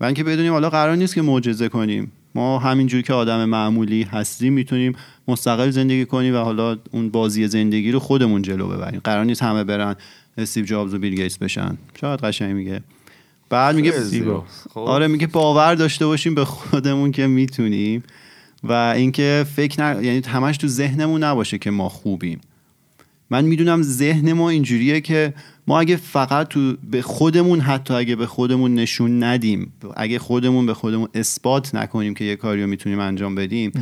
و 0.00 0.04
اینکه 0.04 0.24
بدونیم 0.24 0.52
حالا 0.52 0.70
قرار 0.70 0.96
نیست 0.96 1.14
که 1.14 1.22
معجزه 1.22 1.68
کنیم. 1.68 2.12
ما 2.34 2.58
همینجور 2.58 3.02
که 3.02 3.12
آدم 3.12 3.44
معمولی 3.44 4.02
هستیم 4.02 4.52
می‌تونیم 4.52 4.96
مستقل 5.28 5.70
زندگی 5.70 6.04
کنیم 6.04 6.34
و 6.34 6.38
حالا 6.38 6.76
اون 6.90 7.08
بازی 7.08 7.48
زندگی 7.48 7.92
رو 7.92 7.98
خودمون 7.98 8.42
جلو 8.42 8.68
ببریم. 8.68 9.00
قرار 9.04 9.24
نیست 9.24 9.42
همه 9.42 9.64
برن 9.64 9.96
استیو 10.38 10.64
جابز 10.64 10.94
و 10.94 10.98
بیل 10.98 11.14
گیتس 11.14 11.38
بشن. 11.38 11.78
شاید 12.00 12.20
قشنگ 12.20 12.54
میگه. 12.54 12.82
بعد 13.50 13.76
میگه 13.76 13.92
خب. 14.74 14.80
آره 14.80 15.06
میگه 15.06 15.26
باور 15.26 15.74
داشته 15.74 16.06
باشیم 16.06 16.34
به 16.34 16.44
خودمون 16.44 17.12
که 17.12 17.26
می‌تونیم. 17.26 18.02
و 18.64 18.72
اینکه 18.72 19.46
فکر 19.56 19.82
ن... 19.82 20.04
یعنی 20.04 20.22
همش 20.26 20.56
تو 20.56 20.66
ذهنمون 20.66 21.24
نباشه 21.24 21.58
که 21.58 21.70
ما 21.70 21.88
خوبیم. 21.88 22.40
من 23.30 23.44
می‌دونم 23.44 23.82
ذهن 23.82 24.32
ما 24.32 24.50
اینجوریه 24.50 25.00
که 25.00 25.34
ما 25.66 25.80
اگه 25.80 25.96
فقط 25.96 26.48
تو 26.48 26.76
به 26.90 27.02
خودمون 27.02 27.60
حتی 27.60 27.94
اگه 27.94 28.16
به 28.16 28.26
خودمون 28.26 28.74
نشون 28.74 29.22
ندیم 29.22 29.72
اگه 29.96 30.18
خودمون 30.18 30.66
به 30.66 30.74
خودمون 30.74 31.08
اثبات 31.14 31.74
نکنیم 31.74 32.14
که 32.14 32.24
یه 32.24 32.36
کاری 32.36 32.62
رو 32.62 32.68
می‌تونیم 32.68 32.98
انجام 32.98 33.34
بدیم 33.34 33.72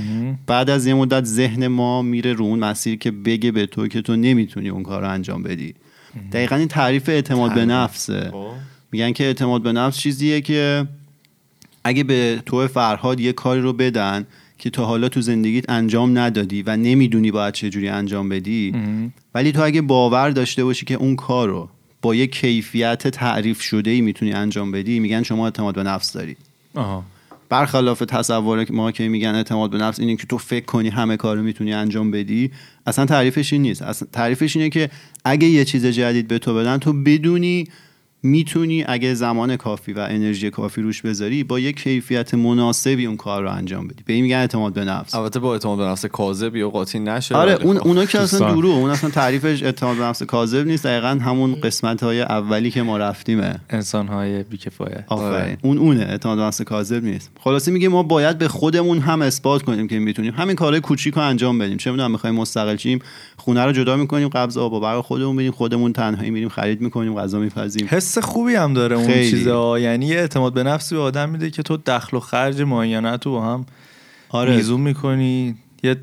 بعد 0.46 0.70
از 0.70 0.86
یه 0.86 0.94
مدت 0.94 1.24
ذهن 1.24 1.66
ما 1.66 2.02
میره 2.02 2.32
رو 2.32 2.44
اون 2.44 2.58
مسیر 2.58 2.98
که 2.98 3.10
بگه 3.10 3.52
به 3.52 3.66
تو 3.66 3.88
که 3.88 4.02
تو 4.02 4.16
نمی‌تونی 4.16 4.68
اون 4.68 4.82
کار 4.82 5.00
رو 5.00 5.10
انجام 5.10 5.42
بدی. 5.42 5.74
دقیقا 6.32 6.56
این 6.56 6.68
تعریف 6.68 7.08
اعتماد 7.08 7.54
به 7.54 7.66
نفسه. 7.66 8.30
خب. 8.30 8.52
میگن 8.92 9.12
که 9.12 9.24
اعتماد 9.24 9.62
به 9.62 9.72
نفس 9.72 9.98
چیزیه 9.98 10.40
که 10.40 10.86
اگه 11.84 12.04
به 12.04 12.42
تو 12.46 12.68
فرهاد 12.68 13.20
یه 13.20 13.32
کاری 13.32 13.60
رو 13.60 13.72
بدن 13.72 14.26
که 14.60 14.70
تا 14.70 14.84
حالا 14.84 15.08
تو 15.08 15.20
زندگیت 15.20 15.70
انجام 15.70 16.18
ندادی 16.18 16.62
و 16.62 16.76
نمی‌دونی 16.76 17.30
باید 17.30 17.54
چجوری 17.54 17.88
انجام 17.88 18.28
بدی 18.28 18.74
ولی 19.34 19.52
تو 19.52 19.62
اگه 19.62 19.82
باور 19.82 20.30
داشته 20.30 20.64
باشی 20.64 20.86
که 20.86 20.94
اون 20.94 21.16
کار 21.16 21.48
رو 21.48 21.68
با 22.02 22.14
یه 22.14 22.26
کیفیت 22.26 23.08
تعریف 23.08 23.60
شده 23.60 23.90
ای 23.90 24.00
می‌تونی 24.00 24.32
انجام 24.32 24.72
بدی 24.72 25.00
میگن 25.00 25.22
شما 25.22 25.44
اعتماد 25.44 25.74
به 25.74 25.82
نفس 25.82 26.12
داری. 26.12 26.36
برخلاف 27.48 27.98
تصور 27.98 28.66
ما 28.70 28.92
که 28.92 29.08
میگن 29.08 29.34
اعتماد 29.34 29.70
به 29.70 29.78
نفس 29.78 30.00
اینه 30.00 30.16
که 30.16 30.26
تو 30.26 30.38
فکر 30.38 30.64
کنی 30.64 30.88
همه 30.88 31.16
کار 31.16 31.36
رو 31.36 31.42
می‌تونی 31.42 31.72
انجام 31.72 32.10
بدی 32.10 32.50
اصلا 32.86 33.06
تعریفش 33.06 33.52
این 33.52 33.62
نیست. 33.62 33.82
اصلا 33.82 34.08
تعریفش 34.12 34.56
اینه 34.56 34.70
که 34.70 34.90
اگه 35.24 35.46
یه 35.48 35.64
چیز 35.64 35.86
جدید 35.86 36.28
به 36.28 36.38
تو 36.38 36.54
بدن 36.54 36.78
تو 36.78 36.92
بدونی 36.92 37.68
می‌تونی 38.22 38.84
اگه 38.88 39.14
زمان 39.14 39.56
کافی 39.56 39.92
و 39.92 40.06
انرژی 40.10 40.50
کافی 40.50 40.82
روش 40.82 41.02
بذاری 41.02 41.44
با 41.44 41.58
یه 41.58 41.72
کیفیت 41.72 42.34
مناسبی 42.34 43.06
اون 43.06 43.16
کار 43.16 43.42
رو 43.42 43.50
انجام 43.50 43.88
بدی. 43.88 44.02
به 44.06 44.12
این 44.12 44.22
میگن 44.22 44.36
اعتماد 44.36 44.72
به 44.72 44.84
نفس. 44.84 45.14
البته 45.14 45.40
با 45.40 45.52
اعتماد 45.52 45.78
به 45.78 45.84
نفس 45.84 46.06
کاذب 46.06 46.56
یا 46.56 46.70
قاطی 46.70 46.98
نشه 46.98 47.34
آره 47.34 47.52
اون 47.52 47.78
خب. 47.78 47.86
اونا 47.86 48.04
که 48.04 48.20
اصلا 48.20 48.52
درو 48.52 48.68
اون 48.68 48.90
اصلا 48.90 49.10
تعریفش 49.10 49.62
اعتماد 49.62 49.96
به 49.96 50.02
نفس 50.02 50.22
کاذب 50.22 50.66
نیست 50.66 50.86
دقیقا 50.86 51.08
همون 51.08 51.54
قسمت 51.54 52.02
های 52.02 52.20
اولی 52.20 52.70
که 52.70 52.82
ما 52.82 52.98
رفتیمه. 52.98 53.60
انسان 53.70 54.08
های 54.08 54.42
بیکفایت 54.42 55.04
آره. 55.08 55.58
اون 55.62 55.78
اونه 55.78 56.00
اعتماد 56.00 56.38
به 56.38 56.44
نفس 56.44 56.62
کاذب 56.62 57.04
نیست. 57.04 57.30
خلاصه 57.40 57.70
میگه 57.70 57.88
ما 57.88 58.02
باید 58.02 58.38
به 58.38 58.48
خودمون 58.48 58.98
هم 58.98 59.22
اثبات 59.22 59.62
کنیم 59.62 59.88
که 59.88 59.98
می‌تونیم. 59.98 60.34
همین 60.36 60.56
کارهای 60.56 60.80
کوچیک 60.80 61.14
رو 61.14 61.22
انجام 61.22 61.58
بدیم. 61.58 61.76
چه 61.76 61.90
می‌دونم 61.90 62.10
می‌خوایم 62.10 62.36
مستقل 62.36 62.76
شیم 62.76 62.98
خونه 63.36 63.64
رو 63.64 63.72
جدا 63.72 63.96
می‌کنیم 63.96 64.28
قبض 64.28 64.58
آب 64.58 64.72
و 64.72 64.80
برق 64.80 65.00
خودمون 65.00 65.36
میریم 65.36 65.52
خودمون 65.52 65.92
تنهایی 65.92 66.30
میریم 66.30 66.48
خرید 66.48 66.80
می‌کنیم 66.80 67.14
غذا 67.14 67.38
میپزیم. 67.38 67.86
حس 67.90 68.09
خوبی 68.18 68.54
هم 68.54 68.74
داره 68.74 68.96
اون 68.96 69.06
خیلی. 69.06 69.30
چیزا 69.30 69.78
یعنی 69.78 70.06
یه 70.06 70.16
اعتماد 70.16 70.52
به 70.52 70.62
نفسی 70.62 70.94
به 70.94 71.00
آدم 71.00 71.28
میده 71.28 71.50
که 71.50 71.62
تو 71.62 71.76
دخل 71.76 72.16
و 72.16 72.20
خرج 72.20 72.62
معینت 72.62 73.26
رو 73.26 73.32
با 73.32 73.42
هم 73.42 73.66
آره. 74.28 74.56
میزون 74.56 74.80
می‌کنی. 74.80 75.54
یه 75.82 75.96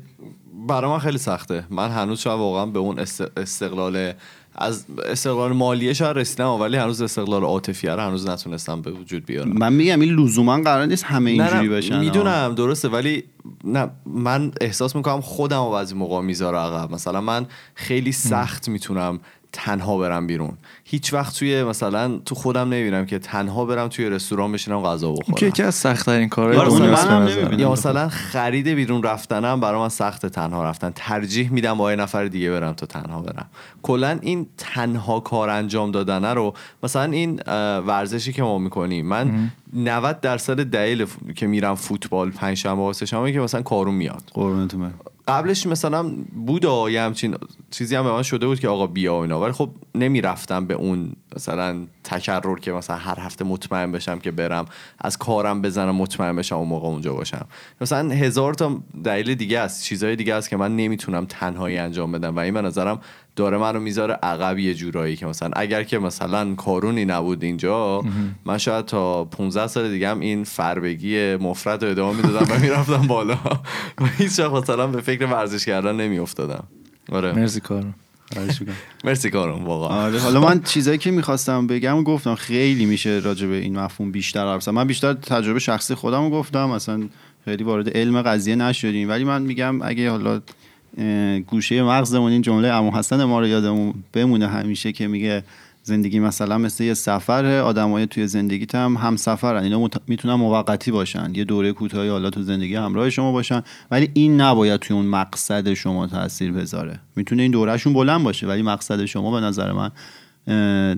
برای 0.68 0.90
من 0.90 0.98
خیلی 0.98 1.18
سخته. 1.18 1.64
من 1.70 1.90
هنوز 1.90 2.20
شاید 2.20 2.38
واقعا 2.38 2.66
به 2.66 2.78
اون 2.78 2.98
است- 2.98 3.38
استقلال 3.38 4.12
از 4.60 4.84
استقلال 5.06 5.52
مالیه 5.52 5.92
شاید 5.92 6.18
رسیدم 6.18 6.48
ولی 6.48 6.76
هنوز 6.76 7.02
استقلال 7.02 7.42
عاطفیه 7.42 7.90
رو 7.90 8.00
هنوز 8.00 8.28
نتونستم 8.28 8.82
به 8.82 8.90
وجود 8.90 9.26
بیارم. 9.26 9.48
من 9.48 9.72
میگم 9.72 10.00
این 10.00 10.14
لزوما 10.14 10.62
قرار 10.62 10.86
نیست 10.86 11.04
همه 11.04 11.30
اینجوری 11.30 11.68
بشن. 11.68 12.00
می‌دونم 12.00 12.54
درسته 12.54 12.88
ولی 12.88 13.24
نه 13.64 13.90
من 14.06 14.52
احساس 14.60 14.96
می‌کنم 14.96 15.20
خودم 15.20 15.64
رو 15.64 15.70
بعضی 15.70 15.94
موقع 15.94 16.20
می‌ذاره 16.20 16.58
عقب. 16.58 16.92
مثلا 16.92 17.20
من 17.20 17.46
خیلی 17.74 18.12
سخت 18.12 18.68
می‌تونم 18.68 19.20
تنها 19.52 19.98
برم 19.98 20.26
بیرون 20.26 20.52
هیچ 20.84 21.14
وقت 21.14 21.38
توی 21.38 21.64
مثلا 21.64 22.18
تو 22.18 22.34
خودم 22.34 22.60
نمی‌بینم 22.60 23.06
که 23.06 23.18
تنها 23.18 23.64
برم 23.64 23.88
توی 23.88 24.10
رستوران 24.10 24.52
بشینم 24.52 24.82
غذا 24.82 25.14
که 25.14 25.32
بخورم 25.32 25.48
یکی 25.48 25.62
از 25.62 25.86
کارهای 26.30 26.90
نظر 26.90 27.18
نمی‌بینم. 27.18 27.50
من. 27.50 27.58
یا 27.58 27.72
مثلا 27.72 28.08
خرید 28.08 28.68
بیرون 28.68 29.02
رفتنم 29.02 29.60
برای 29.60 29.80
من 29.80 29.88
سخت 29.88 30.26
تنها 30.26 30.64
رفتن 30.64 30.92
ترجیح 30.94 31.52
میدم 31.52 31.74
با 31.74 31.90
یه 31.90 31.96
نفر 31.96 32.24
دیگه 32.24 32.50
برم 32.50 32.72
تا 32.72 32.86
تنها 32.86 33.20
برم 33.20 33.46
کلا 33.82 34.18
این 34.22 34.46
تنها 34.56 35.20
کار 35.20 35.50
انجام 35.50 35.90
دادنه 35.90 36.34
رو 36.34 36.54
مثلا 36.82 37.12
این 37.12 37.40
ورزشی 37.86 38.32
که 38.32 38.42
ما 38.42 38.58
می‌کنیم 38.58 39.06
من 39.06 39.50
90 39.72 40.20
درصد 40.20 40.62
دلیل 40.64 41.06
که 41.36 41.46
میرم 41.46 41.74
فوتبال 41.74 42.30
پنج 42.30 42.56
شنبه 42.56 42.82
و 42.82 42.92
سه 42.92 43.06
شنبه 43.06 43.32
که 43.32 43.40
مثلا 43.40 43.62
کارون 43.62 43.94
میاد 43.94 44.22
قربونتون. 44.34 44.92
قبلش 45.28 45.66
مثلا 45.66 46.10
بود 46.46 46.64
یه 46.90 47.02
همچین 47.02 47.36
چیزی 47.70 47.96
هم 47.96 48.04
به 48.04 48.12
من 48.12 48.22
شده 48.22 48.46
بود 48.46 48.60
که 48.60 48.68
آقا 48.68 48.86
بیا 48.86 49.14
و 49.14 49.16
اینا. 49.16 49.40
ولی 49.40 49.52
خب 49.52 49.70
نمی‌رفتم 49.94 50.66
به 50.66 50.74
اون 50.74 51.12
مثلا 51.36 51.86
تکرر 52.04 52.58
که 52.58 52.72
مثلا 52.72 52.96
هر 52.96 53.20
هفته 53.20 53.44
مطمئن 53.44 53.92
بشم 53.92 54.18
که 54.18 54.30
برم 54.30 54.64
از 55.00 55.16
کارم 55.16 55.62
بزنم 55.62 55.94
مطمئن 55.94 56.36
بشم 56.36 56.56
اون 56.56 56.68
موقع 56.68 56.88
اونجا 56.88 57.12
باشم. 57.12 57.46
مثلا 57.80 58.10
هزار 58.10 58.54
تا 58.54 58.78
دلیل 59.04 59.34
دیگه 59.34 59.58
است 59.58 59.84
چیزهای 59.84 60.16
دیگه 60.16 60.34
است 60.34 60.50
که 60.50 60.56
من 60.56 60.76
نمی‌تونم 60.76 61.26
تنهایی 61.28 61.78
انجام 61.78 62.12
بدم 62.12 62.36
و 62.36 62.38
این 62.38 62.54
به 62.54 62.62
نظرم 62.62 63.00
داره 63.36 63.58
منو 63.58 63.80
می‌ذاره 63.80 64.14
عقب 64.22 64.58
یه 64.58 64.74
جورایی 64.74 65.16
که 65.16 65.26
مثلا 65.26 65.50
اگر 65.56 65.82
که 65.82 65.98
مثلا 65.98 66.54
کارونی 66.54 67.04
نبود 67.04 67.44
اینجا 67.44 68.02
من 68.44 68.58
شاید 68.58 68.84
تا 68.84 69.24
15 69.24 69.66
سال 69.66 69.90
دیگه 69.90 70.08
هم 70.08 70.20
این 70.20 70.44
فربگی 70.44 71.36
مفرد 71.36 71.84
رو 71.84 71.90
ادامه 71.90 72.16
می‌دادم 72.16 72.54
و 72.54 72.58
می‌رفتم 72.58 73.06
بالا. 73.06 73.38
و 74.00 74.06
هیچ 74.18 74.40
مثلا 74.40 74.86
به 74.86 75.00
فکر 75.00 75.26
ورزش 75.26 75.64
کردن 75.64 75.96
نمیافتادم. 75.96 76.64
آره 77.12 77.32
مرسی 77.32 77.60
کارم. 77.60 77.94
مرسی 79.04 79.30
کارم 79.30 79.64
واقعا 79.64 80.04
آره 80.04 80.18
حالا 80.18 80.40
من 80.40 80.62
چیزایی 80.62 80.98
که 80.98 81.10
می‌خواستم 81.10 81.66
بگم 81.66 82.02
گفتم 82.02 82.34
خیلی 82.34 82.86
میشه 82.86 83.20
راجع 83.24 83.46
به 83.46 83.56
این 83.56 83.78
مفهوم 83.78 84.12
بیشتر 84.12 84.44
حرف. 84.46 84.68
من 84.68 84.86
بیشتر 84.86 85.12
تجربه 85.12 85.58
شخصی 85.58 85.94
خودم 85.94 86.22
رو 86.24 86.30
گفتم 86.30 86.68
مثلا 86.68 87.08
خیلی 87.44 87.64
وارد 87.64 87.96
علم 87.96 88.22
قضیه 88.22 88.56
نشدیم 88.56 89.08
ولی 89.08 89.24
من 89.24 89.42
میگم 89.42 89.82
اگه 89.82 90.10
حالا 90.10 90.40
گوشه 91.46 91.82
مغزمون 91.82 92.32
این 92.32 92.42
جمله 92.42 92.68
امو 92.68 92.96
حسن 92.96 93.24
ما 93.24 93.40
رو 93.40 93.46
یادمون 93.46 93.94
بمونه 94.12 94.48
همیشه 94.48 94.92
که 94.92 95.08
میگه 95.08 95.44
زندگی 95.88 96.20
مثلا 96.20 96.58
مثل 96.58 96.84
یه 96.84 96.94
سفر 96.94 97.44
آدمای 97.46 98.06
توی 98.06 98.26
زندگیت 98.26 98.74
هم 98.74 98.96
هم 98.96 99.16
سفرن 99.16 99.62
اینا 99.62 99.88
مت- 99.88 100.00
می‌تونن 100.06 100.34
موقتی 100.34 100.90
باشن. 100.90 101.32
یه 101.34 101.44
دوره 101.44 101.72
کوتاهی 101.72 102.08
حالا 102.08 102.30
تو 102.30 102.42
زندگی 102.42 102.74
همراه 102.74 103.10
شما 103.10 103.32
باشن 103.32 103.62
ولی 103.90 104.10
این 104.14 104.40
نباید 104.40 104.80
توی 104.80 104.96
اون 104.96 105.06
مقصد 105.06 105.74
شما 105.74 106.06
تاثیر 106.06 106.52
بذاره. 106.52 107.00
می‌تونه 107.16 107.42
این 107.42 107.50
دورهشون 107.50 107.92
بلند 107.92 108.22
باشه 108.24 108.46
ولی 108.46 108.62
مقصد 108.62 109.04
شما 109.04 109.30
به 109.30 109.40
نظر 109.46 109.72
من 109.72 109.90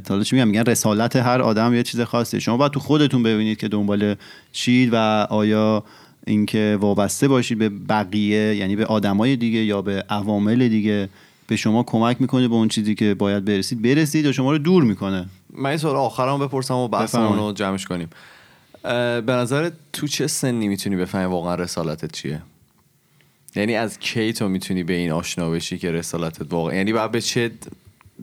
حالا 0.09 0.22
چی 0.24 0.36
میگم 0.36 0.49
میگن 0.49 0.62
رسالت 0.62 1.16
هر 1.16 1.43
آدم 1.43 1.74
یه 1.74 1.82
چیز 1.82 2.01
خاصه 2.01 2.38
شما 2.38 2.57
باید 2.57 2.72
تو 2.72 2.80
خودتون 2.80 3.22
ببینید 3.22 3.59
که 3.59 3.68
دنبال 3.68 4.14
چید 4.53 4.88
و 4.93 4.97
آیا 5.30 5.84
اینکه 6.26 6.78
وابسته 6.80 7.28
باشید 7.28 7.59
به 7.59 7.68
بقیه 7.68 8.57
یعنی 8.57 8.76
به 8.76 8.86
آدمای 8.86 9.36
دیگه 9.36 9.59
یا 9.59 9.82
به 9.82 10.05
عوامل 10.11 10.68
دیگه. 10.68 11.09
به 11.51 11.57
شما 11.57 11.83
کمک 11.83 12.21
می‌کنه 12.21 12.49
به 12.49 12.55
اون 12.55 12.69
چیزی 12.69 12.95
که 12.95 13.15
باید 13.15 13.45
برسید. 13.45 13.83
برسید 13.83 14.27
و 14.27 14.33
شما 14.33 14.53
رو 14.53 14.59
دور 14.59 14.85
می‌کنه. 14.85 15.27
من 15.55 15.71
این 15.71 15.79
سوال 15.79 15.97
آخرم 15.97 16.39
بپرسم 16.39 16.75
و 16.75 16.89
بحثمون 16.89 17.39
رو. 17.39 17.53
جمعش 17.53 17.87
کنیم. 17.87 18.09
به 18.83 19.33
نظر 19.33 19.71
تو 19.93 20.07
چه 20.07 20.27
سنی 20.27 20.69
می‌تونی 20.69 20.97
بفهمی 20.97 21.25
واقعا 21.25 21.55
رسالتت 21.55 22.13
چیه؟ 22.13 22.43
یعنی 23.57 23.75
از 23.75 23.99
کی 23.99 24.33
تو 24.33 24.49
می‌تونی 24.49 24.85
به 24.85 24.93
این 24.93 25.11
آشنا 25.11 25.51
بشی 25.51 25.79
که 25.79 25.93
رسالتت 25.93 26.53
واقعا 26.53 26.75
یعنی 26.75 26.93
باید 26.93 27.11
به 27.11 27.21
چه 27.21 27.51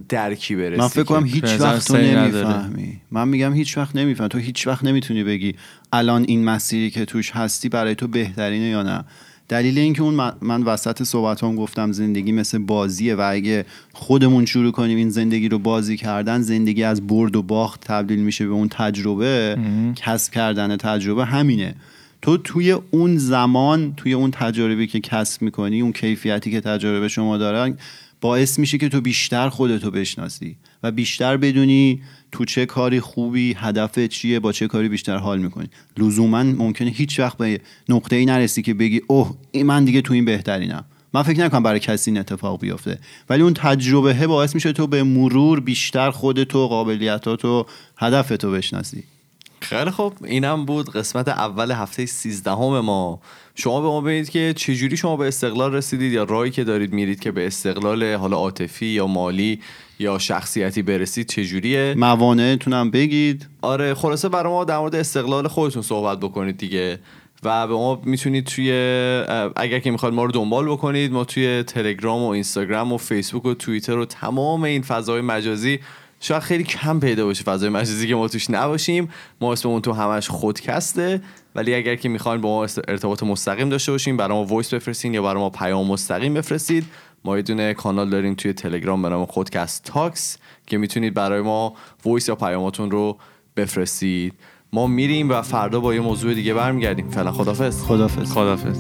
درکی 0.10 0.56
برسی 0.56 0.82
من 0.82 0.88
فکر 0.88 1.04
کنم 1.04 1.26
هیچ 1.26 1.44
وقت 1.44 1.88
تو. 1.88 1.98
نمی‌فهمی. 1.98 3.02
من 3.12 3.28
میگم 3.28 3.54
هیچ 3.54 3.78
وقت 3.78 3.96
نمی‌فهمی. 3.96 4.30
تو 4.30 4.38
هیچ 4.38 4.68
وقت 4.68 4.84
نمی‌تونی 4.84 5.24
بگی 5.24 5.56
الان 5.94 6.26
این 6.28 6.44
مسیری 6.44 6.92
که 6.92 7.06
توش 7.06 7.32
هستی 7.32 7.70
برای 7.70 7.96
تو 7.96 8.08
بهترینه 8.08 8.66
یا 8.66 8.84
نه. 8.84 9.06
دلیل 9.50 9.80
اینکه 9.80 10.02
اون 10.02 10.34
من- 10.42 10.64
وسط 10.64 11.04
صحبت 11.04 11.44
هم 11.44 11.56
گفتم 11.56 11.92
زندگی 11.92 12.32
مثل 12.32 12.58
بازیه 12.58 13.16
و 13.16 13.30
اگه 13.32 13.66
خودمون 13.94 14.46
شروع 14.46 14.72
کنیم 14.72 14.98
این 14.98 15.10
زندگی 15.10 15.50
رو 15.50 15.60
بازی 15.60 15.98
کردن 15.98 16.42
زندگی 16.42 16.84
از 16.84 17.08
برد 17.08 17.36
و 17.36 17.42
باخت 17.42 17.82
تبدیل 17.82 18.20
میشه 18.20 18.48
به 18.48 18.54
اون 18.54 18.70
تجربه. 18.70 19.58
کسب 19.96 20.34
کردن 20.34 20.78
تجربه 20.78 21.26
همینه. 21.26 21.76
تو 22.22 22.38
توی 22.38 22.72
اون 22.72 23.18
زمان 23.18 23.94
توی 23.98 24.14
اون 24.14 24.32
تجربی 24.32 24.88
که 24.88 25.00
کسب 25.00 25.42
می‌کنی 25.42 25.82
اون 25.82 25.92
کیفیتی 25.92 26.52
که 26.52 26.62
تجربه 26.62 27.08
شما 27.08 27.38
دارن 27.38 27.78
باعث 28.22 28.60
میشه 28.60 28.78
که 28.78 28.90
تو 28.90 29.02
بیشتر 29.02 29.50
خودتو 29.50 29.92
بشناسی 29.92 30.58
و 30.84 30.92
بیشتر 30.92 31.38
بدونی 31.38 32.02
تو 32.32 32.46
چه 32.46 32.66
کاری 32.66 33.00
خوبی 33.00 33.56
هدف 33.58 34.00
چیه 34.00 34.40
با 34.40 34.52
چه 34.52 34.68
کاری 34.68 34.90
بیشتر 34.90 35.18
حال 35.18 35.40
می‌کنی. 35.40 35.68
لزوما 35.98 36.44
ممکنه 36.44 36.90
هیچ 36.90 37.20
وقت 37.20 37.38
به 37.38 37.62
نقطه 37.90 38.16
ای 38.16 38.26
نرسی 38.26 38.62
که 38.62 38.74
بگی 38.74 39.02
اوه 39.08 39.36
من 39.66 39.86
دیگه 39.86 40.02
تو 40.02 40.14
این 40.14 40.26
بهترینم. 40.26 40.86
من 41.14 41.24
فکر 41.24 41.40
نکنم 41.40 41.64
برای 41.64 41.80
کسی 41.80 42.12
این 42.12 42.20
اتفاق 42.20 42.62
بیفته. 42.62 43.00
ولی 43.30 43.42
اون 43.42 43.54
تجربه 43.54 44.28
باعث 44.28 44.56
میشه 44.56 44.74
تو 44.74 44.88
به 44.88 45.04
مرور 45.04 45.60
بیشتر 45.60 46.12
خودتو 46.12 46.68
قابلیتاتو 46.68 47.66
هدفتو 47.98 48.52
بشناسی. 48.52 49.04
خیلی 49.62 49.92
خوب. 49.92 50.14
اینم 50.24 50.66
بود 50.66 50.90
قسمت 50.90 51.28
اول 51.28 51.72
هفته 51.72 52.06
سیزدهم 52.06 52.80
ما. 52.80 53.20
شما 53.56 53.82
به 53.82 53.88
ما 53.88 54.02
بگید 54.02 54.30
که 54.30 54.54
چجوری 54.58 54.98
شما 54.98 55.18
به 55.18 55.28
استقلال 55.28 55.74
رسیدید 55.74 56.14
یا 56.14 56.24
راهی 56.24 56.52
که 56.52 56.64
دارید 56.64 56.94
میرید 56.94 57.20
که 57.20 57.32
به 57.32 57.48
استقلال 57.48 58.14
حالا 58.14 58.38
عاطفی 58.38 58.86
یا 58.86 59.08
مالی 59.08 59.60
یا 60.00 60.18
شخصیتی 60.18 60.82
برسید 60.82 61.28
چجوریه؟ 61.28 61.96
موانعتونم 61.98 62.92
بگید. 62.92 63.48
آره 63.62 63.94
خلاصه 63.94 64.30
برای 64.30 64.54
ما 64.54 64.66
در 64.66 64.78
مورد 64.78 64.96
استقلال 64.96 65.48
خودتون 65.48 65.82
صحبت 65.82 66.20
بکنید 66.20 66.58
دیگه. 66.58 67.00
و 67.44 67.68
به 67.68 67.74
ما 67.74 68.02
می‌تونید 68.06 68.46
توی 68.46 68.72
اگر 69.56 69.80
که 69.80 69.92
می‌خواید 69.92 70.16
ما 70.16 70.26
رو 70.26 70.32
دنبال 70.32 70.66
بکنید 70.66 71.12
ما 71.12 71.24
توی 71.24 71.64
تلگرام 71.64 72.24
و 72.24 72.28
اینستاگرام 72.28 72.94
و 72.94 72.98
فیسبوک 72.98 73.46
و 73.46 73.54
توییتر 73.54 73.98
و 73.98 74.06
تمام 74.06 74.64
این 74.64 74.82
فضای 74.82 75.22
مجازی 75.22 75.80
شاید 76.20 76.42
خیلی 76.42 76.64
کم 76.64 77.00
پیدا 77.00 77.26
باشه 77.26 77.44
فضای 77.44 77.70
مجازی 77.70 78.08
که 78.08 78.16
ما 78.16 78.28
توش 78.28 78.50
نباشیم. 78.50 79.10
ما 79.42 79.54
اسممون 79.54 79.82
تو 79.82 79.94
همش 79.94 80.30
خودکسته. 80.30 81.22
ولی 81.56 81.76
اگر 81.76 81.96
که 81.96 82.10
می‌خواین 82.10 82.42
با 82.42 82.50
ما 82.50 82.68
ارتباط 82.88 83.24
مستقیم 83.24 83.70
داشته 83.70 83.92
باشیم 83.92 84.18
برای 84.18 84.38
ما 84.38 84.44
وایس 84.44 84.74
بفرستین 84.74 85.14
یا 85.14 85.22
برای 85.22 85.42
ما 85.42 85.50
پیام 85.50 85.88
مستقیم 85.88 86.34
بفرستید 86.34 86.86
ما 87.26 87.36
یه 87.36 87.42
دونه 87.42 87.74
کانال 87.74 88.10
داریم 88.10 88.34
توی 88.34 88.54
تلگرام 88.54 89.02
به 89.02 89.10
نام 89.10 89.26
خودکست 89.26 89.84
تاکس 89.84 90.38
که 90.68 90.78
می‌تونید 90.78 91.14
برای 91.14 91.42
ما 91.42 91.74
voice 92.06 92.30
یا 92.30 92.36
پیاماتون 92.36 92.92
رو 92.92 93.18
بفرستید. 93.56 94.34
ما 94.74 94.88
میریم 94.88 95.30
و 95.30 95.42
فردا 95.42 95.80
با 95.80 95.94
یه 95.94 96.02
موضوع 96.02 96.34
دیگه 96.34 96.54
برمیگردیم. 96.54 97.10
فعلا 97.10 97.32
خدافظ 97.32 97.84
خدافظ 97.84 98.32
خدافظ 98.32 98.78